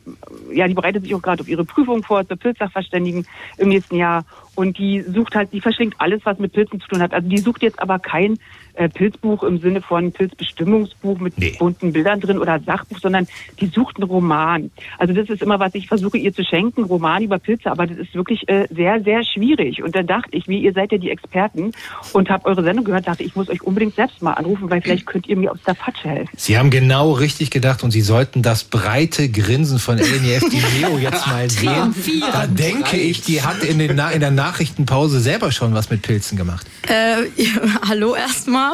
ja, 0.54 0.68
die 0.68 0.74
bereitet 0.74 1.04
sich 1.04 1.16
auch 1.16 1.22
gerade 1.22 1.42
auf 1.42 1.48
ihre 1.48 1.64
Prüfung 1.66 2.04
vor 2.04 2.28
zur 2.28 2.38
Pilzsachverständigen 2.38 3.26
im 3.58 3.70
nächsten 3.70 3.96
Jahr. 3.96 4.26
und 4.58 4.78
die 4.78 5.02
sucht 5.02 5.36
halt, 5.36 5.52
die 5.52 5.60
verschlingt 5.60 5.96
alles, 5.98 6.22
was 6.24 6.40
mit 6.40 6.54
Pilzen 6.54 6.80
zu 6.80 6.88
tun 6.88 7.02
hat. 7.02 7.14
Also 7.14 7.28
die 7.28 7.40
sucht 7.40 7.62
jetzt 7.62 7.78
aber 7.82 8.00
kein 8.00 8.38
äh, 8.76 8.90
Pilzbuch 8.90 9.44
im 9.44 9.60
Sinne 9.60 9.82
von 9.82 10.12
Pilzbestimmungsbuch 10.12 11.20
mit 11.20 11.38
Nee. 11.38 11.56
bunten 11.60 11.94
Bildern 11.94 12.20
drin 12.20 12.38
oder 12.38 12.60
Sachbuch, 12.60 13.00
sondern 13.00 13.28
die 13.60 13.68
sucht 13.68 13.98
einen 13.98 14.10
Roman. 14.10 14.72
Also 14.98 15.14
das 15.14 15.30
ist 15.30 15.42
immer, 15.42 15.60
was 15.60 15.76
ich 15.76 15.88
versuche 15.88 16.18
ihr 16.18 16.34
zu 16.34 16.44
schenken, 16.44 16.84
Roman 16.84 17.24
über 17.24 17.40
Pilze, 17.40 17.72
aber 17.72 17.88
das 17.88 17.98
ist 17.98 18.14
wirklich 18.16 18.48
äh, 18.48 18.68
sehr, 18.74 19.02
sehr 19.04 19.24
schwierig. 19.24 19.84
Und 19.84 19.96
dann 19.96 20.08
dachte 20.08 20.30
ich, 20.36 20.48
wie 20.48 20.60
ihr 20.60 20.74
seid 20.74 20.92
ja 20.92 20.98
die 20.98 21.10
Experten 21.10 21.72
und 22.14 22.30
habe 22.30 22.46
eure 22.46 22.64
Sendung 22.64 22.86
gehört, 22.86 23.08
dachte 23.08 23.24
ich, 23.24 23.36
muss 23.36 23.50
euch 23.50 23.62
unbedingt 23.64 23.96
selbst 23.96 24.22
mal 24.22 24.34
anrufen, 24.34 24.70
weil 24.70 24.82
vielleicht 24.82 25.06
könnt 25.06 25.28
ihr 25.28 25.38
mir 25.38 25.52
aus 25.52 25.60
der 25.66 25.74
Patsche 25.74 26.08
helfen. 26.10 26.30
Sie 26.38 26.58
haben 26.58 26.70
genau 26.70 27.12
richtig 27.12 27.52
gedacht 27.52 27.84
und 27.84 27.92
Sie 27.92 28.02
sollten 28.02 28.42
das 28.42 28.64
breite 28.64 29.30
Grinsen 29.30 29.80
von 29.80 29.98
Eleni 29.98 30.40
Meo 30.80 30.98
jetzt 30.98 31.28
mal 31.28 31.50
sehen. 31.50 31.94
Da 32.32 32.48
denke 32.48 32.98
ich, 32.98 33.22
die 33.22 33.42
hat 33.42 33.64
in, 33.64 33.80
den 33.80 33.96
Na 33.96 34.12
in 34.12 34.20
der 34.20 34.32
Nachrichtenpause 34.32 35.20
selber 35.20 35.52
schon 35.52 35.74
was 35.74 35.90
mit 35.90 36.02
Pilzen 36.02 36.38
gemacht. 36.38 36.66
Äh, 36.88 37.24
ja, 37.42 37.52
hallo 37.88 38.16
erstmal. 38.16 38.65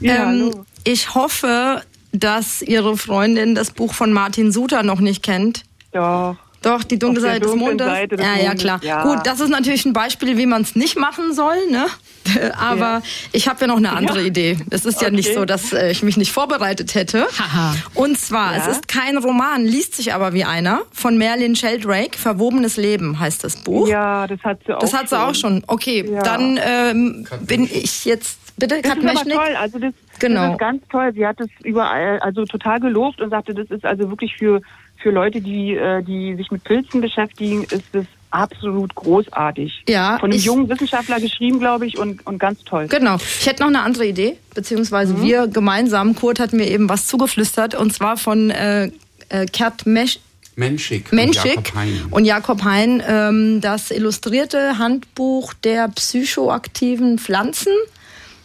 Ja, 0.00 0.14
ähm, 0.14 0.26
hallo. 0.26 0.64
Ich 0.84 1.14
hoffe, 1.14 1.82
dass 2.12 2.62
Ihre 2.62 2.96
Freundin 2.96 3.54
das 3.54 3.70
Buch 3.70 3.94
von 3.94 4.12
Martin 4.12 4.52
Suter 4.52 4.82
noch 4.82 5.00
nicht 5.00 5.22
kennt. 5.22 5.64
Doch. 5.92 6.36
Doch, 6.70 6.84
die 6.84 6.98
dunkle 6.98 7.20
Seite 7.22 7.40
des 7.46 7.54
Mondes. 7.56 7.86
Seite 7.86 8.16
des 8.16 8.24
ja, 8.26 8.34
ja, 8.36 8.42
Mondes, 8.48 8.62
klar. 8.62 8.80
ja. 8.82 9.02
Gut, 9.02 9.26
das 9.26 9.40
ist 9.40 9.48
natürlich 9.48 9.84
ein 9.86 9.92
Beispiel, 9.92 10.36
wie 10.36 10.46
man 10.46 10.62
es 10.62 10.76
nicht 10.76 10.98
machen 10.98 11.32
soll, 11.34 11.56
ne? 11.70 11.86
Aber 12.58 12.78
Ja. 12.80 13.02
ich 13.32 13.48
habe 13.48 13.62
ja 13.62 13.66
noch 13.66 13.78
eine 13.78 13.92
andere 13.92 14.20
Ja. 14.20 14.26
Idee. 14.26 14.58
Es 14.70 14.84
ist 14.84 15.00
ja 15.02 15.10
nicht 15.10 15.28
Okay. 15.30 15.38
so, 15.38 15.44
dass 15.44 15.72
äh, 15.72 15.90
ich 15.90 16.02
mich 16.02 16.16
nicht 16.16 16.32
vorbereitet 16.32 16.94
hätte. 16.94 17.26
Haha. 17.38 17.74
Und 17.94 18.18
zwar, 18.18 18.56
Ja. 18.56 18.62
es 18.62 18.68
ist 18.76 18.88
kein 18.88 19.16
Roman, 19.18 19.64
liest 19.64 19.96
sich 19.96 20.12
aber 20.14 20.32
wie 20.32 20.44
einer, 20.44 20.82
von 20.92 21.18
Merlin 21.18 21.56
Sheldrake. 21.56 22.16
Verwobenes 22.18 22.76
Leben 22.76 23.18
heißt 23.18 23.42
das 23.42 23.56
Buch. 23.56 23.88
Ja, 23.88 24.26
das 24.26 24.40
hat 24.44 24.60
sie 24.66 24.72
auch 24.74 24.78
Das 24.80 24.94
hat 24.94 25.08
sie 25.08 25.18
auch 25.20 25.34
schon. 25.34 25.62
Okay, 25.66 26.08
Ja. 26.10 26.22
dann 26.22 26.58
ähm, 26.62 27.26
bin 27.46 27.64
ich 27.64 28.04
jetzt. 28.04 28.38
Bitte, 28.58 28.82
Das 28.82 28.94
ist 28.94 29.06
aber 29.08 29.24
toll. 29.30 29.56
Also 29.58 29.78
das, 29.78 29.94
Genau. 30.18 30.42
das 30.42 30.52
ist 30.52 30.58
ganz 30.58 30.82
toll. 30.90 31.12
Sie 31.14 31.26
hat 31.26 31.40
es 31.40 31.48
überall, 31.64 32.18
also 32.20 32.44
total 32.44 32.78
gelobt 32.78 33.20
und 33.22 33.30
sagte, 33.30 33.54
das 33.54 33.70
ist 33.70 33.86
also 33.86 34.10
wirklich 34.10 34.36
für 34.36 34.60
für 35.02 35.10
Leute, 35.10 35.40
die 35.40 35.74
äh, 35.74 36.02
die 36.02 36.34
sich 36.36 36.50
mit 36.50 36.64
Pilzen 36.64 37.00
beschäftigen, 37.00 37.64
ist 37.64 37.84
das 37.92 38.04
absolut 38.30 38.94
großartig. 38.94 39.82
Ja, 39.88 40.18
Von 40.20 40.30
einem 40.30 40.38
ich- 40.38 40.44
jungen 40.44 40.68
Wissenschaftler 40.68 41.18
geschrieben, 41.20 41.58
glaube 41.58 41.86
ich, 41.86 41.98
und 41.98 42.26
und 42.26 42.38
ganz 42.38 42.62
toll. 42.64 42.86
Genau. 42.88 43.16
Ich 43.16 43.46
hätte 43.46 43.62
noch 43.62 43.68
eine 43.68 43.82
andere 43.82 44.06
Idee, 44.06 44.36
beziehungsweise 44.54 45.14
Mhm. 45.14 45.22
wir 45.22 45.46
gemeinsam, 45.48 46.14
Kurt 46.14 46.38
hat 46.38 46.52
mir 46.52 46.68
eben 46.68 46.88
was 46.88 47.06
zugeflüstert, 47.06 47.74
und 47.74 47.92
zwar 47.92 48.16
von 48.16 48.50
äh, 48.50 48.90
äh, 49.30 49.46
Kert 49.46 49.84
Mesch 49.86 50.20
Menschik. 50.56 51.06
und 51.10 51.16
Menschik 51.16 51.44
Jakob 51.56 51.74
Hein. 51.74 52.02
und 52.10 52.24
Jakob 52.24 52.62
Hein, 52.64 53.02
ähm, 53.06 53.60
das 53.60 53.90
illustrierte 53.90 54.78
Handbuch 54.78 55.54
der 55.54 55.88
psychoaktiven 55.88 57.18
Pflanzen. 57.18 57.72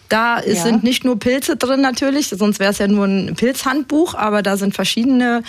Da 0.10 0.38
ist, 0.38 0.58
Ja. 0.58 0.64
sind 0.64 0.84
nicht 0.84 1.04
nur 1.04 1.18
Pilze 1.18 1.56
drin 1.58 1.82
natürlich, 1.82 2.28
sonst 2.30 2.60
wäre 2.60 2.72
es 2.72 2.78
ja 2.78 2.88
nur 2.88 3.06
ein 3.06 3.36
Pilzhandbuch, 3.36 4.14
aber 4.14 4.44
da 4.44 4.56
sind 4.58 4.76
verschiedene 4.76 5.42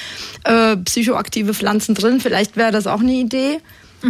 äh, 0.45 0.77
psychoaktive 0.79 1.53
Pflanzen 1.53 1.95
drin. 1.95 2.21
Vielleicht 2.21 2.57
wäre 2.57 2.73
das 2.73 2.87
auch 2.87 3.01
eine 3.01 3.13
Idee. 3.13 3.61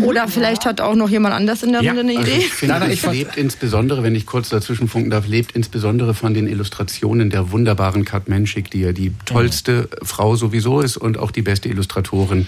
Oder 0.02 0.28
vielleicht 0.28 0.66
hat 0.66 0.80
auch 0.80 0.94
noch 0.94 1.08
jemand 1.08 1.34
anders 1.34 1.62
in 1.62 1.72
der 1.72 1.82
Ja, 1.82 1.92
Runde 1.92 2.10
eine 2.12 2.18
Also 2.18 2.30
Idee. 2.30 2.38
ich 2.44 2.52
finde, 2.52 2.74
Nein, 2.74 2.82
nein, 2.82 2.90
es 2.90 3.04
ich 3.04 3.10
lebt 3.10 3.36
insbesondere, 3.36 4.02
wenn 4.02 4.14
ich 4.14 4.26
kurz 4.26 4.48
dazwischen 4.50 4.88
funken 4.88 5.10
darf, 5.10 5.26
lebt 5.26 5.52
insbesondere 5.52 6.12
von 6.12 6.34
den 6.34 6.46
Illustrationen 6.48 7.30
der 7.30 7.50
wunderbaren 7.50 8.04
Kat 8.04 8.28
Menschik, 8.28 8.70
die 8.70 8.80
ja 8.80 8.92
die 8.92 9.12
tollste 9.24 9.88
Frau 10.02 10.36
sowieso 10.36 10.80
ist 10.80 10.96
und 10.96 11.18
auch 11.18 11.30
die 11.30 11.42
beste 11.42 11.68
Illustratorin. 11.68 12.46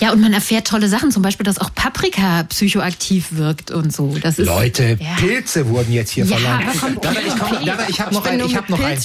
Ja, 0.00 0.12
und 0.12 0.20
man 0.20 0.32
erfährt 0.32 0.66
tolle 0.68 0.88
Sachen, 0.88 1.10
zum 1.10 1.22
Beispiel, 1.22 1.44
dass 1.44 1.58
auch 1.58 1.74
Paprika 1.74 2.44
psychoaktiv 2.44 3.26
wirkt 3.32 3.70
und 3.70 3.92
so. 3.92 4.16
Das 4.22 4.38
ist, 4.38 4.46
Leute, 4.46 4.96
Ja. 5.00 5.16
Pilze 5.18 5.68
wurden 5.68 5.92
jetzt 5.92 6.10
hier 6.10 6.24
Ja, 6.24 6.36
verlangt. 6.36 7.04
Dada, 7.04 7.20
ich, 7.20 7.36
komm. 7.36 7.66
Dada, 7.66 7.86
ich 7.88 8.00
habe 8.00 8.10
Ich 8.10 8.16
noch 8.16 8.24
ein, 8.24 8.38
noch 8.38 8.80
ein, 8.80 8.98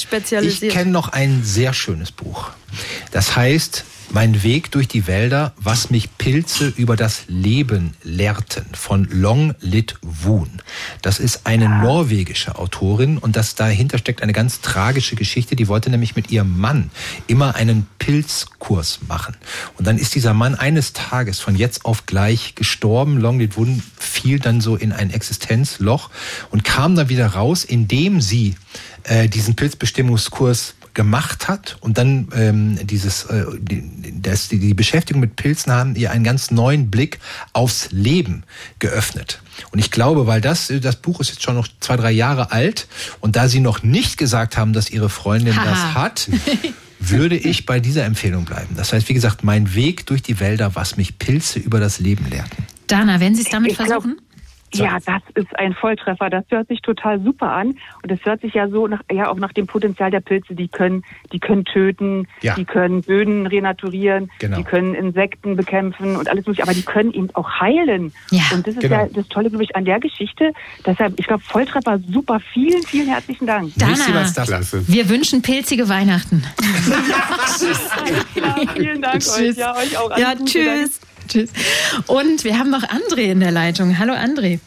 ich 0.44 0.60
kenne 0.70 0.92
noch 0.92 1.10
ein 1.10 1.42
sehr 1.44 1.74
schönes 1.74 2.12
Buch. 2.12 2.50
Das 3.12 3.36
heißt 3.36 3.86
Mein 4.12 4.44
Weg 4.44 4.72
durch 4.72 4.88
die 4.88 5.08
Wälder, 5.08 5.54
was 5.58 5.90
mich 5.90 6.18
Pilze 6.18 6.72
über 6.78 6.96
das 6.96 7.24
Leben 7.28 7.96
lehrten 8.04 8.66
von 8.74 9.06
Long 9.06 9.56
Lit 9.60 9.96
Woon. 10.02 10.62
Das 11.02 11.20
ist 11.20 11.46
eine 11.46 11.68
norwegische 11.68 12.58
Autorin 12.58 13.18
und 13.18 13.36
das 13.36 13.56
dahinter 13.56 13.98
steckt 13.98 14.22
eine 14.22 14.34
ganz 14.34 14.62
tragische 14.62 15.16
Geschichte. 15.16 15.56
Die 15.56 15.68
wollte 15.68 15.90
nämlich 15.90 16.16
mit 16.16 16.32
ihrem 16.32 16.60
Mann 16.60 16.92
immer 17.28 17.56
einen 17.56 17.88
Pilzkurs 17.98 19.00
machen. 19.08 19.36
Und 19.78 19.88
dann 19.88 19.98
ist 19.98 20.14
dieser 20.14 20.34
Mann 20.34 20.56
eines 20.56 20.94
Tages 20.94 21.40
von 21.40 21.56
jetzt 21.56 21.86
auf 21.86 22.06
gleich 22.06 22.56
gestorben. 22.56 23.18
Long 23.18 23.40
Lit 23.40 23.58
Woon 23.58 23.82
fiel 23.98 24.40
dann 24.40 24.62
so 24.62 24.76
in 24.76 24.92
ein 24.92 25.10
Existenzloch 25.10 26.10
und 26.52 26.64
kam 26.64 26.96
dann 26.96 27.10
wieder 27.10 27.28
raus, 27.28 27.64
indem 27.64 28.22
sie 28.22 28.56
äh, 29.04 29.28
diesen 29.28 29.56
Pilzbestimmungskurs 29.56 30.76
gemacht 30.94 31.48
hat 31.48 31.78
und 31.82 31.98
dann 31.98 32.28
ähm, 32.36 32.80
dieses 32.86 33.26
äh, 33.26 33.46
die, 33.60 33.84
das, 34.22 34.48
die, 34.48 34.60
die 34.60 34.74
Beschäftigung 34.74 35.20
mit 35.22 35.36
Pilzen 35.36 35.72
haben 35.72 35.96
ihr 35.96 36.12
einen 36.12 36.24
ganz 36.24 36.52
neuen 36.52 36.92
Blick 36.92 37.20
aufs 37.54 37.90
Leben 37.92 38.44
geöffnet. 38.80 39.42
Und 39.72 39.80
ich 39.80 39.92
glaube, 39.92 40.28
weil 40.28 40.42
das 40.42 40.72
das 40.82 40.96
Buch 40.98 41.20
ist 41.20 41.30
jetzt 41.30 41.44
schon 41.44 41.56
noch 41.56 41.68
zwei 41.80 41.98
drei 41.98 42.12
Jahre 42.12 42.52
alt 42.52 42.88
und 43.22 43.36
da 43.36 43.48
sie 43.48 43.60
noch 43.60 43.84
nicht 43.84 44.18
gesagt 44.18 44.58
haben, 44.58 44.74
dass 44.74 44.90
ihre 44.90 45.10
Freundin 45.10 45.56
das 45.56 45.66
Haha. 45.66 45.94
hat, 45.96 46.30
würde 47.00 47.36
ich 47.38 47.66
bei 47.66 47.80
dieser 47.80 48.06
Empfehlung 48.06 48.46
bleiben. 48.46 48.76
Das 48.76 48.94
heißt, 48.94 49.10
wie 49.10 49.14
gesagt, 49.14 49.44
mein 49.44 49.76
Weg 49.76 50.06
durch 50.06 50.22
die 50.22 50.40
Wälder, 50.40 50.76
was 50.76 50.98
mich 50.98 51.20
Pilze 51.20 51.60
über 51.60 51.80
das 51.80 52.00
Leben 52.00 52.30
lehrten. 52.30 52.66
Dana, 52.88 53.20
werden 53.20 53.36
Sie 53.36 53.42
es 53.44 53.50
damit 53.50 53.72
Ich 53.72 53.78
glaub- 53.78 54.06
Ja, 54.74 54.98
das 55.06 55.22
ist 55.36 55.58
ein 55.58 55.74
Volltreffer. 55.74 56.30
Das 56.30 56.46
hört 56.50 56.68
sich 56.68 56.82
total 56.82 57.22
super 57.22 57.52
an. 57.52 57.76
Und 58.02 58.12
es 58.12 58.24
hört 58.26 58.42
sich 58.42 58.54
ja 58.54 58.68
so 58.70 58.88
nach, 58.88 59.02
ja 59.12 59.30
auch 59.30 59.36
nach 59.38 59.54
dem 59.54 59.68
Potenzial 59.68 60.12
der 60.12 60.20
Pilze. 60.22 60.56
Die 60.56 60.68
können, 60.68 61.04
die 61.32 61.40
können 61.40 61.66
töten, 61.66 62.28
Ja. 62.42 62.56
die 62.56 62.66
können 62.66 63.02
Böden 63.02 63.46
renaturieren, 63.48 64.32
Genau. 64.40 64.58
die 64.58 64.64
können 64.64 64.94
Insekten 64.96 65.56
bekämpfen 65.56 66.16
und 66.16 66.28
alles 66.30 66.46
mögliche. 66.46 66.64
Aber 66.64 66.74
die 66.74 66.84
können 66.84 67.14
eben 67.14 67.30
auch 67.34 67.50
heilen. 67.60 68.12
Ja, 68.32 68.44
und 68.54 68.66
das 68.68 68.76
ist 68.76 68.82
genau. 68.82 68.96
ja 69.04 69.08
das 69.14 69.28
Tolle, 69.28 69.50
glaube 69.50 69.64
ich, 69.64 69.76
an 69.76 69.86
der 69.86 70.00
Geschichte. 70.00 70.54
Deshalb, 70.86 71.20
ich 71.20 71.28
glaube, 71.28 71.44
Volltreffer 71.44 72.00
super. 72.12 72.40
Vielen, 72.54 72.84
vielen 72.84 73.08
herzlichen 73.08 73.48
Dank. 73.48 73.72
Dana. 73.76 73.94
das. 74.14 74.34
Klasse. 74.48 74.88
Wir 74.88 75.08
wünschen 75.10 75.42
pilzige 75.42 75.88
Weihnachten. 75.90 76.44
Ja, 78.36 78.56
vielen 78.76 79.02
Dank 79.02 79.20
Tschüss. 79.22 79.38
euch. 79.40 79.58
Ja, 79.58 79.76
euch 79.76 79.98
auch. 79.98 80.10
Alles 80.12 80.20
Ja, 80.22 80.46
tschüss. 80.46 81.00
Tschüss. 81.28 81.52
Und 82.08 82.44
wir 82.44 82.58
haben 82.58 82.70
noch 82.70 82.84
André 82.84 83.32
in 83.32 83.40
der 83.40 83.52
Leitung. 83.52 83.98
Hallo 83.98 84.14
André. 84.14 84.60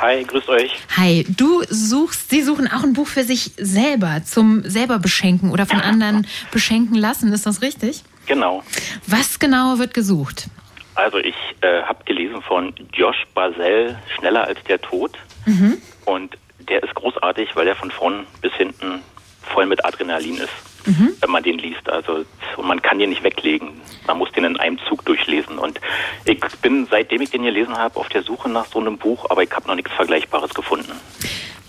Hi, 0.00 0.24
grüßt 0.24 0.48
euch. 0.48 0.72
Hi, 0.96 1.24
du 1.28 1.62
suchst, 1.68 2.30
Sie 2.30 2.42
suchen 2.42 2.66
auch 2.66 2.82
ein 2.82 2.94
Buch 2.94 3.06
für 3.06 3.24
sich 3.24 3.52
selber, 3.56 4.22
zum 4.24 4.62
selber 4.68 4.98
beschenken 4.98 5.50
oder 5.50 5.66
von 5.66 5.80
anderen 5.80 6.26
beschenken 6.50 6.96
lassen. 6.96 7.32
Ist 7.32 7.46
das 7.46 7.62
richtig? 7.62 8.02
Genau. 8.26 8.62
Was 9.06 9.38
genau 9.38 9.78
wird 9.78 9.94
gesucht? 9.94 10.46
Also 10.94 11.18
ich 11.18 11.34
äh, 11.60 11.82
habe 11.82 12.04
gelesen 12.04 12.42
von 12.42 12.74
Josh 12.92 13.24
Basel, 13.34 13.98
Schneller 14.16 14.44
als 14.44 14.62
der 14.64 14.80
Tod. 14.80 15.16
Mhm. 15.46 15.78
Und 16.04 16.36
der 16.68 16.82
ist 16.82 16.94
großartig, 16.94 17.54
weil 17.54 17.66
er 17.66 17.76
von 17.76 17.90
vorn 17.90 18.26
bis 18.40 18.52
hinten 18.54 19.02
voll 19.42 19.66
mit 19.66 19.84
Adrenalin 19.84 20.36
ist, 20.36 20.52
Mhm. 20.84 21.14
wenn 21.20 21.30
man 21.30 21.42
den 21.42 21.58
liest. 21.58 21.88
Also 21.88 22.24
und 22.56 22.66
man 22.66 22.82
kann 22.82 22.98
den 22.98 23.10
nicht 23.10 23.22
weglegen. 23.22 23.80
Man 24.06 24.18
muss 24.18 24.32
den 24.32 24.44
in 24.44 24.56
einem 24.56 24.78
Zug 24.88 25.04
durchlesen. 25.04 25.58
Und 25.58 25.80
ich 26.24 26.40
bin, 26.60 26.86
seitdem 26.90 27.22
ich 27.22 27.30
den 27.30 27.42
gelesen 27.42 27.76
habe, 27.76 27.98
auf 27.98 28.08
der 28.08 28.22
Suche 28.22 28.48
nach 28.48 28.66
so 28.66 28.80
einem 28.80 28.98
Buch, 28.98 29.30
aber 29.30 29.42
ich 29.42 29.50
habe 29.52 29.68
noch 29.68 29.74
nichts 29.74 29.92
Vergleichbares 29.92 30.54
gefunden. 30.54 30.92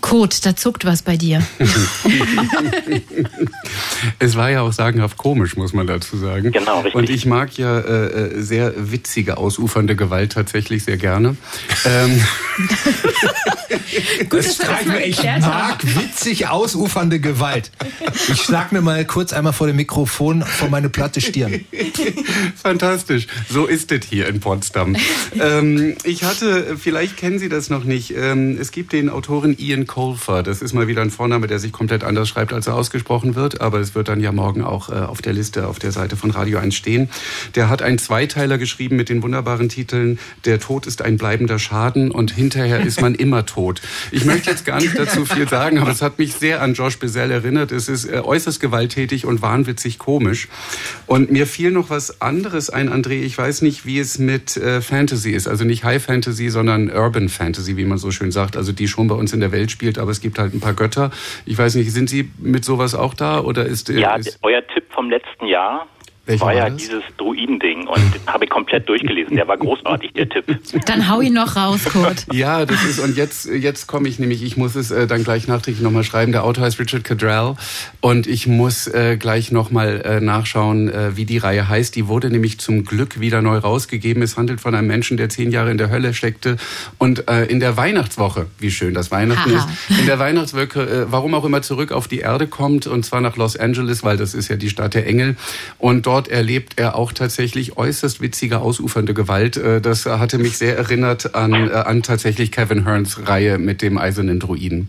Kurt, 0.04 0.44
da 0.44 0.54
zuckt 0.54 0.84
was 0.84 1.00
bei 1.00 1.16
dir. 1.16 1.42
Es 4.18 4.36
war 4.36 4.50
ja 4.50 4.60
auch 4.60 4.70
sagenhaft 4.70 5.16
komisch, 5.16 5.56
muss 5.56 5.72
man 5.72 5.86
dazu 5.86 6.18
sagen. 6.18 6.52
Genau, 6.52 6.80
richtig. 6.80 6.94
Und 6.94 7.08
ich 7.08 7.24
mag 7.24 7.56
ja 7.56 7.78
äh, 7.78 8.34
äh, 8.34 8.42
sehr 8.42 8.74
witzige, 8.76 9.38
ausufernde 9.38 9.96
Gewalt 9.96 10.32
tatsächlich 10.32 10.84
sehr 10.84 10.98
gerne. 10.98 11.38
Ähm, 11.86 12.22
Das 14.30 14.54
streichen 14.54 14.92
wir. 14.92 15.06
Ich 15.06 15.22
mag 15.22 15.82
witzig 15.82 16.48
ausufernde 16.48 17.20
Gewalt. 17.20 17.70
Ich 18.28 18.42
schlag 18.42 18.72
mir 18.72 18.80
mal 18.80 19.04
kurz 19.04 19.32
einmal 19.32 19.52
vor 19.52 19.66
dem 19.66 19.76
Mikrofon 19.76 20.42
vor 20.42 20.68
meine 20.68 20.88
platte 20.88 21.20
Stirn. 21.20 21.64
Fantastisch. 22.62 23.26
So 23.48 23.66
ist 23.66 23.92
es 23.92 24.06
hier 24.06 24.28
in 24.28 24.40
Potsdam. 24.40 24.96
ähm, 25.38 25.96
ich 26.04 26.24
hatte, 26.24 26.76
vielleicht 26.76 27.16
kennen 27.16 27.38
Sie 27.38 27.48
das 27.48 27.70
noch 27.70 27.84
nicht, 27.84 28.14
ähm, 28.16 28.58
es 28.60 28.72
gibt 28.72 28.92
den 28.92 29.08
Autoren 29.08 29.56
Ian 29.58 29.86
Colfer. 29.94 30.42
Das 30.42 30.60
ist 30.60 30.72
mal 30.72 30.88
wieder 30.88 31.02
ein 31.02 31.12
Vorname, 31.12 31.46
der 31.46 31.60
sich 31.60 31.70
komplett 31.70 32.02
anders 32.02 32.28
schreibt, 32.28 32.52
als 32.52 32.66
er 32.66 32.74
ausgesprochen 32.74 33.36
wird. 33.36 33.60
Aber 33.60 33.78
es 33.78 33.94
wird 33.94 34.08
dann 34.08 34.18
ja 34.18 34.32
morgen 34.32 34.64
auch 34.64 34.88
äh, 34.88 34.94
auf 34.94 35.22
der 35.22 35.32
Liste 35.32 35.68
auf 35.68 35.78
der 35.78 35.92
Seite 35.92 36.16
von 36.16 36.32
Radio 36.32 36.58
1 36.58 36.74
stehen. 36.74 37.08
Der 37.54 37.68
hat 37.68 37.80
einen 37.80 37.98
Zweiteiler 37.98 38.58
geschrieben 38.58 38.96
mit 38.96 39.08
den 39.08 39.22
wunderbaren 39.22 39.68
Titeln 39.68 40.18
Der 40.46 40.58
Tod 40.58 40.88
ist 40.88 41.00
ein 41.00 41.16
bleibender 41.16 41.60
Schaden 41.60 42.10
und 42.10 42.32
hinterher 42.32 42.80
ist 42.80 43.00
man 43.00 43.14
immer 43.14 43.46
tot. 43.46 43.82
Ich 44.10 44.24
möchte 44.24 44.50
jetzt 44.50 44.64
gar 44.64 44.80
nicht 44.80 44.98
dazu 44.98 45.24
viel 45.26 45.48
sagen, 45.48 45.78
aber 45.78 45.92
es 45.92 46.02
hat 46.02 46.18
mich 46.18 46.34
sehr 46.34 46.60
an 46.60 46.74
Josh 46.74 46.98
Bezell 46.98 47.30
erinnert. 47.30 47.70
Es 47.70 47.88
ist 47.88 48.04
äh, 48.04 48.18
äußerst 48.18 48.58
gewalttätig 48.58 49.26
und 49.26 49.42
wahnwitzig 49.42 50.00
komisch. 50.00 50.48
Und 51.06 51.30
mir 51.30 51.46
fiel 51.46 51.70
noch 51.70 51.90
was 51.90 52.20
anderes 52.20 52.68
ein, 52.68 52.90
André. 52.90 53.20
Ich 53.20 53.38
weiß 53.38 53.62
nicht, 53.62 53.86
wie 53.86 54.00
es 54.00 54.18
mit 54.18 54.56
äh, 54.56 54.80
Fantasy 54.80 55.30
ist. 55.30 55.46
Also 55.46 55.62
nicht 55.62 55.84
High 55.84 56.02
Fantasy, 56.02 56.48
sondern 56.48 56.90
Urban 56.90 57.28
Fantasy, 57.28 57.76
wie 57.76 57.84
man 57.84 57.98
so 57.98 58.10
schön 58.10 58.32
sagt. 58.32 58.56
Also 58.56 58.72
die 58.72 58.88
schon 58.88 59.06
bei 59.06 59.14
uns 59.14 59.32
in 59.32 59.38
der 59.38 59.52
Welt 59.52 59.83
spielt, 59.84 59.98
aber 59.98 60.10
es 60.10 60.20
gibt 60.20 60.38
halt 60.38 60.54
ein 60.54 60.60
paar 60.60 60.72
Götter. 60.72 61.10
Ich 61.44 61.58
weiß 61.58 61.74
nicht, 61.74 61.92
sind 61.92 62.08
Sie 62.08 62.30
mit 62.38 62.64
sowas 62.64 62.94
auch 62.94 63.12
da 63.12 63.40
oder 63.40 63.66
ist... 63.66 63.90
Ja, 63.90 64.16
ist 64.16 64.38
euer 64.42 64.66
Tipp 64.66 64.84
vom 64.90 65.10
letzten 65.10 65.46
Jahr 65.46 65.86
welcher 66.26 66.44
war 66.46 66.54
ja 66.54 66.70
das? 66.70 66.78
dieses 66.78 67.02
Druiden-Ding 67.18 67.86
und 67.86 68.12
habe 68.26 68.44
ich 68.44 68.50
komplett 68.50 68.88
durchgelesen. 68.88 69.36
Der 69.36 69.46
war 69.46 69.58
großartig, 69.58 70.12
der 70.14 70.28
Tipp. 70.28 70.58
Dann 70.86 71.08
hau 71.08 71.20
ihn 71.20 71.34
noch 71.34 71.56
raus, 71.56 71.84
Kurt. 71.84 72.26
Ja, 72.32 72.64
das 72.64 72.82
ist, 72.84 72.98
und 72.98 73.16
jetzt, 73.16 73.46
jetzt 73.46 73.86
komme 73.86 74.08
ich 74.08 74.18
nämlich, 74.18 74.42
ich 74.42 74.56
muss 74.56 74.74
es 74.74 74.90
äh, 74.90 75.06
dann 75.06 75.22
gleich 75.22 75.46
nachträglich 75.46 75.82
nochmal 75.82 76.02
schreiben. 76.02 76.32
Der 76.32 76.44
Autor 76.44 76.64
heißt 76.64 76.80
Richard 76.80 77.04
Cadrell 77.04 77.54
und 78.00 78.26
ich 78.26 78.46
muss 78.46 78.86
äh, 78.86 79.16
gleich 79.18 79.52
nochmal 79.52 80.00
äh, 80.04 80.20
nachschauen, 80.20 80.88
äh, 80.88 81.16
wie 81.16 81.26
die 81.26 81.38
Reihe 81.38 81.68
heißt. 81.68 81.94
Die 81.94 82.08
wurde 82.08 82.30
nämlich 82.30 82.58
zum 82.58 82.84
Glück 82.84 83.20
wieder 83.20 83.42
neu 83.42 83.58
rausgegeben. 83.58 84.22
Es 84.22 84.36
handelt 84.36 84.60
von 84.60 84.74
einem 84.74 84.88
Menschen, 84.88 85.16
der 85.16 85.28
zehn 85.28 85.52
Jahre 85.52 85.70
in 85.70 85.78
der 85.78 85.90
Hölle 85.90 86.14
steckte 86.14 86.56
und 86.98 87.28
äh, 87.28 87.44
in 87.44 87.60
der 87.60 87.76
Weihnachtswoche, 87.76 88.46
wie 88.58 88.70
schön 88.70 88.94
das 88.94 89.10
Weihnachten 89.10 89.50
ist, 89.50 89.68
in 90.00 90.06
der 90.06 90.18
Weihnachtswoche, 90.18 90.80
äh, 90.82 91.12
warum 91.12 91.34
auch 91.34 91.44
immer 91.44 91.62
zurück 91.62 91.92
auf 91.92 92.08
die 92.08 92.20
Erde 92.20 92.46
kommt 92.46 92.86
und 92.86 93.04
zwar 93.04 93.20
nach 93.20 93.36
Los 93.36 93.56
Angeles, 93.56 94.02
weil 94.02 94.16
das 94.16 94.34
ist 94.34 94.48
ja 94.48 94.56
die 94.56 94.70
Stadt 94.70 94.94
der 94.94 95.06
Engel 95.06 95.36
und 95.78 96.06
dort 96.06 96.13
erlebt 96.22 96.74
er 96.76 96.96
auch 96.96 97.12
tatsächlich 97.12 97.76
äußerst 97.76 98.20
witzige, 98.20 98.60
ausufernde 98.60 99.14
Gewalt. 99.14 99.56
Äh, 99.56 99.80
Das 99.80 100.06
hatte 100.06 100.38
mich 100.38 100.56
sehr 100.58 100.76
erinnert 100.76 101.34
an, 101.34 101.52
äh, 101.52 101.72
an 101.72 102.02
tatsächlich 102.02 102.52
Kevin 102.52 102.84
Hearns 102.86 103.26
Reihe 103.26 103.58
mit 103.58 103.82
dem 103.82 103.98
eisernen 103.98 104.40
Druiden. 104.40 104.88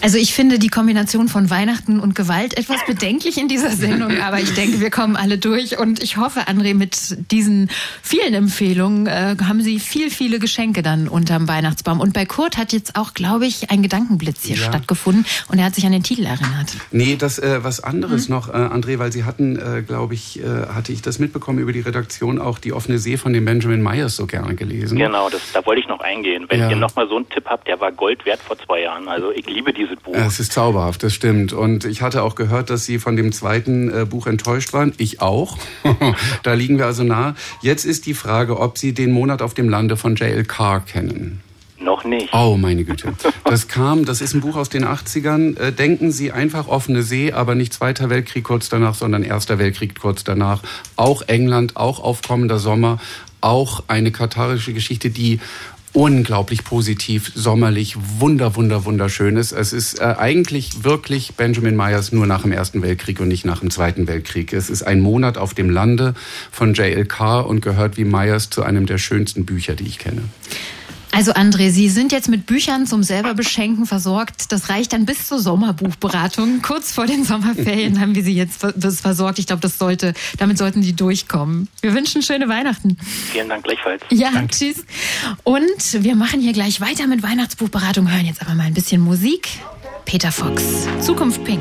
Also 0.00 0.18
ich 0.18 0.34
finde 0.34 0.58
die 0.58 0.68
Kombination 0.68 1.28
von 1.28 1.50
Weihnachten 1.50 2.00
und 2.00 2.14
Gewalt 2.14 2.56
etwas 2.56 2.84
bedenklich 2.86 3.38
in 3.38 3.48
dieser 3.48 3.70
Sendung, 3.70 4.20
aber 4.20 4.40
ich 4.40 4.52
denke, 4.54 4.80
wir 4.80 4.90
kommen 4.90 5.16
alle 5.16 5.38
durch 5.38 5.78
und 5.78 6.02
ich 6.02 6.16
hoffe, 6.16 6.40
André, 6.48 6.74
mit 6.74 7.16
diesen 7.30 7.70
vielen 8.02 8.34
Empfehlungen 8.34 9.06
äh, 9.06 9.36
haben 9.42 9.62
Sie 9.62 9.80
viel, 9.80 10.10
viele 10.10 10.38
Geschenke 10.38 10.82
dann 10.82 11.08
unterm 11.08 11.48
Weihnachtsbaum. 11.48 12.00
Und 12.00 12.12
bei 12.12 12.26
Kurt 12.26 12.56
hat 12.56 12.72
jetzt 12.72 12.96
auch, 12.96 13.14
glaube 13.14 13.46
ich, 13.46 13.70
ein 13.70 13.82
Gedankenblitz 13.82 14.44
hier 14.44 14.56
Ja. 14.56 14.64
stattgefunden 14.68 15.24
und 15.48 15.58
er 15.58 15.64
hat 15.66 15.74
sich 15.74 15.86
an 15.86 15.92
den 15.92 16.02
Titel 16.02 16.24
erinnert. 16.26 16.76
Nee, 16.90 17.16
das 17.16 17.38
äh, 17.38 17.62
was 17.62 17.80
anderes 17.82 18.28
noch, 18.28 18.48
äh, 18.48 18.52
André, 18.52 18.98
weil 18.98 19.12
Sie 19.12 19.24
hatten, 19.24 19.56
äh, 19.56 19.82
glaube 19.86 20.14
ich, 20.14 20.40
äh, 20.42 20.46
hatte 20.74 20.92
ich 20.92 21.02
das 21.02 21.18
mitbekommen 21.18 21.58
über 21.58 21.72
die 21.72 21.80
Redaktion 21.80 22.38
auch 22.38 22.58
die 22.58 22.72
offene 22.72 22.98
See 22.98 23.16
von 23.16 23.32
dem 23.32 23.44
Benjamin 23.44 23.82
Myers 23.82 24.16
so 24.16 24.26
gerne 24.26 24.54
gelesen. 24.54 24.98
Genau, 24.98 25.28
das, 25.30 25.40
da 25.52 25.64
wollte 25.66 25.80
ich 25.80 25.88
noch 25.88 26.00
eingehen. 26.00 26.46
Wenn 26.48 26.60
Ja. 26.60 26.70
ihr 26.70 26.76
noch 26.76 26.94
mal 26.96 27.08
so 27.08 27.16
einen 27.16 27.28
Tipp 27.28 27.44
habt, 27.46 27.66
der 27.68 27.80
war 27.80 27.92
Gold 27.92 28.24
wert 28.26 28.40
vor 28.40 28.56
zwei 28.58 28.82
Jahren. 28.82 29.08
Also 29.08 29.30
ich 29.32 29.46
liebe 29.46 29.72
dieses 29.72 29.96
Buch. 30.00 30.14
Äh, 30.14 30.26
Es 30.26 30.40
ist 30.40 30.52
zauberhaft, 30.52 31.02
das 31.02 31.14
stimmt. 31.14 31.52
Und 31.52 31.84
ich 31.84 32.02
hatte 32.02 32.22
auch 32.22 32.34
gehört, 32.34 32.70
dass 32.70 32.84
Sie 32.84 32.98
von 32.98 33.16
dem 33.16 33.32
zweiten 33.32 33.90
äh, 33.92 34.04
Buch 34.04 34.26
enttäuscht 34.26 34.72
waren. 34.72 34.92
Ich 34.98 35.20
auch. 35.20 35.58
da 36.42 36.54
liegen 36.54 36.78
wir 36.78 36.86
also 36.86 37.02
nah. 37.04 37.34
Jetzt 37.62 37.84
ist 37.84 38.06
die 38.06 38.14
Frage, 38.14 38.58
ob 38.58 38.78
Sie 38.78 38.92
den 38.92 39.10
Monat 39.12 39.42
auf 39.42 39.54
dem 39.54 39.68
Lande 39.68 39.96
von 39.96 40.14
J.L. 40.16 40.44
Carr 40.44 40.80
kennen. 40.80 41.40
Noch 41.80 42.04
nicht. 42.04 42.32
Oh, 42.34 42.56
meine 42.58 42.84
Güte. 42.84 43.14
Das 43.44 43.66
kam, 43.66 44.04
das 44.04 44.20
ist 44.20 44.34
ein 44.34 44.42
Buch 44.42 44.56
aus 44.56 44.68
den 44.68 44.84
80ern. 44.84 45.58
Äh, 45.58 45.72
denken 45.72 46.12
Sie 46.12 46.30
einfach 46.30 46.68
offene 46.68 47.02
See, 47.02 47.32
aber 47.32 47.54
nicht 47.54 47.72
Zweiter 47.72 48.10
Weltkrieg 48.10 48.44
kurz 48.44 48.68
danach, 48.68 48.94
sondern 48.94 49.22
Erster 49.22 49.58
Weltkrieg 49.58 49.98
kurz 49.98 50.22
danach. 50.22 50.62
Auch 50.96 51.22
England, 51.22 51.76
auch 51.76 52.00
aufkommender 52.00 52.58
Sommer, 52.58 52.98
auch 53.40 53.84
eine 53.88 54.12
katharische 54.12 54.74
Geschichte, 54.74 55.08
die 55.08 55.40
unglaublich 55.92 56.64
positiv, 56.64 57.32
sommerlich, 57.34 57.96
wunder, 58.18 58.54
wunder, 58.54 58.84
wunderschön 58.84 59.36
ist. 59.36 59.52
Es 59.52 59.72
ist 59.72 60.00
äh, 60.00 60.14
eigentlich 60.18 60.84
wirklich 60.84 61.34
Benjamin 61.34 61.76
Myers 61.76 62.12
nur 62.12 62.26
nach 62.26 62.42
dem 62.42 62.52
Ersten 62.52 62.82
Weltkrieg 62.82 63.20
und 63.20 63.28
nicht 63.28 63.44
nach 63.44 63.60
dem 63.60 63.70
Zweiten 63.70 64.06
Weltkrieg. 64.06 64.52
Es 64.52 64.70
ist 64.70 64.82
ein 64.82 65.00
Monat 65.00 65.38
auf 65.38 65.54
dem 65.54 65.70
Lande 65.70 66.14
von 66.52 66.74
J.L. 66.74 67.06
Carr 67.06 67.46
und 67.46 67.62
gehört 67.62 67.96
wie 67.96 68.04
Myers 68.04 68.50
zu 68.50 68.62
einem 68.62 68.86
der 68.86 68.98
schönsten 68.98 69.46
Bücher, 69.46 69.74
die 69.74 69.86
ich 69.86 69.98
kenne. 69.98 70.22
Also 71.12 71.32
André, 71.32 71.70
Sie 71.70 71.88
sind 71.88 72.12
jetzt 72.12 72.28
mit 72.28 72.46
Büchern 72.46 72.86
zum 72.86 73.02
selber 73.02 73.34
beschenken 73.34 73.84
versorgt. 73.84 74.52
Das 74.52 74.68
reicht 74.68 74.92
dann 74.92 75.06
bis 75.06 75.26
zur 75.26 75.40
Sommerbuchberatung. 75.40 76.62
Kurz 76.62 76.92
vor 76.92 77.06
den 77.06 77.24
Sommerferien 77.24 78.00
haben 78.00 78.14
wir 78.14 78.22
Sie 78.22 78.34
jetzt 78.34 78.64
versorgt. 79.00 79.38
Ich 79.38 79.46
glaube, 79.46 79.60
das 79.60 79.76
sollte, 79.76 80.14
damit 80.38 80.56
sollten 80.56 80.82
Sie 80.82 80.94
durchkommen. 80.94 81.68
Wir 81.80 81.94
wünschen 81.94 82.22
schöne 82.22 82.48
Weihnachten. 82.48 82.96
Vielen 83.32 83.48
Dank 83.48 83.64
gleichfalls. 83.64 84.02
Ja, 84.10 84.30
tschüss. 84.46 84.84
Und 85.42 86.04
wir 86.04 86.14
machen 86.14 86.40
hier 86.40 86.52
gleich 86.52 86.80
weiter 86.80 87.06
mit 87.06 87.22
Weihnachtsbuchberatung, 87.22 88.10
hören 88.10 88.26
jetzt 88.26 88.40
aber 88.40 88.54
mal 88.54 88.64
ein 88.64 88.74
bisschen 88.74 89.00
Musik. 89.00 89.48
Peter 90.04 90.32
Fox, 90.32 90.64
Zukunft 91.00 91.44
Pink. 91.44 91.60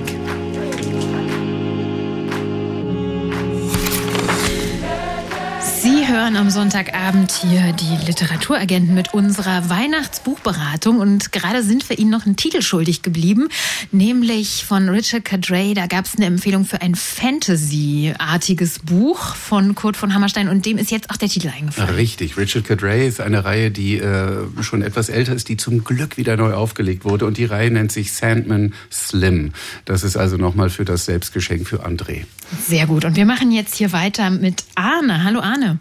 Hören 6.20 6.36
am 6.36 6.49
Sonntagabend 6.49 7.32
hier 7.32 7.72
die 7.72 8.05
Literaturagenten 8.05 8.93
mit 8.93 9.13
unserer 9.13 9.70
Weihnachtsbuchberatung 9.70 10.99
und 10.99 11.32
gerade 11.32 11.63
sind 11.63 11.88
wir 11.89 11.97
Ihnen 11.97 12.09
noch 12.09 12.26
einen 12.26 12.36
Titel 12.36 12.61
schuldig 12.61 13.03
geblieben, 13.03 13.47
nämlich 13.93 14.65
von 14.65 14.89
Richard 14.89 15.24
Cadray. 15.24 15.74
Da 15.74 15.88
gab 15.88 16.03
es 16.03 16.17
eine 16.17 16.26
Empfehlung 16.26 16.65
für 16.65 16.82
ein 16.82 16.95
Fantasy-artiges 16.95 18.80
Buch 18.80 19.34
von 19.36 19.76
Kurt 19.76 19.95
von 19.95 20.13
Hammerstein 20.13 20.49
und 20.49 20.65
dem 20.65 20.78
ist 20.78 20.91
jetzt 20.91 21.09
auch 21.09 21.15
der 21.15 21.30
Titel 21.30 21.53
eingefallen. 21.57 21.95
Richtig, 21.95 22.36
Richard 22.36 22.65
Cadray 22.65 23.07
ist 23.07 23.22
eine 23.22 23.45
Reihe, 23.45 23.72
die 23.72 23.97
äh, 23.99 24.45
schon 24.61 24.82
etwas 24.82 25.07
älter 25.07 25.34
ist, 25.34 25.47
die 25.47 25.55
zum 25.55 25.86
Glück 25.86 26.17
wieder 26.17 26.36
neu 26.36 26.53
aufgelegt 26.53 27.05
wurde 27.05 27.28
und 27.28 27.38
die 27.38 27.45
Reihe 27.45 27.72
nennt 27.72 27.93
sich 27.93 28.11
Sandman 28.11 28.74
Slim. 28.91 29.53
Das 29.86 30.03
ist 30.03 30.17
also 30.17 30.36
nochmal 30.36 30.70
für 30.70 30.84
das 30.84 31.05
Selbstgeschenk 31.05 31.65
für 31.65 31.86
André. 31.86 32.26
Sehr 32.67 32.88
gut. 32.88 33.05
Und 33.05 33.15
wir 33.15 33.26
machen 33.26 33.51
jetzt 33.51 33.76
hier 33.76 33.93
weiter 33.93 34.30
mit 34.32 34.65
Arne. 34.76 35.24
Hallo 35.24 35.39
Arne. 35.39 35.80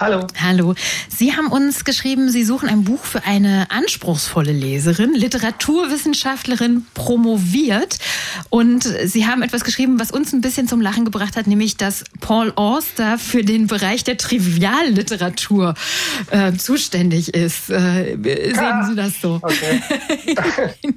Hallo. 0.00 0.28
Hallo. 0.40 0.74
Sie 1.08 1.34
haben 1.34 1.48
uns 1.48 1.84
geschrieben, 1.84 2.30
Sie 2.30 2.44
suchen 2.44 2.68
ein 2.68 2.84
Buch 2.84 3.04
für 3.04 3.24
eine 3.24 3.66
anspruchsvolle 3.70 4.52
Leserin, 4.52 5.12
Literaturwissenschaftlerin, 5.12 6.86
promoviert. 6.94 7.98
Und 8.48 8.84
Sie 8.84 9.26
haben 9.26 9.42
etwas 9.42 9.64
geschrieben, 9.64 9.98
was 9.98 10.12
uns 10.12 10.32
ein 10.32 10.40
bisschen 10.40 10.68
zum 10.68 10.80
Lachen 10.80 11.04
gebracht 11.04 11.36
hat, 11.36 11.48
nämlich, 11.48 11.76
dass 11.76 12.04
Paul 12.20 12.52
Auster 12.54 13.18
für 13.18 13.42
den 13.42 13.66
Bereich 13.66 14.04
der 14.04 14.16
Trivialliteratur 14.18 15.74
äh, 16.30 16.52
zuständig 16.52 17.34
ist. 17.34 17.68
Äh, 17.68 18.16
sehen 18.22 18.86
Sie 18.88 18.94
das 18.94 19.20
so? 19.20 19.40
Okay. 19.42 19.82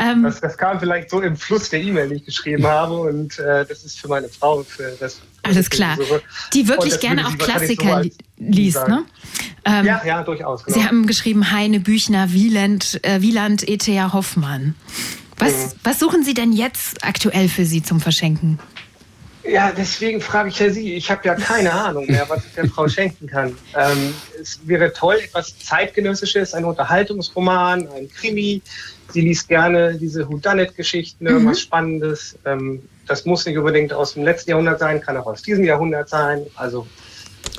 Ähm, 0.00 0.22
das, 0.22 0.40
das 0.40 0.56
kam 0.56 0.80
vielleicht 0.80 1.10
so 1.10 1.20
im 1.20 1.36
Fluss 1.36 1.68
der 1.70 1.82
E-Mail, 1.82 2.08
die 2.08 2.14
ich 2.16 2.24
geschrieben 2.24 2.66
habe. 2.66 2.94
Und 2.94 3.38
äh, 3.38 3.64
das 3.66 3.84
ist 3.84 4.00
für 4.00 4.08
meine 4.08 4.28
Frau. 4.28 4.62
Für 4.62 4.96
das, 4.98 5.20
Alles 5.42 5.70
klar. 5.70 5.98
Die 6.54 6.68
wirklich 6.68 7.00
gerne 7.00 7.26
auch 7.26 7.36
Klassiker 7.36 8.02
li 8.02 8.12
liest, 8.38 8.86
ne? 8.88 9.04
Ähm, 9.64 9.86
ja, 9.86 10.02
ja, 10.04 10.22
durchaus. 10.22 10.64
Genau. 10.64 10.78
Sie 10.78 10.84
haben 10.84 11.06
geschrieben 11.06 11.52
Heine, 11.52 11.80
Büchner, 11.80 12.32
Wieland, 12.32 13.00
äh, 13.04 13.20
Wieland 13.22 13.68
E.T.A. 13.68 14.12
Hoffmann. 14.12 14.74
Was, 15.38 15.52
Mhm. 15.52 15.72
was 15.84 15.98
suchen 15.98 16.24
Sie 16.24 16.34
denn 16.34 16.52
jetzt 16.52 17.04
aktuell 17.04 17.48
für 17.48 17.64
Sie 17.64 17.82
zum 17.82 18.00
Verschenken? 18.00 18.58
Ja, 19.48 19.72
deswegen 19.72 20.20
frage 20.20 20.50
ich 20.50 20.58
ja 20.60 20.70
Sie. 20.70 20.94
Ich 20.94 21.10
habe 21.10 21.20
ja 21.26 21.34
keine 21.34 21.72
Ahnung 21.72 22.06
mehr, 22.06 22.24
was 22.28 22.44
ich 22.46 22.52
der 22.54 22.68
Frau 22.68 22.86
schenken 22.88 23.26
kann. 23.26 23.56
Ähm, 23.76 24.14
es 24.40 24.60
wäre 24.64 24.92
toll, 24.92 25.16
etwas 25.24 25.58
zeitgenössisches, 25.58 26.54
ein 26.54 26.64
Unterhaltungsroman, 26.64 27.88
ein 27.88 28.08
Krimi. 28.08 28.62
Sie 29.12 29.20
liest 29.20 29.48
gerne 29.48 29.94
diese 29.98 30.28
Whodunit-Geschichten, 30.28 31.26
irgendwas 31.26 31.60
Spannendes. 31.60 32.36
Ähm, 32.44 32.82
das 33.06 33.24
muss 33.24 33.44
nicht 33.46 33.58
unbedingt 33.58 33.92
aus 33.92 34.14
dem 34.14 34.24
letzten 34.24 34.50
Jahrhundert 34.50 34.78
sein, 34.80 35.00
kann 35.00 35.16
auch 35.16 35.26
aus 35.26 35.42
diesem 35.42 35.64
Jahrhundert 35.64 36.08
sein. 36.08 36.42
Also 36.56 36.86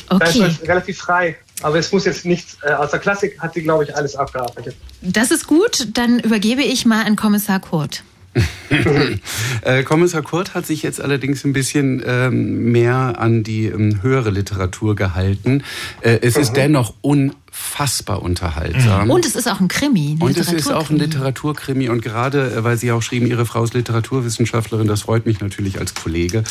da 0.09 0.17
ist 0.25 0.35
Okay. 0.35 0.39
das 0.59 0.67
relativ 0.67 0.97
frei. 0.97 1.35
Aber 1.61 1.77
es 1.77 1.91
muss 1.91 2.05
jetzt 2.05 2.25
nichts, 2.25 2.57
äh, 2.63 2.71
aus 2.73 2.91
der 2.91 2.99
Klassik 2.99 3.39
hat 3.39 3.53
sie, 3.53 3.61
glaube 3.61 3.83
ich, 3.85 3.95
alles 3.95 4.15
abgearbeitet. 4.15 4.75
Das 5.01 5.31
ist 5.31 5.47
gut, 5.47 5.87
dann 5.93 6.19
übergebe 6.19 6.61
ich 6.61 6.85
mal 6.85 7.05
an 7.05 7.15
Kommissar 7.15 7.59
Kurt. 7.59 8.03
Äh, 9.61 9.83
Kommissar 9.83 10.23
Kurt 10.23 10.55
hat 10.55 10.65
sich 10.65 10.81
jetzt 10.83 10.99
allerdings 10.99 11.45
ein 11.45 11.53
bisschen 11.53 12.01
ähm, 12.05 12.71
mehr 12.71 13.15
an 13.19 13.43
die 13.43 13.67
ähm, 13.67 14.01
höhere 14.01 14.31
Literatur 14.31 14.95
gehalten. 14.95 15.63
Äh, 16.01 16.19
es 16.21 16.35
ist 16.35 16.53
dennoch 16.53 16.95
unfassbar 17.53 18.21
unterhaltsam. 18.21 19.09
Und 19.09 19.25
es 19.25 19.35
ist 19.35 19.47
auch 19.47 19.59
ein 19.59 19.67
Krimi. 19.67 20.17
Ein 20.19 20.21
und 20.21 20.37
es 20.37 20.51
ist 20.51 20.71
auch 20.71 20.89
ein 20.89 20.97
Literaturkrimi. 20.97 21.89
Und 21.89 22.01
gerade, 22.01 22.51
äh, 22.51 22.63
weil 22.63 22.77
Sie 22.77 22.91
auch 22.91 23.01
schrieben, 23.01 23.27
Ihre 23.27 23.45
Frau 23.45 23.63
ist 23.63 23.73
Literaturwissenschaftlerin, 23.73 24.87
das 24.87 25.01
freut 25.01 25.25
mich 25.25 25.39
natürlich 25.39 25.79
als 25.79 25.93
Kollege. 25.93 26.43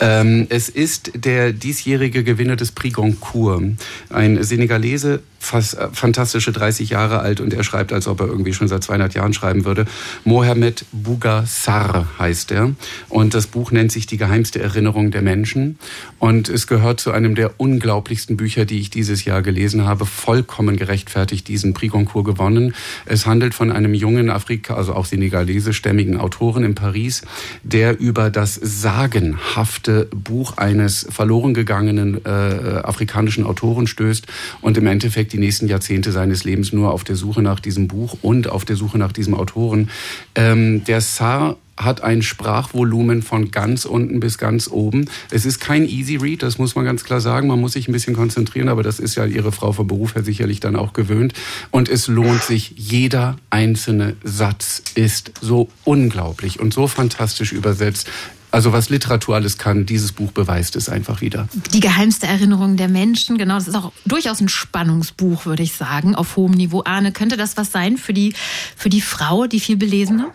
Ähm, 0.00 0.46
es 0.48 0.68
ist 0.68 1.12
der 1.14 1.52
diesjährige 1.52 2.24
Gewinner 2.24 2.56
des 2.56 2.72
Prix 2.72 2.94
Goncourt, 2.94 3.62
ein 4.10 4.42
Senegalese, 4.42 5.20
fast 5.38 5.78
äh, 5.78 5.88
fantastische 5.92 6.52
30 6.52 6.90
Jahre 6.90 7.20
alt 7.20 7.40
und 7.40 7.54
er 7.54 7.64
schreibt, 7.64 7.92
als 7.92 8.06
ob 8.06 8.20
er 8.20 8.26
irgendwie 8.26 8.52
schon 8.52 8.68
seit 8.68 8.82
200 8.82 9.14
Jahren 9.14 9.32
schreiben 9.32 9.64
würde. 9.64 9.86
Mohamed 10.24 10.84
Bouga 10.92 11.44
Sarr 11.46 12.06
heißt 12.18 12.52
er. 12.52 12.72
Und 13.08 13.34
das 13.34 13.46
Buch 13.46 13.70
nennt 13.70 13.92
sich 13.92 14.06
Die 14.06 14.16
geheimste 14.16 14.60
Erinnerung 14.60 15.10
der 15.10 15.22
Menschen. 15.22 15.78
Und 16.18 16.48
es 16.48 16.66
gehört 16.66 17.00
zu 17.00 17.12
einem 17.12 17.34
der 17.34 17.58
unglaublichsten 17.58 18.36
Bücher, 18.36 18.64
die 18.64 18.80
ich 18.80 18.90
dieses 18.90 19.24
Jahr 19.24 19.42
gelesen 19.42 19.84
habe. 19.84 20.06
Vollkommen 20.38 20.76
gerechtfertigt 20.76 21.48
diesen 21.48 21.74
Prix 21.74 21.92
Goncourt 21.92 22.24
gewonnen. 22.24 22.72
Es 23.06 23.26
handelt 23.26 23.54
von 23.54 23.72
einem 23.72 23.92
jungen 23.92 24.30
Afrika, 24.30 24.74
also 24.74 24.94
auch 24.94 25.04
senegalesischstämmigen 25.04 26.16
Autoren 26.16 26.62
in 26.62 26.76
Paris, 26.76 27.22
der 27.64 27.98
über 27.98 28.30
das 28.30 28.54
sagenhafte 28.54 30.08
Buch 30.14 30.56
eines 30.56 31.08
verloren 31.10 31.54
gegangenen 31.54 32.24
äh, 32.24 32.28
afrikanischen 32.28 33.42
Autoren 33.42 33.88
stößt 33.88 34.28
und 34.60 34.78
im 34.78 34.86
Endeffekt 34.86 35.32
die 35.32 35.38
nächsten 35.38 35.66
Jahrzehnte 35.66 36.12
seines 36.12 36.44
Lebens 36.44 36.72
nur 36.72 36.92
auf 36.92 37.02
der 37.02 37.16
Suche 37.16 37.42
nach 37.42 37.58
diesem 37.58 37.88
Buch 37.88 38.18
und 38.22 38.48
auf 38.48 38.64
der 38.64 38.76
Suche 38.76 38.96
nach 38.96 39.10
diesem 39.10 39.34
Autoren. 39.34 39.90
Ähm, 40.36 40.84
der 40.84 41.00
Saar 41.00 41.56
hat 41.78 42.02
ein 42.02 42.22
Sprachvolumen 42.22 43.22
von 43.22 43.50
ganz 43.50 43.84
unten 43.84 44.20
bis 44.20 44.38
ganz 44.38 44.68
oben. 44.68 45.08
Es 45.30 45.46
ist 45.46 45.60
kein 45.60 45.86
Easy 45.86 46.16
Read, 46.16 46.42
das 46.42 46.58
muss 46.58 46.74
man 46.74 46.84
ganz 46.84 47.04
klar 47.04 47.20
sagen. 47.20 47.48
Man 47.48 47.60
muss 47.60 47.72
sich 47.72 47.88
ein 47.88 47.92
bisschen 47.92 48.14
konzentrieren, 48.14 48.68
aber 48.68 48.82
das 48.82 48.98
ist 49.00 49.14
ja 49.14 49.24
Ihre 49.24 49.52
Frau 49.52 49.72
vom 49.72 49.86
Beruf 49.86 50.14
her 50.14 50.24
sicherlich 50.24 50.60
dann 50.60 50.76
auch 50.76 50.92
gewöhnt. 50.92 51.32
Und 51.70 51.88
es 51.88 52.08
lohnt 52.08 52.42
sich. 52.42 52.74
Jeder 52.76 53.36
einzelne 53.50 54.16
Satz 54.24 54.82
ist 54.94 55.32
so 55.40 55.68
unglaublich 55.84 56.60
und 56.60 56.74
so 56.74 56.88
fantastisch 56.88 57.52
übersetzt. 57.52 58.08
Also 58.50 58.72
was 58.72 58.88
Literatur 58.88 59.34
alles 59.34 59.58
kann, 59.58 59.84
dieses 59.84 60.12
Buch 60.12 60.32
beweist 60.32 60.74
es 60.76 60.88
einfach 60.88 61.20
wieder. 61.20 61.48
Die 61.74 61.80
geheimste 61.80 62.26
Erinnerung 62.26 62.76
der 62.76 62.88
Menschen, 62.88 63.36
genau, 63.36 63.56
das 63.56 63.68
ist 63.68 63.74
auch 63.74 63.92
durchaus 64.06 64.40
ein 64.40 64.48
Spannungsbuch, 64.48 65.44
würde 65.44 65.62
ich 65.62 65.74
sagen, 65.74 66.14
auf 66.14 66.36
hohem 66.36 66.52
Niveau. 66.52 66.82
Arne, 66.84 67.12
könnte 67.12 67.36
das 67.36 67.58
was 67.58 67.72
sein 67.72 67.98
für 67.98 68.14
die, 68.14 68.32
für 68.74 68.88
die 68.88 69.02
Frau, 69.02 69.46
die 69.46 69.60
viel 69.60 69.76
Belesene? 69.76 70.32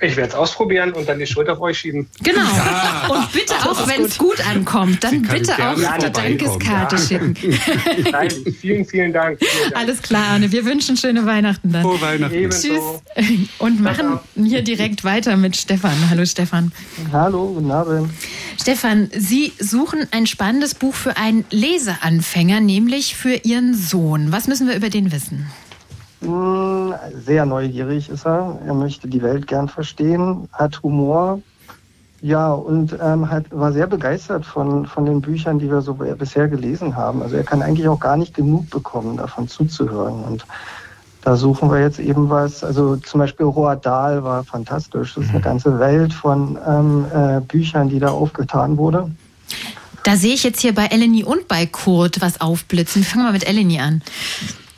Ich 0.00 0.16
werde 0.16 0.30
es 0.30 0.34
ausprobieren 0.34 0.92
und 0.92 1.08
dann 1.08 1.18
die 1.18 1.26
Schuld 1.26 1.48
auf 1.48 1.60
euch 1.60 1.78
schieben. 1.78 2.08
Genau. 2.22 2.40
Und 3.08 3.32
bitte 3.32 3.54
auch, 3.54 3.86
wenn 3.86 4.04
es 4.04 4.18
gut 4.18 4.44
ankommt, 4.46 5.04
dann 5.04 5.22
bitte 5.22 5.52
auch 5.52 5.76
die 5.98 6.10
Dankeskarte 6.10 6.98
schicken. 6.98 7.34
Nein, 8.10 8.30
vielen, 8.60 8.84
vielen 8.84 9.12
Dank. 9.12 9.38
vielen 9.38 9.70
Dank. 9.70 9.76
Alles 9.76 10.02
klar, 10.02 10.24
Arne. 10.30 10.50
Wir 10.50 10.64
wünschen 10.64 10.96
schöne 10.96 11.24
Weihnachten 11.24 11.72
dann. 11.72 11.82
Frohe 11.82 12.00
Weihnachten. 12.00 12.34
Ebenso. 12.34 12.68
Tschüss. 13.16 13.48
Und 13.58 13.80
machen 13.80 14.18
hier 14.34 14.62
direkt 14.62 15.04
weiter 15.04 15.36
mit 15.36 15.56
Stefan. 15.56 15.96
Hallo 16.10 16.24
Stefan. 16.26 16.72
Hallo, 17.12 17.52
guten 17.54 17.70
Abend. 17.70 18.10
Stefan, 18.60 19.08
Sie 19.16 19.52
suchen 19.58 20.06
ein 20.10 20.26
spannendes 20.26 20.74
Buch 20.74 20.94
für 20.94 21.16
einen 21.16 21.44
Leseanfänger, 21.50 22.60
nämlich 22.60 23.14
für 23.14 23.34
Ihren 23.34 23.74
Sohn. 23.74 24.32
Was 24.32 24.48
müssen 24.48 24.68
wir 24.68 24.74
über 24.74 24.90
den 24.90 25.12
wissen? 25.12 25.50
Hm, 26.22 26.94
Sehr 27.24 27.44
neugierig 27.46 28.08
ist 28.08 28.26
er. 28.26 28.58
Er 28.66 28.74
möchte 28.74 29.08
die 29.08 29.22
Welt 29.22 29.46
gern 29.46 29.68
verstehen, 29.68 30.48
hat 30.52 30.82
Humor. 30.82 31.40
Ja, 32.20 32.52
und 32.52 32.96
ähm, 33.02 33.28
hat, 33.28 33.46
war 33.50 33.72
sehr 33.72 33.88
begeistert 33.88 34.46
von, 34.46 34.86
von 34.86 35.04
den 35.04 35.20
Büchern, 35.20 35.58
die 35.58 35.68
wir 35.68 35.80
so 35.80 35.94
bisher 35.94 36.46
gelesen 36.46 36.94
haben. 36.94 37.20
Also 37.20 37.34
er 37.34 37.42
kann 37.42 37.62
eigentlich 37.62 37.88
auch 37.88 37.98
gar 37.98 38.16
nicht 38.16 38.32
genug 38.32 38.70
bekommen, 38.70 39.16
davon 39.16 39.48
zuzuhören. 39.48 40.22
Und 40.22 40.46
da 41.22 41.34
suchen 41.34 41.68
wir 41.68 41.80
jetzt 41.80 41.98
eben 41.98 42.30
was. 42.30 42.62
Also 42.62 42.94
zum 42.96 43.18
Beispiel 43.18 43.46
Roald 43.46 43.84
Dahl 43.84 44.22
war 44.22 44.44
fantastisch. 44.44 45.14
Das 45.14 45.24
ist 45.24 45.30
eine 45.30 45.40
ganze 45.40 45.80
Welt 45.80 46.12
von 46.12 46.56
ähm, 46.64 47.06
äh, 47.12 47.40
Büchern, 47.40 47.88
die 47.88 47.98
da 47.98 48.10
aufgetan 48.10 48.76
wurde. 48.76 49.10
Da 50.04 50.14
sehe 50.14 50.34
ich 50.34 50.44
jetzt 50.44 50.60
hier 50.60 50.74
bei 50.74 50.86
Eleni 50.86 51.24
und 51.24 51.48
bei 51.48 51.66
Kurt 51.66 52.20
was 52.20 52.40
aufblitzen. 52.40 53.02
Fangen 53.02 53.24
wir 53.24 53.32
mit 53.32 53.48
Eleni 53.48 53.80
an. 53.80 54.02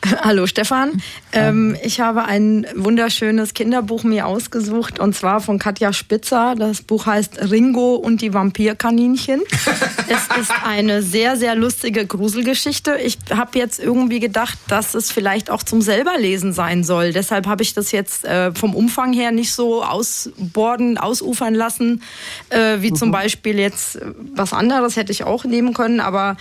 Hallo 0.23 0.47
Stefan. 0.47 1.03
Ähm, 1.33 1.77
ich 1.83 2.01
habe 2.01 2.25
ein 2.25 2.67
wunderschönes 2.75 3.55
Kinderbuch 3.55 4.05
mir 4.05 4.27
ausgesucht 4.27 4.99
und 4.99 5.15
zwar 5.15 5.41
von 5.41 5.59
Katja 5.59 5.93
Spitzer. 5.93 6.55
Das 6.59 6.83
Buch 6.83 7.07
heißt 7.07 7.51
Ringo 7.51 7.95
und 7.95 8.21
die 8.21 8.35
Vampirkaninchen. 8.35 9.43
es 10.09 10.41
ist 10.41 10.53
eine 10.65 11.03
sehr, 11.03 11.37
sehr 11.37 11.55
lustige 11.55 12.07
Gruselgeschichte. 12.07 12.97
Ich 12.97 13.19
habe 13.31 13.59
jetzt 13.59 13.79
irgendwie 13.81 14.21
gedacht, 14.21 14.59
dass 14.69 14.95
es 14.95 15.11
vielleicht 15.11 15.51
auch 15.51 15.63
zum 15.63 15.81
selberlesen 15.81 16.53
sein 16.53 16.85
soll. 16.85 17.13
Deshalb 17.13 17.47
habe 17.47 17.63
ich 17.63 17.73
das 17.73 17.93
jetzt 17.93 18.25
äh, 18.25 18.53
vom 18.53 18.75
Umfang 18.75 19.13
her 19.13 19.33
nicht 19.33 19.53
so 19.53 19.83
ausborden, 19.83 20.99
ausufern 20.99 21.55
lassen, 21.55 22.03
äh, 22.51 22.81
wie 22.81 22.93
zum 22.93 23.11
Beispiel 23.11 23.59
jetzt 23.59 23.97
äh, 23.97 24.13
was 24.35 24.53
anderes 24.53 24.97
hätte 24.97 25.13
ich 25.13 25.25
auch 25.25 25.45
nehmen 25.45 25.73
können, 25.73 26.01
aber 26.01 26.37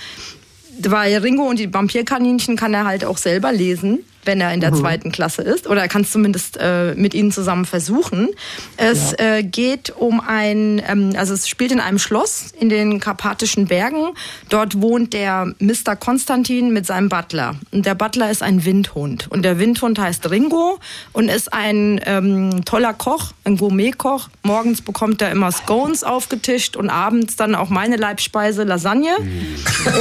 weil 0.79 1.17
Ringo 1.17 1.43
und 1.43 1.59
die 1.59 1.73
Vampirkaninchen 1.73 2.55
kann 2.55 2.73
er 2.73 2.85
halt 2.85 3.05
auch 3.05 3.17
selber 3.17 3.51
lesen, 3.51 3.99
wenn 4.25 4.39
er 4.41 4.53
in 4.53 4.59
der 4.61 4.71
Mhm. 4.71 4.75
zweiten 4.79 5.11
Klasse 5.11 5.41
ist. 5.41 5.67
Oder 5.67 5.81
er 5.81 5.87
kann 5.87 6.01
es 6.03 6.11
zumindest 6.11 6.57
äh, 6.59 6.93
mit 6.95 7.13
ihnen 7.13 7.31
zusammen 7.31 7.65
versuchen. 7.65 8.29
Es 8.77 9.13
äh, 9.19 9.43
geht 9.43 9.89
um 9.95 10.19
ein, 10.19 10.81
ähm, 10.87 11.13
also 11.17 11.33
es 11.33 11.47
spielt 11.47 11.71
in 11.71 11.79
einem 11.79 11.99
Schloss 11.99 12.53
in 12.59 12.69
den 12.69 12.99
Karpatischen 12.99 13.67
Bergen. 13.67 14.09
Dort 14.49 14.81
wohnt 14.81 15.13
der 15.13 15.53
Mr. 15.59 15.95
Konstantin 15.99 16.71
mit 16.73 16.85
seinem 16.85 17.09
Butler. 17.09 17.55
Und 17.71 17.85
der 17.85 17.95
Butler 17.95 18.29
ist 18.31 18.43
ein 18.43 18.65
Windhund. 18.65 19.27
Und 19.29 19.43
der 19.43 19.59
Windhund 19.59 19.99
heißt 19.99 20.29
Ringo 20.29 20.79
und 21.11 21.29
ist 21.29 21.51
ein 21.53 21.99
ähm, 22.05 22.63
toller 22.65 22.93
Koch, 22.93 23.31
ein 23.45 23.57
Gourmetkoch. 23.57 24.29
Morgens 24.43 24.81
bekommt 24.81 25.21
er 25.21 25.31
immer 25.31 25.51
Scones 25.51 26.03
aufgetischt 26.03 26.75
und 26.75 26.89
abends 26.89 27.35
dann 27.35 27.55
auch 27.55 27.69
meine 27.69 27.95
Leibspeise 27.97 28.63
Lasagne. 28.63 29.11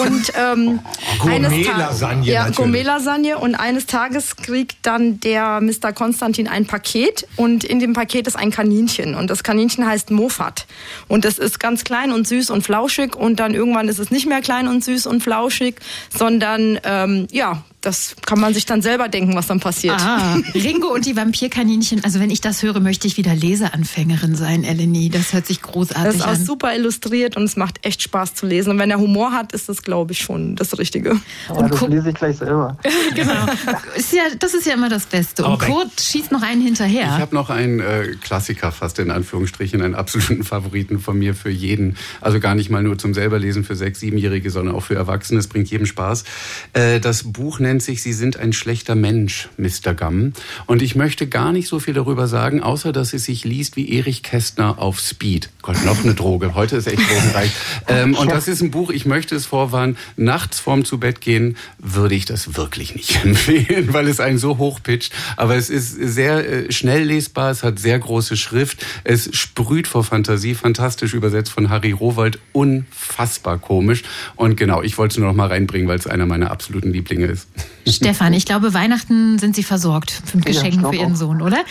Und 0.03 0.33
ähm, 0.37 0.81
Gourmet-Lasagne 1.21 2.31
Ja. 2.33 2.51
Gourmet-Lasagne. 2.51 3.39
Und 3.39 3.55
eines 3.55 3.87
Tages 3.87 4.12
kriegt 4.37 4.77
dann 4.83 5.21
der 5.21 5.61
Mr. 5.61 5.93
Konstantin 5.93 6.49
ein 6.49 6.67
Paket 6.67 7.27
und 7.37 7.65
in 7.65 7.79
dem 7.79 7.93
Paket 7.93 8.27
ist 8.27 8.37
ein 8.37 8.51
Kaninchen. 8.51 9.15
Und 9.15 9.29
das 9.29 9.43
Kaninchen 9.43 9.87
heißt 9.87 10.11
Mofat. 10.11 10.67
Und 11.09 11.25
das 11.25 11.39
ist 11.39 11.61
ganz 11.61 11.85
klein 11.85 12.13
und 12.13 12.27
süß 12.27 12.51
und 12.51 12.63
flauschig. 12.63 13.17
Und 13.17 13.41
dann 13.41 13.55
irgendwann 13.55 13.89
ist 13.89 13.99
es 13.99 14.11
nicht 14.11 14.27
mehr 14.27 14.41
klein 14.41 14.69
und 14.69 14.85
süß 14.85 15.07
und 15.07 15.23
flauschig, 15.23 15.77
sondern 16.11 16.79
ähm, 16.85 17.27
ja, 17.31 17.65
das 17.83 18.17
kann 18.25 18.41
man 18.41 18.55
sich 18.55 18.65
dann 18.65 18.81
selber 18.81 19.09
denken, 19.09 19.35
was 19.35 19.47
dann 19.49 19.61
passiert. 19.61 20.01
Ah, 20.01 20.37
Ringo 20.55 20.89
und 20.89 21.05
die 21.05 21.17
Vampirkaninchen. 21.17 22.05
Also 22.05 22.21
wenn 22.21 22.31
ich 22.31 22.41
das 22.41 22.63
höre, 22.63 22.81
möchte 22.81 23.07
ich 23.07 23.17
wieder 23.17 23.35
Leseanfängerin 23.35 24.37
sein, 24.37 24.65
Eleni. 24.65 25.11
Das 25.11 25.33
hört 25.33 25.47
sich 25.47 25.61
Das 25.61 25.71
großartig 25.73 26.17
ist 26.17 26.23
auch 26.23 26.29
an. 26.29 26.45
super 26.45 26.75
illustriert 26.75 27.37
und 27.37 27.43
es 27.45 27.57
macht 27.57 27.85
echt 27.85 28.03
Spaß 28.03 28.35
zu 28.35 28.47
lesen. 28.47 28.71
Und 28.71 28.79
wenn 28.79 28.91
er 28.91 28.99
Humor 28.99 29.33
hat, 29.33 29.53
ist 29.53 29.69
das, 29.69 29.83
glaube 29.83 30.13
ich, 30.13 30.21
schon 30.21 30.57
das 30.57 30.79
Richtige. 30.79 31.21
Ja, 31.49 31.69
das 31.69 31.81
lese 31.89 32.11
ich 32.11 32.15
gleich 32.15 32.37
selber. 32.37 32.77
genau. 33.15 33.47
Ist 33.97 34.13
ja, 34.13 34.23
das 34.39 34.55
ist 34.55 34.67
ja 34.67 34.75
immer 34.75 34.89
das 34.89 35.07
Beste. 35.07 35.45
Und 35.45 35.59
Kurt 35.61 36.01
schießt 36.01 36.31
noch 36.31 36.43
einen 36.43 36.63
hinterher. 36.63 37.05
Ich 37.17 37.21
habe 37.21 37.35
noch 37.35 37.51
einen 37.51 37.81
äh, 37.81 38.15
Klassiker, 38.23 38.71
fast 38.71 38.99
in 39.01 39.11
Anführungsstrichen, 39.11 39.83
einen 39.83 39.95
absoluten 39.95 40.45
Favoriten 40.45 41.01
von 41.01 41.19
mir 41.19 41.35
für 41.35 41.51
jeden. 41.51 41.97
Also 42.21 42.39
gar 42.39 42.55
nicht 42.55 42.71
mal 42.71 42.83
nur 42.83 42.97
zum 42.97 43.13
selberlesen 43.13 43.65
für 43.65 43.75
sechs, 43.75 44.01
siebenjährige, 44.01 44.51
sondern 44.51 44.75
auch 44.75 44.85
für 44.85 44.95
Erwachsene. 44.95 45.41
Es 45.41 45.49
bringt 45.49 45.69
jedem 45.71 45.87
Spaß. 45.87 46.25
Äh, 46.75 47.01
das 47.01 47.25
Buch 47.25 47.59
nennt 47.59 47.72
sich 47.81 48.03
Sie 48.03 48.13
sind 48.13 48.37
ein 48.37 48.53
schlechter 48.53 48.95
Mensch, 48.95 49.49
Mr. 49.57 49.95
Gumm. 49.95 50.33
Und 50.67 50.83
ich 50.83 50.97
möchte 50.97 51.27
gar 51.27 51.53
nicht 51.53 51.69
so 51.69 51.79
viel 51.79 51.95
darüber 51.95 52.27
sagen, 52.27 52.63
außer 52.63 52.93
dass 52.93 53.13
es 53.13 53.25
sich 53.25 53.45
liest 53.45 53.77
wie 53.77 53.97
Erich 53.97 54.23
Kästner 54.23 54.79
auf 54.79 55.01
Speed. 55.01 55.51
Gott, 55.63 55.85
noch 55.85 56.03
eine 56.03 56.15
Droge. 56.15 56.55
Heute 56.55 56.77
ist 56.77 56.87
echt 56.87 57.03
drogenreich. 57.09 57.53
Ähm, 57.89 58.15
und 58.15 58.31
das 58.31 58.49
ist 58.49 58.63
ein 58.63 58.71
Buch, 58.71 58.91
ich 58.91 59.07
möchte 59.07 59.35
es 59.35 59.47
vorwarnen, 59.47 59.97
nachts 60.17 60.61
vorm 60.61 60.85
zu 60.85 60.99
Bett 60.99 61.21
gehen 61.21 61.57
würde 61.79 62.15
ich 62.15 62.25
das 62.25 62.57
wirklich 62.57 62.95
nicht 62.95 63.25
empfehlen, 63.25 63.93
weil 63.93 64.09
es 64.09 64.21
einen 64.21 64.39
so 64.39 64.59
hochpitcht. 64.59 65.13
Aber 65.37 65.57
es 65.57 65.71
ist 65.71 65.93
sehr 65.95 66.49
äh, 66.49 66.73
schnell 66.73 67.05
lesbar, 67.05 67.51
es 67.51 67.63
hat 67.63 67.79
sehr 67.79 67.99
große 67.99 68.37
Schrift, 68.37 68.85
es 69.05 69.31
sprüht 69.37 69.87
vor 69.87 70.05
Fantasie, 70.05 70.55
fantastisch 70.55 71.15
übersetzt 71.15 71.53
von 71.53 71.71
Harry 71.71 71.93
Rowold, 71.93 72.39
unfassbar 72.53 73.59
komisch. 73.59 74.03
Und 74.37 74.57
genau, 74.57 74.83
ich 74.83 74.99
wollte 74.99 75.13
es 75.13 75.19
nur 75.19 75.29
noch 75.29 75.37
mal 75.37 75.49
reinbringen, 75.49 75.89
weil 75.89 75.99
es 75.99 76.07
einer 76.07 76.27
meiner 76.27 76.51
absoluten 76.51 76.93
Lieblinge 76.93 77.27
ist. 77.27 77.49
Stefan, 77.87 78.33
ich 78.33 78.45
glaube, 78.45 78.75
Weihnachten 78.75 79.39
sind 79.39 79.57
Sie 79.57 79.63
versorgt 79.63 80.23
mit 80.35 80.45
Ja, 80.47 80.53
Geschenken 80.53 80.81
glaub 80.81 80.95
für 80.95 81.01
Ihren 81.01 81.13
auch. 81.13 81.17
Sohn, 81.17 81.43
oder? 81.43 81.65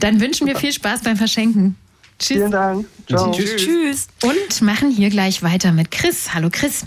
Dann 0.00 0.20
wünschen 0.20 0.46
wir 0.46 0.56
viel 0.56 0.72
Spaß 0.72 1.02
beim 1.02 1.16
Verschenken. 1.16 1.76
Tschüss. 2.18 2.36
Vielen 2.38 2.50
Dank. 2.50 2.86
Ciao. 3.08 3.32
Tschüss. 3.32 4.08
Und 4.22 4.62
machen 4.62 4.90
hier 4.90 5.10
gleich 5.10 5.42
weiter 5.42 5.72
mit 5.72 5.90
Chris. 5.90 6.34
Hallo 6.34 6.48
Chris. 6.50 6.86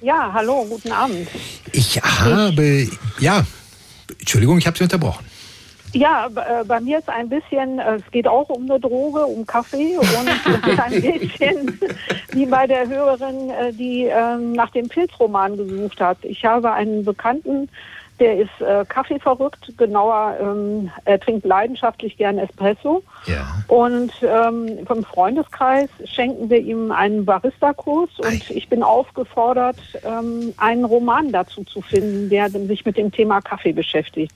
Ja, 0.00 0.30
hallo, 0.32 0.66
guten 0.68 0.92
Abend. 0.92 1.26
Ich 1.72 2.00
habe, 2.02 2.88
ja, 3.18 3.44
Entschuldigung, 4.18 4.58
ich 4.58 4.66
habe 4.66 4.76
Sie 4.76 4.84
unterbrochen. 4.84 5.24
Ja, 5.92 6.26
äh, 6.26 6.64
bei 6.64 6.80
mir 6.80 6.98
ist 6.98 7.08
ein 7.08 7.28
bisschen, 7.28 7.78
äh, 7.78 7.96
es 7.96 8.10
geht 8.10 8.26
auch 8.26 8.48
um 8.48 8.62
eine 8.62 8.80
Droge, 8.80 9.26
um 9.26 9.46
Kaffee 9.46 9.96
und 9.98 10.06
es 10.06 10.66
ist 10.72 10.80
ein 10.80 11.02
bisschen 11.02 11.80
wie 12.32 12.46
bei 12.46 12.66
der 12.66 12.88
Hörerin, 12.88 13.50
äh, 13.50 13.72
die 13.72 14.04
ähm, 14.04 14.52
nach 14.52 14.70
dem 14.70 14.88
Pilzroman 14.88 15.56
gesucht 15.56 16.00
hat. 16.00 16.18
Ich 16.22 16.44
habe 16.44 16.72
einen 16.72 17.04
Bekannten, 17.04 17.68
der 18.20 18.38
ist 18.38 18.60
äh, 18.60 18.84
Kaffee 18.88 19.18
verrückt, 19.18 19.72
genauer, 19.76 20.36
ähm, 20.40 20.90
er 21.04 21.18
trinkt 21.18 21.44
leidenschaftlich 21.44 22.16
gern 22.16 22.38
Espresso. 22.38 23.02
Ja. 23.26 23.46
Und 23.68 24.12
ähm, 24.22 24.86
vom 24.86 25.04
Freundeskreis 25.04 25.90
schenken 26.04 26.48
wir 26.48 26.60
ihm 26.60 26.92
einen 26.92 27.24
Barista-Kurs 27.24 28.10
und 28.18 28.50
ich 28.50 28.68
bin 28.68 28.82
aufgefordert, 28.82 29.76
ähm, 30.04 30.54
einen 30.56 30.84
Roman 30.84 31.32
dazu 31.32 31.64
zu 31.64 31.82
finden, 31.82 32.30
der 32.30 32.48
sich 32.48 32.84
mit 32.86 32.96
dem 32.96 33.10
Thema 33.10 33.40
Kaffee 33.40 33.72
beschäftigt. 33.72 34.32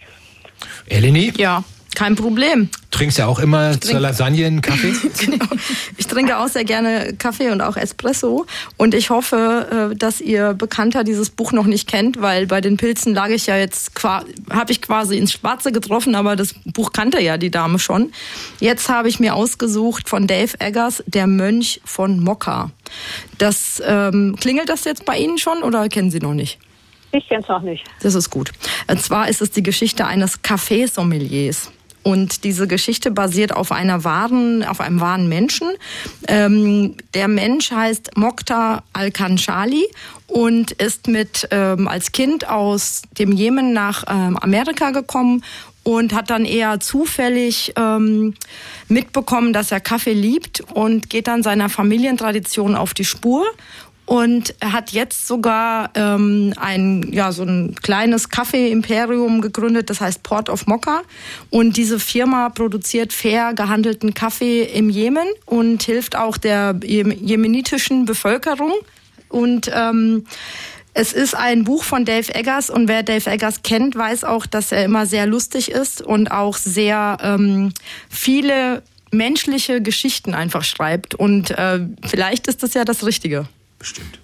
Eleni? 0.86 1.32
Ja, 1.36 1.64
kein 1.96 2.14
Problem. 2.14 2.68
Trinkst 2.90 3.16
ja 3.16 3.26
auch 3.26 3.38
immer 3.38 3.80
zur 3.80 4.00
Lasagne 4.00 4.44
einen 4.44 4.60
Kaffee? 4.60 4.92
genau. 5.18 5.46
Ich 5.96 6.06
trinke 6.06 6.36
auch 6.36 6.46
sehr 6.46 6.64
gerne 6.64 7.14
Kaffee 7.18 7.50
und 7.50 7.62
auch 7.62 7.78
Espresso. 7.78 8.44
Und 8.76 8.92
ich 8.92 9.08
hoffe, 9.08 9.90
äh, 9.92 9.96
dass 9.96 10.20
ihr 10.20 10.52
Bekannter 10.52 11.04
dieses 11.04 11.30
Buch 11.30 11.52
noch 11.52 11.64
nicht 11.64 11.88
kennt, 11.88 12.20
weil 12.20 12.46
bei 12.46 12.60
den 12.60 12.76
Pilzen 12.76 13.14
lag 13.14 13.30
ich 13.30 13.46
ja 13.46 13.56
jetzt, 13.56 13.92
habe 14.04 14.72
ich 14.72 14.82
quasi 14.82 15.16
ins 15.16 15.32
Schwarze 15.32 15.72
getroffen, 15.72 16.14
aber 16.14 16.36
das 16.36 16.54
Buch 16.66 16.92
kannte 16.92 17.18
ja 17.22 17.38
die 17.38 17.50
Dame 17.50 17.78
schon. 17.78 18.12
Jetzt 18.60 18.90
habe 18.90 19.08
ich 19.08 19.18
mir 19.18 19.34
ausgesucht 19.34 20.06
von 20.06 20.26
Dave 20.26 20.52
Eggers, 20.60 21.02
Der 21.06 21.26
Mönch 21.26 21.80
von 21.86 22.20
Mokka. 22.20 22.72
Das, 23.38 23.82
ähm, 23.86 24.36
klingelt 24.38 24.68
das 24.68 24.84
jetzt 24.84 25.06
bei 25.06 25.16
Ihnen 25.16 25.38
schon 25.38 25.62
oder 25.62 25.88
kennen 25.88 26.10
Sie 26.10 26.20
noch 26.20 26.34
nicht? 26.34 26.58
Ich 27.16 27.28
kenne 27.28 27.40
es 27.40 27.48
noch 27.48 27.62
nicht. 27.62 27.82
Das 28.00 28.14
ist 28.14 28.28
gut. 28.28 28.52
Und 28.88 29.00
zwar 29.00 29.28
ist 29.28 29.40
es 29.40 29.50
die 29.50 29.62
Geschichte 29.62 30.06
eines 30.06 30.42
Kaffeesommeliers. 30.42 31.72
Und 32.02 32.44
diese 32.44 32.68
Geschichte 32.68 33.10
basiert 33.10 33.56
auf 33.56 33.72
einer 33.72 34.04
wahren, 34.04 34.62
auf 34.62 34.80
einem 34.80 35.00
wahren 35.00 35.28
Menschen. 35.28 35.68
Ähm, 36.28 36.94
der 37.14 37.26
Mensch 37.26 37.72
heißt 37.72 38.16
Mokhtar 38.16 38.84
Al-Kanchali 38.92 39.86
und 40.28 40.70
ist 40.72 41.08
mit 41.08 41.48
ähm, 41.50 41.88
als 41.88 42.12
Kind 42.12 42.48
aus 42.48 43.02
dem 43.18 43.32
Jemen 43.32 43.72
nach 43.72 44.04
ähm, 44.08 44.36
Amerika 44.36 44.90
gekommen 44.90 45.42
und 45.82 46.12
hat 46.12 46.30
dann 46.30 46.44
eher 46.44 46.80
zufällig 46.80 47.72
ähm, 47.76 48.34
mitbekommen, 48.88 49.52
dass 49.52 49.72
er 49.72 49.80
Kaffee 49.80 50.12
liebt 50.12 50.60
und 50.74 51.08
geht 51.10 51.28
dann 51.28 51.42
seiner 51.42 51.68
Familientradition 51.68 52.74
auf 52.74 52.92
die 52.92 53.04
Spur 53.04 53.44
und 54.06 54.54
hat 54.64 54.92
jetzt 54.92 55.26
sogar 55.26 55.90
ähm, 55.94 56.54
ein 56.56 57.08
ja 57.12 57.32
so 57.32 57.42
ein 57.42 57.74
kleines 57.74 58.28
Kaffee-Imperium 58.28 59.40
gegründet, 59.40 59.90
das 59.90 60.00
heißt 60.00 60.22
Port 60.22 60.48
of 60.48 60.66
Mokka. 60.66 61.02
Und 61.50 61.76
diese 61.76 61.98
Firma 61.98 62.48
produziert 62.48 63.12
fair 63.12 63.52
gehandelten 63.52 64.14
Kaffee 64.14 64.62
im 64.62 64.90
Jemen 64.90 65.26
und 65.44 65.82
hilft 65.82 66.16
auch 66.16 66.36
der 66.36 66.76
jemenitischen 66.82 68.04
Bevölkerung. 68.04 68.72
Und 69.28 69.70
ähm, 69.74 70.24
es 70.94 71.12
ist 71.12 71.34
ein 71.34 71.64
Buch 71.64 71.82
von 71.82 72.04
Dave 72.04 72.32
Eggers 72.32 72.70
und 72.70 72.88
wer 72.88 73.02
Dave 73.02 73.28
Eggers 73.28 73.62
kennt, 73.62 73.96
weiß 73.96 74.22
auch, 74.22 74.46
dass 74.46 74.70
er 74.72 74.84
immer 74.84 75.04
sehr 75.04 75.26
lustig 75.26 75.70
ist 75.70 76.00
und 76.00 76.30
auch 76.30 76.56
sehr 76.56 77.18
ähm, 77.20 77.72
viele 78.08 78.82
menschliche 79.10 79.82
Geschichten 79.82 80.32
einfach 80.32 80.64
schreibt. 80.64 81.14
Und 81.14 81.50
äh, 81.50 81.80
vielleicht 82.06 82.46
ist 82.46 82.62
das 82.62 82.74
ja 82.74 82.84
das 82.84 83.04
Richtige. 83.04 83.46
Bestimmt. 83.78 84.18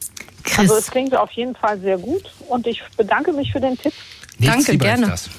Chris. 0.44 0.58
Also 0.58 0.76
es 0.76 0.90
klingt 0.90 1.14
auf 1.16 1.30
jeden 1.32 1.54
Fall 1.54 1.78
sehr 1.80 1.98
gut 1.98 2.22
und 2.48 2.66
ich 2.66 2.82
bedanke 2.96 3.32
mich 3.32 3.52
für 3.52 3.60
den 3.60 3.78
Tipp. 3.78 3.92
Nichts 4.38 4.56
Danke, 4.66 4.78
gerne. 4.78 5.06
Das. 5.08 5.30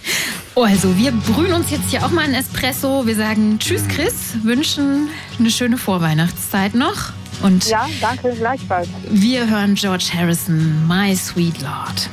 Oh, 0.55 0.63
also 0.63 0.95
wir 0.97 1.11
brühen 1.11 1.51
uns 1.53 1.71
jetzt 1.71 1.89
hier 1.89 2.05
auch 2.05 2.11
mal 2.11 2.23
einen 2.23 2.35
Espresso. 2.35 3.05
Wir 3.05 3.15
sagen 3.15 3.57
Tschüss, 3.59 3.87
Chris, 3.89 4.35
wünschen 4.43 5.09
eine 5.39 5.49
schöne 5.51 5.77
Vorweihnachtszeit 5.77 6.75
noch. 6.75 7.11
Und 7.41 7.65
Ja, 7.65 7.87
danke, 7.99 8.31
gleichfalls. 8.33 8.87
wir 9.09 9.49
hören 9.49 9.75
George 9.75 10.05
Harrison, 10.13 10.87
My 10.87 11.13
Sweet 11.15 11.61
Lord. 11.61 12.09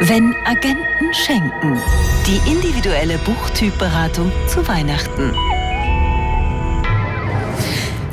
Wenn 0.00 0.34
Agenten 0.46 1.12
schenken. 1.12 1.78
Die 2.26 2.50
individuelle 2.50 3.18
Buchtypberatung 3.18 4.30
zu 4.46 4.66
Weihnachten. 4.68 5.34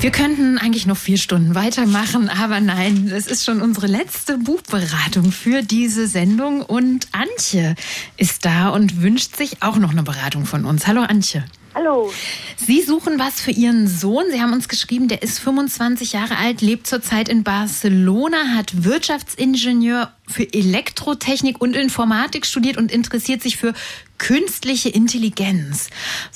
Wir 0.06 0.12
könnten 0.12 0.60
eigentlich 0.60 0.86
noch 0.86 0.98
vier 0.98 1.18
Stunden 1.18 1.56
weitermachen, 1.56 2.30
aber 2.30 2.60
nein, 2.60 3.12
es 3.12 3.26
ist 3.26 3.44
schon 3.44 3.60
unsere 3.60 3.88
letzte 3.88 4.38
Buchberatung 4.38 5.32
für 5.32 5.64
diese 5.64 6.08
Sendung 6.08 6.62
und 6.62 7.08
Antje 7.12 7.74
ist 8.16 8.46
da 8.46 8.70
und 8.70 9.02
wünscht 9.02 9.36
sich 9.36 9.64
auch 9.64 9.78
noch 9.78 9.90
eine 9.90 10.04
Beratung 10.04 10.46
von 10.46 10.66
uns. 10.66 10.86
Hallo 10.86 11.02
Antje. 11.02 11.44
Hallo. 11.74 12.14
Sie 12.56 12.84
suchen 12.84 13.18
was 13.18 13.42
für 13.42 13.50
Ihren 13.50 13.88
Sohn. 13.88 14.26
Sie 14.32 14.40
haben 14.40 14.54
uns 14.54 14.68
geschrieben, 14.68 15.08
der 15.08 15.24
ist 15.24 15.40
25 15.40 16.14
Jahre 16.14 16.38
alt, 16.38 16.62
lebt 16.62 16.86
zurzeit 16.86 17.28
in 17.28 17.44
Barcelona, 17.44 18.50
hat 18.56 18.84
Wirtschaftsingenieur 18.84 20.12
für 20.28 20.54
Elektrotechnik 20.54 21.60
und 21.60 21.76
Informatik 21.76 22.46
studiert 22.46 22.78
und 22.78 22.92
interessiert 22.92 23.42
sich 23.42 23.58
für 23.58 23.74
künstliche 24.20 24.90
Intelligenz. 24.90 25.90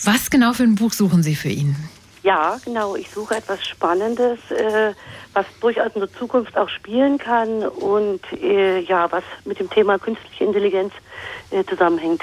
Was 0.04 0.32
genau 0.32 0.54
für 0.54 0.64
ein 0.64 0.74
Buch 0.74 0.92
suchen 0.92 1.22
Sie 1.22 1.36
für 1.36 1.50
ihn? 1.50 1.76
Ja, 2.22 2.60
genau. 2.64 2.96
Ich 2.96 3.10
suche 3.12 3.36
etwas 3.36 3.66
Spannendes, 3.66 4.40
äh, 4.52 4.94
was 5.34 5.46
durchaus 5.62 5.94
in 5.94 6.02
der 6.02 6.12
Zukunft 6.14 6.58
auch 6.58 6.70
spielen 6.70 7.18
kann 7.18 7.64
und 7.64 8.22
äh, 8.34 8.80
ja, 8.80 9.10
was 9.12 9.24
mit 9.46 9.60
dem 9.60 9.70
Thema 9.70 9.98
künstliche 10.00 10.44
Intelligenz 10.44 10.94
äh, 11.52 11.64
zusammenhängt. 11.64 12.22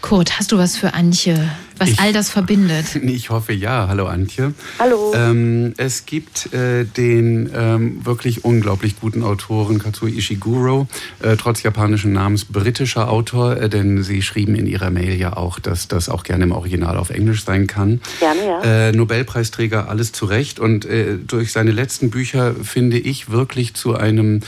Kurt, 0.00 0.38
hast 0.38 0.50
du 0.52 0.58
was 0.58 0.76
für 0.76 0.94
Antje, 0.94 1.50
was 1.78 1.98
all 1.98 2.12
das 2.12 2.30
verbindet? 2.30 2.86
Ich 3.02 3.30
hoffe 3.30 3.52
ja. 3.52 3.88
Hallo 3.88 4.06
Antje. 4.06 4.54
Hallo. 4.78 5.12
Ähm, 5.14 5.74
es 5.76 6.06
gibt 6.06 6.52
äh, 6.54 6.84
den 6.84 7.50
ähm, 7.54 8.04
wirklich 8.04 8.44
unglaublich 8.44 8.98
guten 9.00 9.22
Autoren 9.22 9.78
Kazuo 9.78 10.08
Ishiguro, 10.08 10.86
äh, 11.22 11.36
trotz 11.36 11.62
japanischen 11.62 12.12
Namens 12.12 12.44
britischer 12.44 13.10
Autor, 13.10 13.56
äh, 13.56 13.68
denn 13.68 14.02
sie 14.02 14.22
schrieben 14.22 14.54
in 14.54 14.66
ihrer 14.66 14.90
Mail 14.90 15.14
ja 15.14 15.36
auch, 15.36 15.58
dass 15.58 15.88
das 15.88 16.08
auch 16.08 16.22
gerne 16.22 16.44
im 16.44 16.52
Original 16.52 16.96
auf 16.96 17.10
Englisch 17.10 17.44
sein 17.44 17.66
kann. 17.66 18.00
Gerne, 18.20 18.46
ja. 18.46 18.88
Äh, 18.88 18.92
Nobelpreisträger, 18.92 19.88
alles 19.88 20.12
zurecht. 20.12 20.60
Und 20.60 20.84
äh, 20.84 21.18
durch 21.18 21.52
seine 21.52 21.72
letzten 21.72 22.10
Bücher 22.10 22.54
finde 22.54 22.98
ich 22.98 23.30
wirklich 23.30 23.74
zu 23.74 23.94
einem 23.96 24.40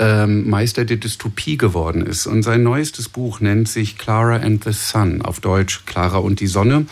ähm, 0.00 0.48
Meister 0.48 0.84
der 0.84 0.96
Dystopie 0.96 1.58
geworden 1.58 2.04
ist. 2.04 2.26
Und 2.26 2.42
sein 2.42 2.62
neuestes 2.62 3.08
Buch 3.08 3.40
nennt 3.40 3.68
sich 3.68 3.98
Clara 3.98 4.36
and 4.36 4.64
the 4.64 4.72
Sun, 4.72 5.20
auf 5.22 5.40
Deutsch 5.40 5.82
Clara 5.84 6.18
und 6.18 6.40
die 6.40 6.46
Sonne. 6.46 6.86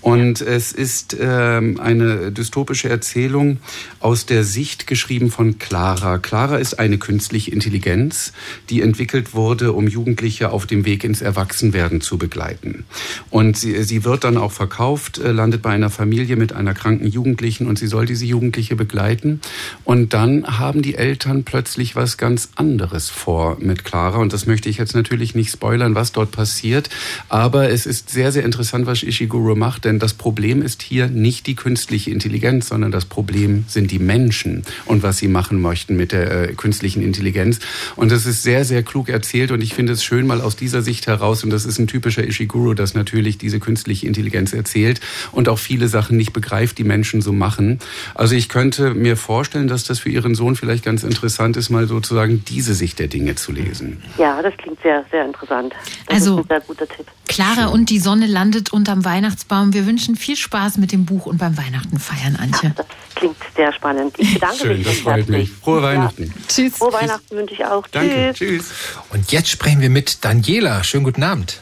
Und 0.00 0.40
es 0.40 0.72
ist 0.72 1.16
ähm, 1.18 1.78
eine 1.80 2.32
dystopische 2.32 2.88
Erzählung 2.88 3.58
aus 4.00 4.26
der 4.26 4.42
Sicht 4.42 4.88
geschrieben 4.88 5.30
von 5.30 5.58
Clara. 5.58 6.18
Clara 6.18 6.56
ist 6.56 6.80
eine 6.80 6.98
künstliche 6.98 7.52
Intelligenz, 7.52 8.32
die 8.70 8.82
entwickelt 8.82 9.34
wurde, 9.34 9.72
um 9.72 9.86
Jugendliche 9.86 10.50
auf 10.50 10.66
dem 10.66 10.84
Weg 10.84 11.04
ins 11.04 11.22
Erwachsenwerden 11.22 12.00
zu 12.00 12.18
begleiten. 12.18 12.84
Und 13.30 13.56
sie, 13.56 13.84
sie 13.84 14.04
wird 14.04 14.24
dann 14.24 14.36
auch 14.36 14.52
verkauft, 14.52 15.18
äh, 15.18 15.30
landet 15.30 15.62
bei 15.62 15.70
einer 15.70 15.90
Familie 15.90 16.34
mit 16.34 16.52
einer 16.52 16.74
kranken 16.74 17.06
Jugendlichen 17.06 17.68
und 17.68 17.78
sie 17.78 17.86
soll 17.86 18.06
diese 18.06 18.24
Jugendliche 18.24 18.74
begleiten. 18.74 19.40
Und 19.84 20.12
dann 20.12 20.58
haben 20.58 20.82
die 20.82 20.96
Eltern 20.96 21.44
plötzlich 21.44 21.94
was 21.94 22.18
ganz 22.18 22.47
anderes 22.56 23.08
vor 23.10 23.56
mit 23.60 23.84
Clara. 23.84 24.18
Und 24.18 24.32
das 24.32 24.46
möchte 24.46 24.68
ich 24.68 24.78
jetzt 24.78 24.94
natürlich 24.94 25.34
nicht 25.34 25.50
spoilern, 25.50 25.94
was 25.94 26.12
dort 26.12 26.30
passiert. 26.30 26.90
Aber 27.28 27.70
es 27.70 27.86
ist 27.86 28.10
sehr, 28.10 28.32
sehr 28.32 28.44
interessant, 28.44 28.86
was 28.86 29.02
Ishiguro 29.02 29.54
macht, 29.54 29.84
denn 29.84 29.98
das 29.98 30.14
Problem 30.14 30.62
ist 30.62 30.82
hier 30.82 31.08
nicht 31.08 31.46
die 31.46 31.54
künstliche 31.54 32.10
Intelligenz, 32.10 32.68
sondern 32.68 32.90
das 32.90 33.04
Problem 33.04 33.64
sind 33.68 33.90
die 33.90 33.98
Menschen 33.98 34.62
und 34.86 35.02
was 35.02 35.18
sie 35.18 35.28
machen 35.28 35.60
möchten 35.60 35.96
mit 35.96 36.12
der 36.12 36.50
äh, 36.50 36.54
künstlichen 36.54 37.02
Intelligenz. 37.02 37.58
Und 37.96 38.12
das 38.12 38.26
ist 38.26 38.42
sehr, 38.42 38.64
sehr 38.64 38.82
klug 38.82 39.08
erzählt 39.08 39.50
und 39.50 39.60
ich 39.60 39.74
finde 39.74 39.92
es 39.92 40.04
schön 40.04 40.26
mal 40.26 40.40
aus 40.40 40.56
dieser 40.56 40.82
Sicht 40.82 41.06
heraus, 41.06 41.44
und 41.44 41.50
das 41.50 41.64
ist 41.64 41.78
ein 41.78 41.86
typischer 41.86 42.26
Ishiguro, 42.26 42.74
dass 42.74 42.94
natürlich 42.94 43.38
diese 43.38 43.60
künstliche 43.60 44.06
Intelligenz 44.06 44.52
erzählt 44.52 45.00
und 45.32 45.48
auch 45.48 45.58
viele 45.58 45.88
Sachen 45.88 46.16
nicht 46.16 46.32
begreift, 46.32 46.78
die 46.78 46.84
Menschen 46.84 47.22
so 47.22 47.32
machen. 47.32 47.78
Also 48.14 48.34
ich 48.34 48.48
könnte 48.48 48.94
mir 48.94 49.16
vorstellen, 49.16 49.68
dass 49.68 49.84
das 49.84 49.98
für 49.98 50.10
Ihren 50.10 50.34
Sohn 50.34 50.56
vielleicht 50.56 50.84
ganz 50.84 51.02
interessant 51.02 51.56
ist, 51.56 51.70
mal 51.70 51.86
sozusagen 51.86 52.37
diese 52.38 52.74
Sicht 52.74 52.98
der 52.98 53.08
Dinge 53.08 53.34
zu 53.34 53.52
lesen. 53.52 54.02
Ja, 54.18 54.40
das 54.42 54.54
klingt 54.56 54.80
sehr, 54.82 55.04
sehr 55.10 55.24
interessant. 55.24 55.74
Das 56.06 56.16
Also- 56.16 56.38
ist 56.38 56.44
ein 56.44 56.48
sehr 56.48 56.60
guter 56.60 56.88
Tipp. 56.88 57.06
Clara 57.26 57.66
und 57.66 57.90
die 57.90 57.98
Sonne 57.98 58.26
landet 58.26 58.72
unterm 58.72 59.04
Weihnachtsbaum. 59.04 59.74
Wir 59.74 59.86
wünschen 59.86 60.16
viel 60.16 60.36
Spaß 60.36 60.78
mit 60.78 60.92
dem 60.92 61.04
Buch 61.04 61.26
und 61.26 61.38
beim 61.38 61.56
Weihnachten 61.58 61.98
feiern, 61.98 62.36
Antje. 62.36 62.74
Klingt 63.14 63.36
sehr 63.54 63.72
spannend. 63.72 64.14
Ich 64.18 64.34
bedanke 64.34 64.56
Schön, 64.56 64.68
mich. 64.78 64.84
das 64.86 64.92
recht 64.94 65.02
freut 65.02 65.16
herzlich. 65.18 65.36
mich. 65.50 65.50
Frohe 65.52 65.82
Weihnachten. 65.82 66.34
Tschüss. 66.48 66.76
Frohe 66.76 66.92
Weihnachten 66.92 67.36
wünsche 67.36 67.54
ich 67.54 67.64
auch. 67.64 67.86
Danke. 67.88 68.32
Tschüss. 68.32 68.64
Tschüss. 68.68 68.72
Und 69.10 69.30
jetzt 69.30 69.50
sprechen 69.50 69.80
wir 69.80 69.90
mit 69.90 70.24
Daniela. 70.24 70.82
Schönen 70.84 71.04
guten 71.04 71.22
Abend. 71.22 71.60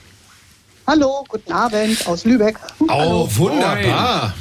Hallo, 0.89 1.25
guten 1.29 1.51
Abend 1.51 2.07
aus 2.07 2.25
Lübeck. 2.25 2.57
Oh, 2.79 2.87
Hallo. 2.89 3.29
wunderbar. 3.35 4.33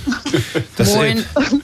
Das, 0.76 0.94
äh, 0.96 1.16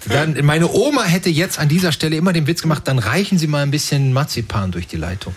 dann, 0.07 0.43
meine 0.43 0.71
Oma 0.71 1.03
hätte 1.03 1.29
jetzt 1.29 1.59
an 1.59 1.67
dieser 1.67 1.91
Stelle 1.91 2.15
immer 2.15 2.33
den 2.33 2.47
Witz 2.47 2.63
gemacht, 2.63 2.87
dann 2.87 2.97
reichen 2.97 3.37
Sie 3.37 3.45
mal 3.45 3.61
ein 3.61 3.69
bisschen 3.69 4.11
Marzipan 4.11 4.71
durch 4.71 4.87
die 4.87 4.95
Leitung. 4.97 5.35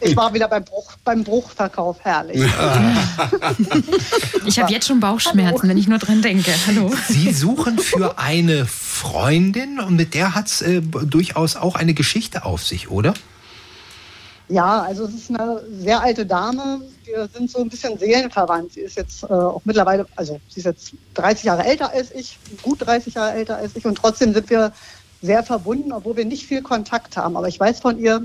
Ich 0.00 0.16
war 0.16 0.32
wieder 0.32 0.48
beim, 0.48 0.64
Bruch, 0.64 0.92
beim 1.04 1.24
Bruchverkauf, 1.24 1.98
herrlich. 2.00 2.42
Ich 4.46 4.58
habe 4.58 4.72
jetzt 4.72 4.86
schon 4.86 5.00
Bauchschmerzen, 5.00 5.68
wenn 5.68 5.76
ich 5.76 5.88
nur 5.88 5.98
dran 5.98 6.22
denke. 6.22 6.54
Hallo. 6.66 6.90
Sie 7.08 7.32
suchen 7.32 7.78
für 7.78 8.18
eine 8.18 8.66
Freundin 8.66 9.80
und 9.80 9.96
mit 9.96 10.14
der 10.14 10.34
hat 10.34 10.46
es 10.46 10.62
äh, 10.62 10.80
durchaus 10.80 11.56
auch 11.56 11.74
eine 11.74 11.92
Geschichte 11.92 12.44
auf 12.44 12.64
sich, 12.64 12.90
oder? 12.90 13.12
Ja, 14.48 14.82
also 14.82 15.04
es 15.04 15.14
ist 15.14 15.30
eine 15.30 15.62
sehr 15.80 16.00
alte 16.00 16.24
Dame. 16.24 16.80
Wir 17.04 17.28
sind 17.32 17.50
so 17.50 17.58
ein 17.58 17.68
bisschen 17.68 17.98
seelenverwandt. 17.98 18.72
Sie 18.72 18.80
ist 18.80 18.96
jetzt 18.96 19.24
äh, 19.24 19.26
auch 19.26 19.62
mittlerweile, 19.64 20.06
also 20.14 20.40
sie 20.48 20.60
ist 20.60 20.66
jetzt 20.66 20.92
30 21.14 21.44
Jahre 21.44 21.64
älter 21.64 21.92
als 21.92 22.12
ich, 22.12 22.38
gut 22.62 22.86
30 22.86 23.14
Jahre 23.14 23.32
älter 23.32 23.56
als 23.56 23.74
ich. 23.74 23.84
Und 23.84 23.98
trotzdem 23.98 24.32
sind 24.32 24.48
wir 24.48 24.72
sehr 25.20 25.42
verbunden, 25.42 25.92
obwohl 25.92 26.16
wir 26.16 26.24
nicht 26.24 26.46
viel 26.46 26.62
Kontakt 26.62 27.16
haben. 27.16 27.36
Aber 27.36 27.48
ich 27.48 27.58
weiß 27.58 27.80
von 27.80 27.98
ihr, 27.98 28.22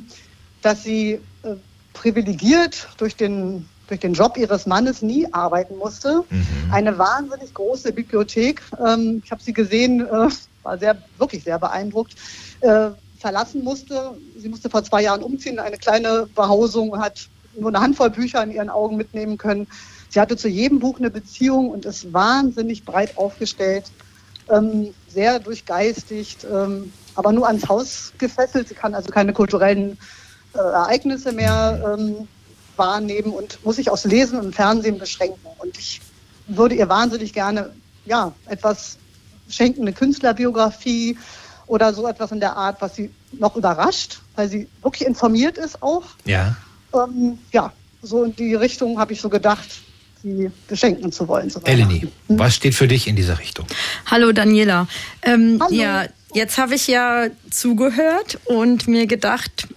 dass 0.61 0.83
sie 0.83 1.19
äh, 1.43 1.55
privilegiert 1.93 2.87
durch 2.97 3.15
den, 3.15 3.67
durch 3.87 3.99
den 3.99 4.13
Job 4.13 4.37
ihres 4.37 4.67
Mannes 4.67 5.01
nie 5.01 5.27
arbeiten 5.33 5.77
musste. 5.77 6.23
Eine 6.71 6.97
wahnsinnig 6.99 7.53
große 7.53 7.93
Bibliothek. 7.93 8.61
Ähm, 8.85 9.23
ich 9.25 9.31
habe 9.31 9.41
sie 9.41 9.53
gesehen, 9.53 10.01
äh, 10.01 10.29
war 10.63 10.77
sehr, 10.77 10.97
wirklich 11.17 11.43
sehr 11.43 11.57
beeindruckt. 11.57 12.15
Verlassen 13.21 13.63
musste. 13.63 14.17
Sie 14.37 14.49
musste 14.49 14.69
vor 14.69 14.83
zwei 14.83 15.03
Jahren 15.03 15.23
umziehen, 15.23 15.59
eine 15.59 15.77
kleine 15.77 16.27
Behausung, 16.35 16.99
hat 16.99 17.29
nur 17.57 17.69
eine 17.69 17.79
Handvoll 17.79 18.09
Bücher 18.09 18.43
in 18.43 18.51
ihren 18.51 18.69
Augen 18.69 18.97
mitnehmen 18.97 19.37
können. 19.37 19.67
Sie 20.09 20.19
hatte 20.19 20.35
zu 20.35 20.49
jedem 20.49 20.79
Buch 20.79 20.99
eine 20.99 21.09
Beziehung 21.09 21.69
und 21.69 21.85
ist 21.85 22.11
wahnsinnig 22.11 22.83
breit 22.83 23.17
aufgestellt, 23.17 23.85
ähm, 24.49 24.93
sehr 25.07 25.39
durchgeistigt, 25.39 26.45
ähm, 26.51 26.91
aber 27.15 27.31
nur 27.31 27.47
ans 27.47 27.69
Haus 27.69 28.13
gefesselt. 28.17 28.67
Sie 28.67 28.75
kann 28.75 28.93
also 28.93 29.09
keine 29.09 29.33
kulturellen 29.33 29.97
äh, 30.53 30.57
Ereignisse 30.57 31.31
mehr 31.31 31.97
ähm, 31.97 32.27
wahrnehmen 32.75 33.31
und 33.31 33.63
muss 33.63 33.77
sich 33.77 33.89
aufs 33.89 34.05
Lesen 34.05 34.39
und 34.39 34.55
Fernsehen 34.55 34.97
beschränken. 34.97 35.47
Und 35.59 35.77
ich 35.77 36.01
würde 36.47 36.75
ihr 36.75 36.89
wahnsinnig 36.89 37.33
gerne 37.33 37.71
ja, 38.05 38.33
etwas 38.47 38.97
schenken, 39.47 39.81
eine 39.81 39.93
Künstlerbiografie 39.93 41.17
oder 41.71 41.93
so 41.93 42.05
etwas 42.05 42.33
in 42.33 42.41
der 42.41 42.57
Art, 42.57 42.81
was 42.81 42.97
sie 42.97 43.09
noch 43.31 43.55
überrascht, 43.55 44.19
weil 44.35 44.49
sie 44.49 44.67
wirklich 44.83 45.07
informiert 45.07 45.57
ist 45.57 45.81
auch. 45.81 46.03
Ja. 46.25 46.57
Ähm, 46.93 47.37
ja, 47.53 47.71
so 48.01 48.25
in 48.25 48.35
die 48.35 48.55
Richtung 48.55 48.99
habe 48.99 49.13
ich 49.13 49.21
so 49.21 49.29
gedacht, 49.29 49.69
sie 50.21 50.51
beschenken 50.67 51.13
zu 51.13 51.25
wollen. 51.29 51.49
So 51.49 51.61
Eleni, 51.61 52.09
was 52.27 52.55
steht 52.55 52.75
für 52.75 52.89
dich 52.89 53.07
in 53.07 53.15
dieser 53.15 53.39
Richtung? 53.39 53.65
Hallo 54.05 54.33
Daniela. 54.33 54.89
Ähm, 55.21 55.63
Ja, 55.69 56.07
jetzt 56.33 56.57
habe 56.57 56.75
ich 56.75 56.87
ja 56.87 57.27
zugehört 57.49 58.37
und 58.43 58.89
mir 58.89 59.07
gedacht, 59.07 59.69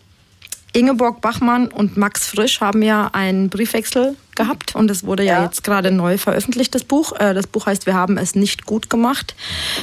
Ingeborg 0.75 1.21
Bachmann 1.21 1.69
und 1.69 1.97
Max 1.97 2.27
Frisch 2.27 2.61
haben 2.61 2.83
ja 2.83 3.09
einen 3.13 3.49
Briefwechsel 3.49 4.17
gehabt 4.35 4.75
und 4.75 4.91
es 4.91 5.05
wurde 5.05 5.23
ja, 5.23 5.45
jetzt 5.45 5.63
gerade 5.63 5.93
neu 5.93 6.19
veröffentlicht, 6.19 6.75
das 6.75 6.83
Buch. 6.83 7.13
Äh, 7.19 7.33
Das 7.33 7.47
Buch 7.47 7.67
heißt, 7.67 7.87
wir 7.87 7.95
haben 7.95 8.19
es 8.19 8.35
nicht 8.35 8.67
gut 8.67 8.91
gemacht. 8.91 9.37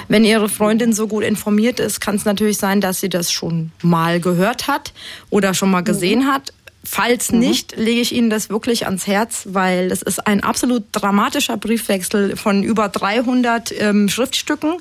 Wenn 0.10 0.26
Ihre 0.26 0.50
Freundin 0.50 0.92
so 0.92 1.08
gut 1.08 1.24
informiert 1.24 1.80
ist, 1.80 2.02
kann 2.02 2.16
es 2.16 2.26
natürlich 2.26 2.58
sein, 2.58 2.82
dass 2.82 3.00
sie 3.00 3.08
das 3.08 3.32
schon 3.32 3.72
mal 3.82 4.20
gehört 4.20 4.68
hat 4.68 4.92
oder 5.30 5.54
schon 5.54 5.72
mal 5.72 5.82
gesehen 5.82 6.28
hat. 6.28 6.52
Falls 6.84 7.32
nicht, 7.32 7.78
lege 7.78 8.02
ich 8.02 8.12
Ihnen 8.12 8.32
das 8.32 8.50
wirklich 8.50 8.86
ans 8.86 9.06
Herz, 9.06 9.44
weil 9.50 9.90
das 9.90 10.02
ist 10.02 10.26
ein 10.26 10.44
absolut 10.44 10.84
dramatischer 10.92 11.56
Briefwechsel 11.56 12.36
von 12.36 12.64
über 12.64 12.90
300 12.90 13.72
ähm, 13.80 14.10
Schriftstücken, 14.10 14.78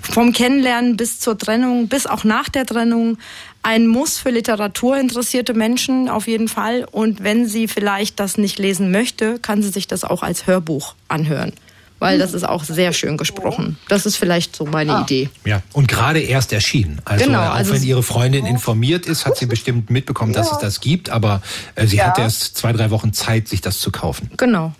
vom 0.00 0.32
Kennenlernen 0.32 0.96
bis 0.96 1.20
zur 1.20 1.36
Trennung, 1.36 1.88
bis 1.88 2.06
auch 2.06 2.24
nach 2.24 2.48
der 2.48 2.64
Trennung. 2.64 3.18
Ein 3.66 3.88
Muss 3.88 4.16
für 4.18 4.30
literaturinteressierte 4.30 5.52
Menschen 5.52 6.08
auf 6.08 6.28
jeden 6.28 6.46
Fall. 6.46 6.86
Und 6.88 7.24
wenn 7.24 7.48
sie 7.48 7.66
vielleicht 7.66 8.20
das 8.20 8.38
nicht 8.38 8.60
lesen 8.60 8.92
möchte, 8.92 9.40
kann 9.40 9.60
sie 9.60 9.70
sich 9.70 9.88
das 9.88 10.04
auch 10.04 10.22
als 10.22 10.46
Hörbuch 10.46 10.94
anhören, 11.08 11.52
weil 11.98 12.20
das 12.20 12.32
ist 12.32 12.44
auch 12.44 12.62
sehr 12.62 12.92
schön 12.92 13.16
gesprochen. 13.16 13.76
Das 13.88 14.06
ist 14.06 14.14
vielleicht 14.18 14.54
so 14.54 14.66
meine 14.66 15.00
Idee. 15.00 15.30
Ja, 15.44 15.62
und 15.72 15.88
gerade 15.88 16.20
erst 16.20 16.52
erschienen. 16.52 17.00
Also 17.04 17.24
Genau, 17.24 17.40
auch 17.40 17.54
also 17.54 17.72
wenn 17.74 17.82
Ihre 17.82 18.04
Freundin 18.04 18.46
informiert 18.46 19.04
ist, 19.06 19.26
hat 19.26 19.36
sie 19.36 19.46
bestimmt 19.46 19.90
mitbekommen, 19.90 20.32
dass 20.32 20.52
es 20.52 20.58
das 20.58 20.78
gibt, 20.80 21.10
aber 21.10 21.42
äh, 21.74 21.88
sie 21.88 21.96
Ja. 21.96 22.06
hat 22.06 22.20
erst 22.20 22.56
zwei, 22.56 22.72
drei 22.72 22.92
Wochen 22.92 23.12
Zeit, 23.12 23.48
sich 23.48 23.62
das 23.62 23.80
zu 23.80 23.90
kaufen. 23.90 24.30
Genau. 24.36 24.72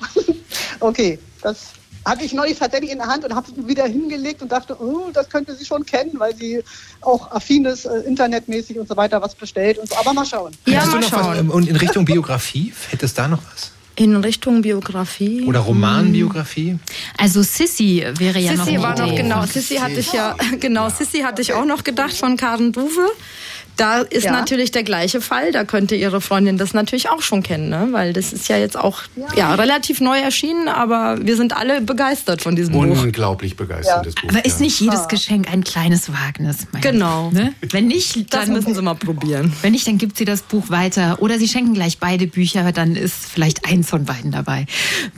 Okay, 0.80 1.18
das 1.42 1.68
hatte 2.04 2.24
ich 2.24 2.32
neulich 2.32 2.58
tatsächlich 2.58 2.90
in 2.90 2.98
der 2.98 3.06
Hand 3.06 3.24
und 3.24 3.34
habe 3.34 3.46
es 3.50 3.66
wieder 3.66 3.84
hingelegt 3.84 4.42
und 4.42 4.52
dachte, 4.52 4.76
oh, 4.80 5.10
das 5.12 5.28
könnte 5.28 5.54
sie 5.54 5.64
schon 5.64 5.84
kennen, 5.86 6.12
weil 6.18 6.34
sie 6.36 6.62
auch 7.00 7.30
affin 7.32 7.64
ist, 7.64 7.86
äh, 7.86 8.00
internetmäßig 8.00 8.78
und 8.78 8.88
so 8.88 8.96
weiter, 8.96 9.20
was 9.22 9.34
bestellt 9.34 9.78
und 9.78 9.88
so. 9.88 9.96
Aber 9.96 10.12
mal 10.12 10.26
schauen. 10.26 10.52
Hast 10.66 10.92
du 10.92 10.98
noch 10.98 11.12
was, 11.12 11.38
ähm, 11.38 11.50
und 11.50 11.68
in 11.68 11.76
Richtung 11.76 12.04
Biografie, 12.04 12.72
hätte 12.90 13.06
es 13.06 13.14
da 13.14 13.28
noch 13.28 13.40
was? 13.52 13.72
In 13.96 14.16
Richtung 14.16 14.62
Biografie. 14.62 15.44
Oder 15.46 15.60
Romanbiografie? 15.60 16.78
Also 17.16 17.42
Sissy 17.42 18.04
wäre 18.18 18.40
ja 18.40 18.54
noch 18.54 18.64
Sissy 18.64 18.82
war 18.82 18.98
noch 18.98 19.14
genau. 19.14 19.46
Sissy 19.46 19.76
hatte 19.76 20.00
ich 20.00 20.12
ja 20.12 20.34
genau. 20.60 20.88
Sissy 20.88 21.20
hatte 21.20 21.42
ich 21.42 21.52
auch 21.52 21.64
noch 21.64 21.84
gedacht 21.84 22.16
von 22.16 22.36
Karen 22.36 22.72
Duwe. 22.72 23.08
Da 23.76 23.98
ist 23.98 24.24
Ja. 24.24 24.32
natürlich 24.32 24.70
der 24.70 24.84
gleiche 24.84 25.20
Fall. 25.20 25.52
Da 25.52 25.64
könnte 25.64 25.96
ihre 25.96 26.20
Freundin 26.20 26.58
das 26.58 26.74
natürlich 26.74 27.10
auch 27.10 27.22
schon 27.22 27.42
kennen, 27.42 27.68
ne? 27.68 27.88
weil 27.90 28.12
das 28.12 28.32
ist 28.32 28.48
ja 28.48 28.56
jetzt 28.56 28.76
auch 28.76 29.02
ja. 29.36 29.54
relativ 29.54 30.00
neu 30.00 30.18
erschienen, 30.18 30.68
aber 30.68 31.18
wir 31.24 31.36
sind 31.36 31.56
alle 31.56 31.80
begeistert 31.80 32.42
von 32.42 32.56
diesem 32.56 32.74
Buch. 32.74 32.82
Unglaublich 32.82 33.56
begeisterndes 33.56 34.14
Buch. 34.14 34.28
Aber 34.28 34.44
ist 34.44 34.60
ja. 34.60 34.66
nicht 34.66 34.80
jedes 34.80 35.08
Geschenk 35.08 35.50
ein 35.52 35.64
kleines 35.64 36.12
Wagnis? 36.12 36.66
Genau. 36.80 37.30
Ne? 37.30 37.54
Wenn 37.70 37.86
nicht, 37.86 38.32
Das 38.32 38.44
dann 38.44 38.52
müssen 38.52 38.74
Sie 38.74 38.82
mal 38.82 38.94
probieren. 38.94 39.52
Wenn 39.62 39.72
nicht, 39.72 39.86
dann 39.86 39.98
gibt 39.98 40.16
sie 40.16 40.24
das 40.24 40.42
Buch 40.42 40.70
weiter. 40.70 41.20
Oder 41.20 41.38
sie 41.38 41.48
schenken 41.48 41.74
gleich 41.74 41.98
beide 41.98 42.26
Bücher, 42.26 42.70
dann 42.72 42.96
ist 42.96 43.26
vielleicht 43.26 43.66
eins 43.66 43.90
von 43.90 44.04
beiden 44.04 44.30
dabei. 44.30 44.66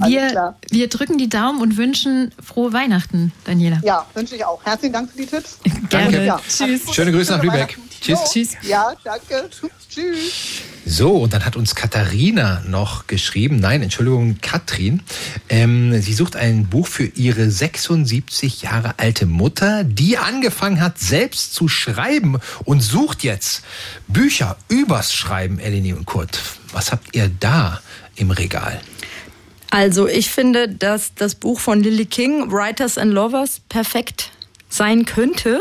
Wir, 0.07 0.55
wir 0.71 0.89
drücken 0.89 1.19
die 1.19 1.29
Daumen 1.29 1.61
und 1.61 1.77
wünschen 1.77 2.33
frohe 2.43 2.73
Weihnachten, 2.73 3.33
Daniela. 3.45 3.81
Ja, 3.85 4.07
wünsche 4.15 4.37
ich 4.37 4.45
auch. 4.45 4.65
Herzlichen 4.65 4.93
Dank 4.93 5.11
für 5.11 5.19
die 5.19 5.27
Tipps. 5.27 5.59
Danke. 5.91 6.25
Ja. 6.25 6.41
Tschüss. 6.49 6.95
Schöne 6.95 7.13
Grüße 7.13 7.33
nach 7.33 7.43
Lübeck. 7.43 7.79
Tschüss. 8.01 8.19
Tschüss. 8.33 8.51
Ja, 8.63 8.95
danke. 9.05 9.49
Tschüss. 9.89 10.63
So, 10.85 11.17
und 11.17 11.33
dann 11.33 11.45
hat 11.45 11.57
uns 11.57 11.75
Katharina 11.75 12.63
noch 12.67 13.07
geschrieben, 13.07 13.57
nein, 13.57 13.83
Entschuldigung, 13.83 14.39
Katrin. 14.41 15.03
Ähm, 15.49 16.01
sie 16.01 16.13
sucht 16.13 16.37
ein 16.37 16.69
Buch 16.69 16.87
für 16.87 17.07
ihre 17.07 17.51
76 17.51 18.63
Jahre 18.63 18.95
alte 18.99 19.27
Mutter, 19.27 19.83
die 19.83 20.17
angefangen 20.17 20.81
hat, 20.81 20.99
selbst 20.99 21.55
zu 21.55 21.67
schreiben 21.67 22.39
und 22.65 22.83
sucht 22.83 23.25
jetzt 23.25 23.63
Bücher 24.07 24.57
übers 24.69 25.13
Schreiben, 25.13 25.59
Eleni 25.59 25.93
und 25.93 26.07
Kurt. 26.07 26.39
Was 26.73 26.93
habt 26.93 27.17
ihr 27.17 27.31
da 27.41 27.81
im 28.15 28.31
Regal? 28.31 28.81
Also 29.71 30.07
ich 30.07 30.31
finde, 30.31 30.69
dass 30.69 31.15
das 31.15 31.35
Buch 31.35 31.59
von 31.59 31.83
Lily 31.83 32.07
King, 32.07 32.51
Writers 32.53 32.97
and 32.97 33.13
Lovers, 33.13 33.61
perfekt 33.69 34.31
sein 34.69 35.05
könnte, 35.05 35.61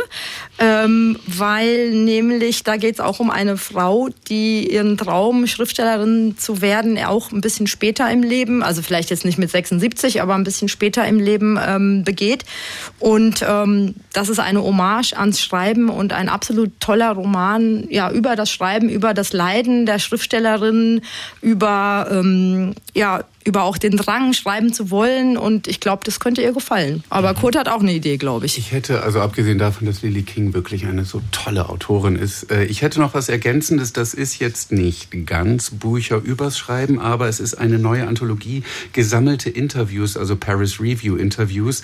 ähm, 0.57 1.17
weil 1.27 1.91
nämlich 1.91 2.63
da 2.63 2.77
geht 2.77 2.95
es 2.95 2.99
auch 3.01 3.19
um 3.19 3.29
eine 3.29 3.57
Frau, 3.57 4.09
die 4.29 4.71
ihren 4.71 4.97
Traum, 4.97 5.47
Schriftstellerin 5.47 6.37
zu 6.37 6.61
werden, 6.61 6.97
auch 7.03 7.31
ein 7.31 7.41
bisschen 7.41 7.67
später 7.67 8.09
im 8.09 8.23
Leben, 8.23 8.63
also 8.63 8.81
vielleicht 8.81 9.09
jetzt 9.09 9.25
nicht 9.25 9.37
mit 9.37 9.49
76, 9.49 10.21
aber 10.21 10.33
ein 10.35 10.45
bisschen 10.45 10.69
später 10.69 11.05
im 11.05 11.19
Leben 11.19 11.59
ähm, 11.61 12.03
begeht. 12.05 12.45
Und 12.99 13.43
ähm, 13.47 13.95
das 14.13 14.29
ist 14.29 14.39
eine 14.39 14.63
Hommage 14.63 15.13
ans 15.13 15.41
Schreiben 15.41 15.89
und 15.89 16.13
ein 16.13 16.29
absolut 16.29 16.71
toller 16.79 17.11
Roman 17.11 17.85
ja, 17.89 18.09
über 18.11 18.37
das 18.37 18.49
Schreiben, 18.49 18.87
über 18.87 19.13
das 19.13 19.33
Leiden 19.33 19.85
der 19.85 19.99
Schriftstellerin, 19.99 21.01
über 21.41 22.07
ähm, 22.09 22.75
ja, 22.93 23.25
über 23.45 23.63
auch 23.63 23.77
den 23.77 23.95
Drang, 23.95 24.33
schreiben 24.33 24.73
zu 24.73 24.89
wollen. 24.89 25.37
Und 25.37 25.67
ich 25.67 25.79
glaube, 25.79 26.01
das 26.03 26.19
könnte 26.19 26.41
ihr 26.41 26.51
gefallen. 26.51 27.03
Aber 27.09 27.33
Kurt 27.35 27.55
hat 27.55 27.69
auch 27.69 27.79
eine 27.79 27.93
Idee, 27.93 28.17
glaube 28.17 28.47
ich. 28.47 28.57
Ich 28.57 28.71
hätte, 28.71 29.03
also 29.03 29.21
abgesehen 29.21 29.59
davon, 29.59 29.85
dass 29.85 30.01
Lily 30.01 30.23
King 30.23 30.44
wirklich 30.53 30.85
eine 30.85 31.03
so 31.03 31.21
tolle 31.31 31.67
Autorin 31.67 32.15
ist, 32.15 32.49
äh, 32.49 32.63
ich 32.63 32.81
hätte 32.81 32.99
noch 32.99 33.13
was 33.13 33.27
Ergänzendes. 33.27 33.91
Das 33.91 34.13
ist 34.13 34.39
jetzt 34.39 34.71
nicht 34.71 35.25
ganz 35.25 35.71
Bücher 35.71 36.21
übers 36.23 36.57
Schreiben, 36.57 36.99
aber 36.99 37.27
es 37.27 37.41
ist 37.41 37.55
eine 37.55 37.77
neue 37.77 38.07
Anthologie, 38.07 38.63
gesammelte 38.93 39.49
Interviews, 39.49 40.15
also 40.15 40.37
Paris 40.37 40.79
Review 40.79 41.17
Interviews, 41.17 41.83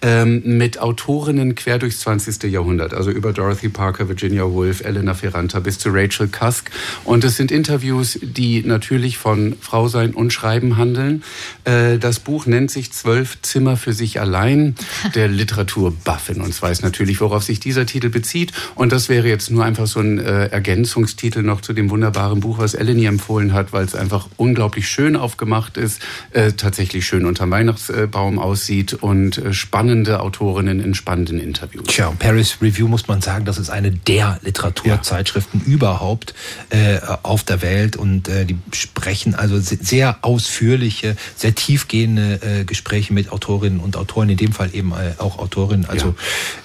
ähm, 0.00 0.42
mit 0.44 0.78
Autorinnen 0.78 1.56
quer 1.56 1.78
durchs 1.78 2.00
20. 2.00 2.44
Jahrhundert. 2.44 2.94
Also 2.94 3.10
über 3.10 3.32
Dorothy 3.32 3.68
Parker, 3.68 4.08
Virginia 4.08 4.44
Woolf, 4.44 4.82
Elena 4.84 5.14
Ferranta 5.14 5.58
bis 5.58 5.78
zu 5.78 5.90
Rachel 5.90 6.28
Cusk. 6.28 6.70
Und 7.04 7.24
es 7.24 7.36
sind 7.36 7.50
Interviews, 7.50 8.18
die 8.22 8.62
natürlich 8.62 9.18
von 9.18 9.56
Frau 9.60 9.88
sein 9.88 10.14
und 10.14 10.32
Schreiben 10.32 10.76
handeln. 10.76 11.24
Äh, 11.64 11.98
Das 11.98 12.20
Buch 12.20 12.46
nennt 12.46 12.70
sich 12.70 12.92
Zwölf 12.92 13.42
Zimmer 13.42 13.76
für 13.76 13.92
sich 13.92 14.20
allein, 14.20 14.76
der 15.16 15.26
Literaturbuffin 15.26 16.40
und 16.40 16.52
uns 16.52 16.60
weiß 16.60 16.82
natürlich, 16.82 17.22
worauf 17.22 17.42
sich 17.44 17.60
dieser 17.60 17.86
Titel 17.86 18.01
bezieht. 18.10 18.52
Und 18.74 18.92
das 18.92 19.08
wäre 19.08 19.28
jetzt 19.28 19.50
nur 19.50 19.64
einfach 19.64 19.86
so 19.86 20.00
ein 20.00 20.18
äh, 20.18 20.46
Ergänzungstitel 20.46 21.42
noch 21.42 21.60
zu 21.60 21.72
dem 21.72 21.90
wunderbaren 21.90 22.40
Buch, 22.40 22.58
was 22.58 22.74
Eleni 22.74 23.06
empfohlen 23.06 23.52
hat, 23.52 23.72
weil 23.72 23.84
es 23.84 23.94
einfach 23.94 24.28
unglaublich 24.36 24.88
schön 24.88 25.16
aufgemacht 25.16 25.76
ist, 25.76 26.00
äh, 26.32 26.52
tatsächlich 26.52 27.06
schön 27.06 27.26
unter 27.26 27.48
Weihnachtsbaum 27.50 28.38
aussieht 28.38 28.94
und 28.94 29.38
äh, 29.38 29.52
spannende 29.52 30.20
Autorinnen 30.20 30.80
in 30.80 30.94
spannenden 30.94 31.38
Interviews. 31.38 31.86
Tja, 31.86 32.12
Paris 32.18 32.58
Review 32.60 32.88
muss 32.88 33.08
man 33.08 33.20
sagen, 33.20 33.44
das 33.44 33.58
ist 33.58 33.70
eine 33.70 33.90
der 33.90 34.38
Literaturzeitschriften 34.42 35.62
ja. 35.66 35.72
überhaupt 35.72 36.34
äh, 36.70 36.98
auf 37.22 37.44
der 37.44 37.62
Welt 37.62 37.96
und 37.96 38.28
äh, 38.28 38.44
die 38.44 38.58
sprechen 38.72 39.34
also 39.34 39.58
sehr 39.60 40.18
ausführliche, 40.22 41.16
sehr 41.36 41.54
tiefgehende 41.54 42.40
äh, 42.42 42.64
Gespräche 42.64 43.12
mit 43.12 43.30
Autorinnen 43.30 43.80
und 43.80 43.96
Autoren, 43.96 44.28
in 44.28 44.36
dem 44.36 44.52
Fall 44.52 44.70
eben 44.74 44.92
auch 45.18 45.38
Autorinnen. 45.38 45.86
Also 45.86 46.14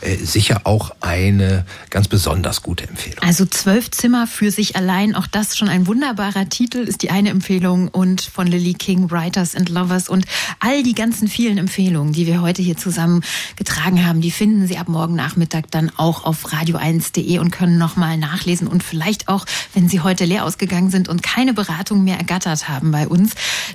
ja. 0.02 0.16
sicher 0.24 0.62
auch 0.64 0.92
eine 1.30 1.66
ganz 1.90 2.08
besonders 2.08 2.64
gute 2.64 2.88
Empfehlung. 2.88 3.20
Also 3.24 3.46
zwölf 3.46 3.92
Zimmer 3.92 4.28
für 4.28 4.52
sich 4.52 4.76
allein, 4.76 5.16
auch 5.16 5.28
das 5.28 5.58
schon 5.58 5.70
ein 5.70 5.88
wunderbarer 5.88 6.50
Titel, 6.50 6.80
ist 6.80 7.04
die 7.04 7.10
eine 7.10 7.30
Empfehlung 7.30 7.88
und 7.88 8.22
von 8.22 8.48
Lily 8.48 8.74
King, 8.74 9.12
Writers 9.12 9.56
and 9.56 9.70
Lovers 9.70 10.10
und 10.10 10.26
all 10.60 10.84
die 10.84 10.94
ganzen 10.94 11.28
vielen 11.28 11.58
Empfehlungen, 11.58 12.14
die 12.14 12.28
wir 12.28 12.42
heute 12.42 12.62
hier 12.62 12.78
zusammen 12.78 13.24
getragen 13.56 14.06
haben, 14.06 14.22
die 14.22 14.32
finden 14.32 14.68
Sie 14.68 14.78
ab 14.78 14.88
morgen 14.88 15.16
Nachmittag 15.16 15.72
dann 15.72 15.92
auch 15.98 16.24
auf 16.24 16.46
radio1.de 16.46 17.40
und 17.40 17.52
können 17.52 17.78
nochmal 17.78 18.18
nachlesen 18.18 18.68
und 18.68 18.84
vielleicht 18.84 19.28
auch, 19.28 19.46
wenn 19.74 19.90
Sie 19.90 20.02
heute 20.02 20.26
leer 20.26 20.46
ausgegangen 20.46 20.90
sind 20.90 21.10
und 21.10 21.24
keine 21.24 21.54
Beratung 21.54 22.04
mehr 22.04 22.18
ergattert 22.18 22.70
haben 22.70 22.92
bei 22.92 23.08
uns, 23.08 23.34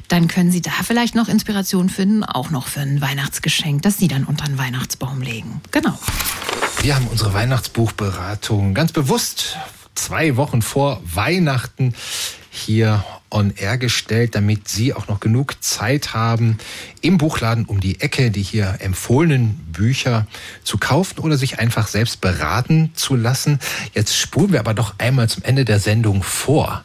dann 0.09 0.28
können 0.28 0.50
Sie 0.50 0.62
da 0.62 0.70
vielleicht 0.82 1.14
noch 1.14 1.28
Inspiration 1.28 1.88
finden, 1.88 2.24
auch 2.24 2.50
noch 2.50 2.66
für 2.66 2.80
ein 2.80 3.00
Weihnachtsgeschenk, 3.00 3.82
das 3.82 3.98
Sie 3.98 4.09
dann 4.09 4.24
unter 4.24 4.44
den 4.46 4.59
Weihnachtsbaum 4.59 5.20
legen. 5.20 5.61
Genau. 5.70 5.98
Wir 6.80 6.96
haben 6.96 7.07
unsere 7.07 7.32
Weihnachtsbuchberatung 7.43 8.72
ganz 8.72 8.93
bewusst 8.93 9.57
zwei 9.97 10.36
Wochen 10.36 10.62
vor 10.62 11.03
Weihnachten 11.05 11.93
hier 12.51 13.05
on 13.30 13.53
air 13.57 13.78
gestellt, 13.78 14.36
damit 14.36 14.68
Sie 14.68 14.95
auch 14.95 15.09
noch 15.09 15.18
genug 15.18 15.57
Zeit 15.61 16.14
haben, 16.14 16.59
im 17.01 17.18
Buchladen 17.18 17.64
um 17.64 17.80
die 17.80 18.01
Ecke 18.01 18.30
die 18.30 18.45
hier 18.45 18.76
empfohlenen 18.78 19.57
Bücher 19.72 20.28
zu 20.62 20.78
kaufen 20.78 21.18
oder 21.18 21.36
sich 21.36 21.59
einfach 21.59 21.88
selbst 21.88 22.20
beraten 22.20 22.93
zu 22.95 23.16
lassen. 23.16 23.59
Jetzt 23.93 24.16
spulen 24.16 24.53
wir 24.53 24.61
aber 24.61 24.74
doch 24.74 24.95
einmal 24.99 25.28
zum 25.28 25.43
Ende 25.43 25.64
der 25.64 25.80
Sendung 25.80 26.22
vor. 26.22 26.84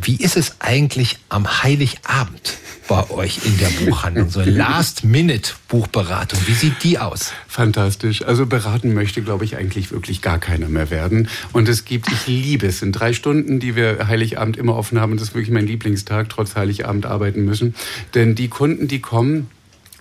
Wie 0.00 0.16
ist 0.16 0.36
es 0.36 0.56
eigentlich 0.60 1.18
am 1.28 1.62
Heiligabend? 1.62 2.58
bei 2.90 3.08
euch 3.10 3.46
in 3.46 3.56
der 3.56 3.68
Buchhandlung? 3.68 4.28
So 4.28 4.42
Last-Minute-Buchberatung, 4.42 6.40
wie 6.46 6.54
sieht 6.54 6.82
die 6.82 6.98
aus? 6.98 7.32
Fantastisch. 7.46 8.22
Also 8.22 8.46
beraten 8.46 8.94
möchte, 8.94 9.22
glaube 9.22 9.44
ich, 9.44 9.56
eigentlich 9.56 9.92
wirklich 9.92 10.22
gar 10.22 10.40
keiner 10.40 10.68
mehr 10.68 10.90
werden. 10.90 11.28
Und 11.52 11.68
es 11.68 11.84
gibt, 11.84 12.10
ich 12.10 12.26
liebe 12.26 12.66
es, 12.66 12.80
sind 12.80 12.90
drei 12.92 13.12
Stunden, 13.12 13.60
die 13.60 13.76
wir 13.76 14.08
Heiligabend 14.08 14.56
immer 14.56 14.74
offen 14.74 15.00
haben. 15.00 15.16
Das 15.16 15.28
ist 15.28 15.34
wirklich 15.34 15.52
mein 15.52 15.68
Lieblingstag, 15.68 16.28
trotz 16.30 16.56
Heiligabend 16.56 17.06
arbeiten 17.06 17.44
müssen. 17.44 17.76
Denn 18.14 18.34
die 18.34 18.48
Kunden, 18.48 18.88
die 18.88 18.98
kommen, 19.00 19.48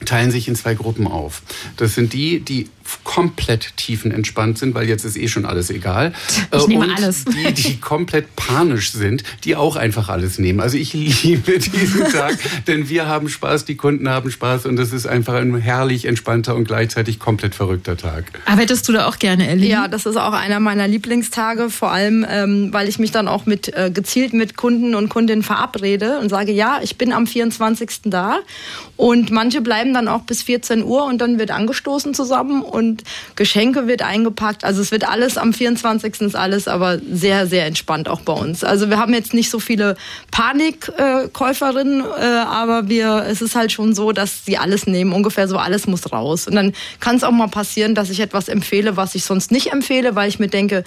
teilen 0.06 0.32
sich 0.32 0.48
in 0.48 0.56
zwei 0.56 0.74
Gruppen 0.74 1.06
auf. 1.06 1.44
Das 1.78 1.94
sind 1.94 2.14
die, 2.14 2.40
die 2.40 2.70
komplett 3.10 3.76
tiefenentspannt 3.76 4.60
sind, 4.60 4.76
weil 4.76 4.88
jetzt 4.88 5.04
ist 5.04 5.18
eh 5.18 5.28
schon 5.28 5.46
alles 5.46 5.72
egal. 5.72 6.14
Ich 6.56 6.68
nehme 6.68 6.86
und 6.86 6.92
alles. 6.92 7.26
die, 7.26 7.54
die 7.54 7.80
komplett 7.82 8.36
panisch 8.36 8.92
sind, 8.92 9.24
die 9.44 9.56
auch 9.56 9.76
einfach 9.76 10.10
alles 10.10 10.40
nehmen. 10.40 10.60
Also 10.60 10.78
ich 10.78 10.94
liebe 10.94 11.58
diesen 11.58 12.04
Tag, 12.12 12.38
denn 12.68 12.90
wir 12.90 13.08
haben 13.08 13.30
Spaß, 13.30 13.66
die 13.66 13.76
Kunden 13.76 14.10
haben 14.10 14.30
Spaß 14.30 14.66
und 14.66 14.76
das 14.76 14.92
ist 14.92 15.08
einfach 15.08 15.36
ein 15.36 15.58
herrlich 15.58 16.06
entspannter 16.06 16.56
und 16.56 16.66
gleichzeitig 16.66 17.18
komplett 17.20 17.56
verrückter 17.56 17.98
Tag. 17.98 18.26
Arbeitest 18.46 18.88
du 18.88 18.94
da 18.94 19.08
auch 19.08 19.18
gerne, 19.18 19.48
Ellie? 19.48 19.70
Ja, 19.70 19.88
das 19.88 20.06
ist 20.06 20.18
auch 20.18 20.34
einer 20.34 20.60
meiner 20.60 20.88
Lieblingstage, 20.88 21.70
vor 21.70 21.92
allem, 21.92 22.26
ähm, 22.30 22.70
weil 22.74 22.88
ich 22.90 23.00
mich 23.00 23.12
dann 23.12 23.28
auch 23.28 23.46
mit 23.46 23.76
äh, 23.76 23.90
gezielt 23.92 24.34
mit 24.34 24.58
Kunden 24.58 24.96
und 24.96 25.10
Kundinnen 25.10 25.44
verabrede 25.44 26.20
und 26.20 26.30
sage, 26.30 26.52
ja, 26.52 26.80
ich 26.84 26.98
bin 26.98 27.14
am 27.14 27.26
24. 27.26 28.02
da 28.06 28.40
und 28.98 29.32
manche 29.32 29.62
bleiben 29.62 29.94
dann 29.94 30.08
auch 30.08 30.22
bis 30.22 30.44
14 30.44 30.84
Uhr 30.84 31.06
und 31.06 31.20
dann 31.20 31.40
wird 31.40 31.52
angestoßen 31.52 32.14
zusammen 32.14 32.62
und 32.62 32.99
Geschenke 33.36 33.88
wird 33.88 34.02
eingepackt. 34.02 34.64
Also 34.64 34.82
es 34.82 34.92
wird 34.92 35.08
alles 35.08 35.38
am 35.38 35.54
24. 35.54 36.22
ist 36.22 36.36
alles, 36.36 36.68
aber 36.68 37.00
sehr, 37.12 37.48
sehr 37.48 37.66
entspannt 37.66 38.10
auch 38.10 38.22
bei 38.22 38.34
uns. 38.34 38.64
Also 38.64 38.90
wir 38.90 38.98
haben 38.98 39.14
jetzt 39.14 39.34
nicht 39.34 39.50
so 39.50 39.60
viele 39.60 39.96
Panikkäuferinnen, 40.32 42.02
äh, 42.02 42.24
aber 42.24 42.90
wir, 42.90 43.26
es 43.28 43.42
ist 43.42 43.56
halt 43.56 43.72
schon 43.72 43.96
so, 43.96 44.12
dass 44.12 44.46
sie 44.46 44.58
alles 44.58 44.88
nehmen. 44.88 45.14
Ungefähr 45.14 45.48
so 45.48 45.58
alles 45.58 45.88
muss 45.88 46.12
raus. 46.12 46.48
Und 46.48 46.56
dann 46.56 46.74
kann 47.00 47.16
es 47.16 47.24
auch 47.24 47.32
mal 47.32 47.48
passieren, 47.48 47.96
dass 47.96 48.10
ich 48.10 48.20
etwas 48.20 48.48
empfehle, 48.48 48.98
was 48.98 49.16
ich 49.16 49.24
sonst 49.24 49.52
nicht 49.52 49.72
empfehle, 49.72 50.16
weil 50.16 50.30
ich 50.30 50.40
mir 50.40 50.48
denke, 50.50 50.84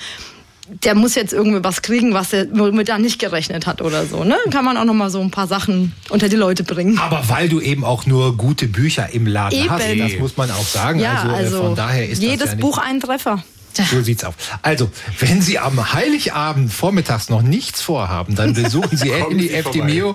der 0.85 0.95
muss 0.95 1.15
jetzt 1.15 1.33
irgendwie 1.33 1.63
was 1.63 1.83
kriegen, 1.83 2.15
was 2.15 2.33
er 2.33 2.47
womit 2.53 2.89
er 2.89 2.99
nicht 2.99 3.19
gerechnet 3.19 3.67
hat 3.67 3.83
oder 3.83 4.07
so. 4.07 4.25
Ne? 4.25 4.37
Kann 4.51 4.65
man 4.65 4.77
auch 4.77 4.85
noch 4.85 4.95
mal 4.95 5.11
so 5.11 5.21
ein 5.21 5.31
paar 5.31 5.47
Sachen 5.47 5.93
unter 6.09 6.29
die 6.29 6.37
Leute 6.37 6.65
bringen. 6.65 6.99
Aber 6.99 7.29
weil 7.29 7.49
du 7.49 7.61
eben 7.61 7.85
auch 7.85 8.07
nur 8.07 8.37
gute 8.37 8.69
Bücher 8.69 9.09
im 9.13 9.27
Laden 9.27 9.59
Eben. 9.59 9.71
hast, 9.71 9.85
das 9.99 10.19
muss 10.19 10.37
man 10.37 10.51
auch 10.51 10.67
sagen. 10.67 10.99
Ja, 11.01 11.23
also, 11.23 11.35
also, 11.35 11.57
äh, 11.57 11.61
von 11.61 11.75
daher 11.75 12.09
ist 12.09 12.23
jedes 12.23 12.39
das 12.41 12.51
ja 12.53 12.57
Buch 12.57 12.79
ein 12.79 13.01
Treffer. 13.01 13.43
So 13.77 14.03
sieht's 14.03 14.25
aus. 14.25 14.35
Also, 14.63 14.91
wenn 15.19 15.41
Sie 15.43 15.59
am 15.59 15.93
Heiligabend 15.93 16.73
vormittags 16.73 17.29
noch 17.29 17.43
nichts 17.43 17.81
vorhaben, 17.81 18.35
dann 18.35 18.55
besuchen 18.55 18.97
Sie 18.97 19.09
Kommen 19.23 19.33
Andy 19.33 19.49
Sie 19.49 19.55
Eftimeo 19.55 20.15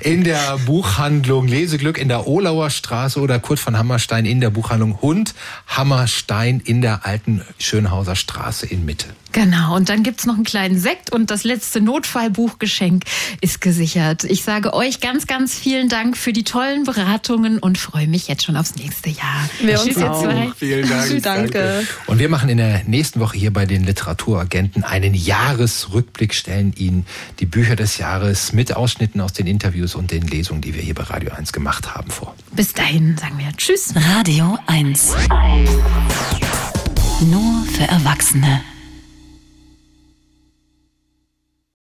in 0.00 0.24
der 0.24 0.58
Buchhandlung 0.66 1.48
Leseglück 1.48 1.98
in 1.98 2.08
der 2.08 2.26
Olauer 2.26 2.70
Straße 2.70 3.20
oder 3.20 3.38
Kurt 3.38 3.58
von 3.58 3.76
Hammerstein 3.76 4.26
in 4.26 4.40
der 4.40 4.50
Buchhandlung 4.50 5.00
Hund 5.02 5.34
Hammerstein 5.66 6.60
in 6.64 6.82
der 6.82 7.06
alten 7.06 7.42
Schönhauser 7.58 8.16
Straße 8.16 8.66
in 8.66 8.84
Mitte. 8.84 9.06
Genau, 9.36 9.76
und 9.76 9.90
dann 9.90 10.02
gibt's 10.02 10.24
noch 10.24 10.36
einen 10.36 10.44
kleinen 10.44 10.78
Sekt 10.78 11.12
und 11.12 11.30
das 11.30 11.44
letzte 11.44 11.82
Notfallbuchgeschenk 11.82 13.04
ist 13.42 13.60
gesichert. 13.60 14.24
Ich 14.24 14.42
sage 14.42 14.72
euch 14.72 15.00
ganz, 15.00 15.26
ganz 15.26 15.54
vielen 15.54 15.90
Dank 15.90 16.16
für 16.16 16.32
die 16.32 16.42
tollen 16.42 16.84
Beratungen 16.84 17.58
und 17.58 17.76
freue 17.76 18.06
mich 18.06 18.28
jetzt 18.28 18.46
schon 18.46 18.56
aufs 18.56 18.76
nächste 18.76 19.10
Jahr. 19.10 19.50
Wir 19.60 19.74
Tschüss, 19.74 19.88
uns 19.88 19.96
ihr 19.98 20.10
auch. 20.10 20.22
zwei. 20.22 20.52
Vielen 20.56 20.88
Dank. 20.88 21.06
Tschüss, 21.06 21.22
danke. 21.22 21.86
Und 22.06 22.18
wir 22.18 22.30
machen 22.30 22.48
in 22.48 22.56
der 22.56 22.84
nächsten 22.96 23.20
Woche 23.20 23.36
hier 23.36 23.52
bei 23.52 23.66
den 23.66 23.84
Literaturagenten 23.84 24.82
einen 24.82 25.12
Jahresrückblick, 25.12 26.32
stellen 26.32 26.72
Ihnen 26.78 27.04
die 27.40 27.46
Bücher 27.46 27.76
des 27.76 27.98
Jahres 27.98 28.54
mit 28.54 28.74
Ausschnitten 28.74 29.20
aus 29.20 29.34
den 29.34 29.46
Interviews 29.46 29.94
und 29.94 30.10
den 30.10 30.22
Lesungen, 30.22 30.62
die 30.62 30.74
wir 30.74 30.80
hier 30.80 30.94
bei 30.94 31.02
Radio 31.02 31.32
1 31.32 31.52
gemacht 31.52 31.94
haben, 31.94 32.10
vor. 32.10 32.34
Bis 32.52 32.72
dahin 32.72 33.18
sagen 33.18 33.38
wir 33.38 33.54
Tschüss. 33.54 33.92
Radio 33.94 34.56
1. 34.66 35.14
Nur 37.20 37.64
für 37.66 37.84
Erwachsene. 37.84 38.62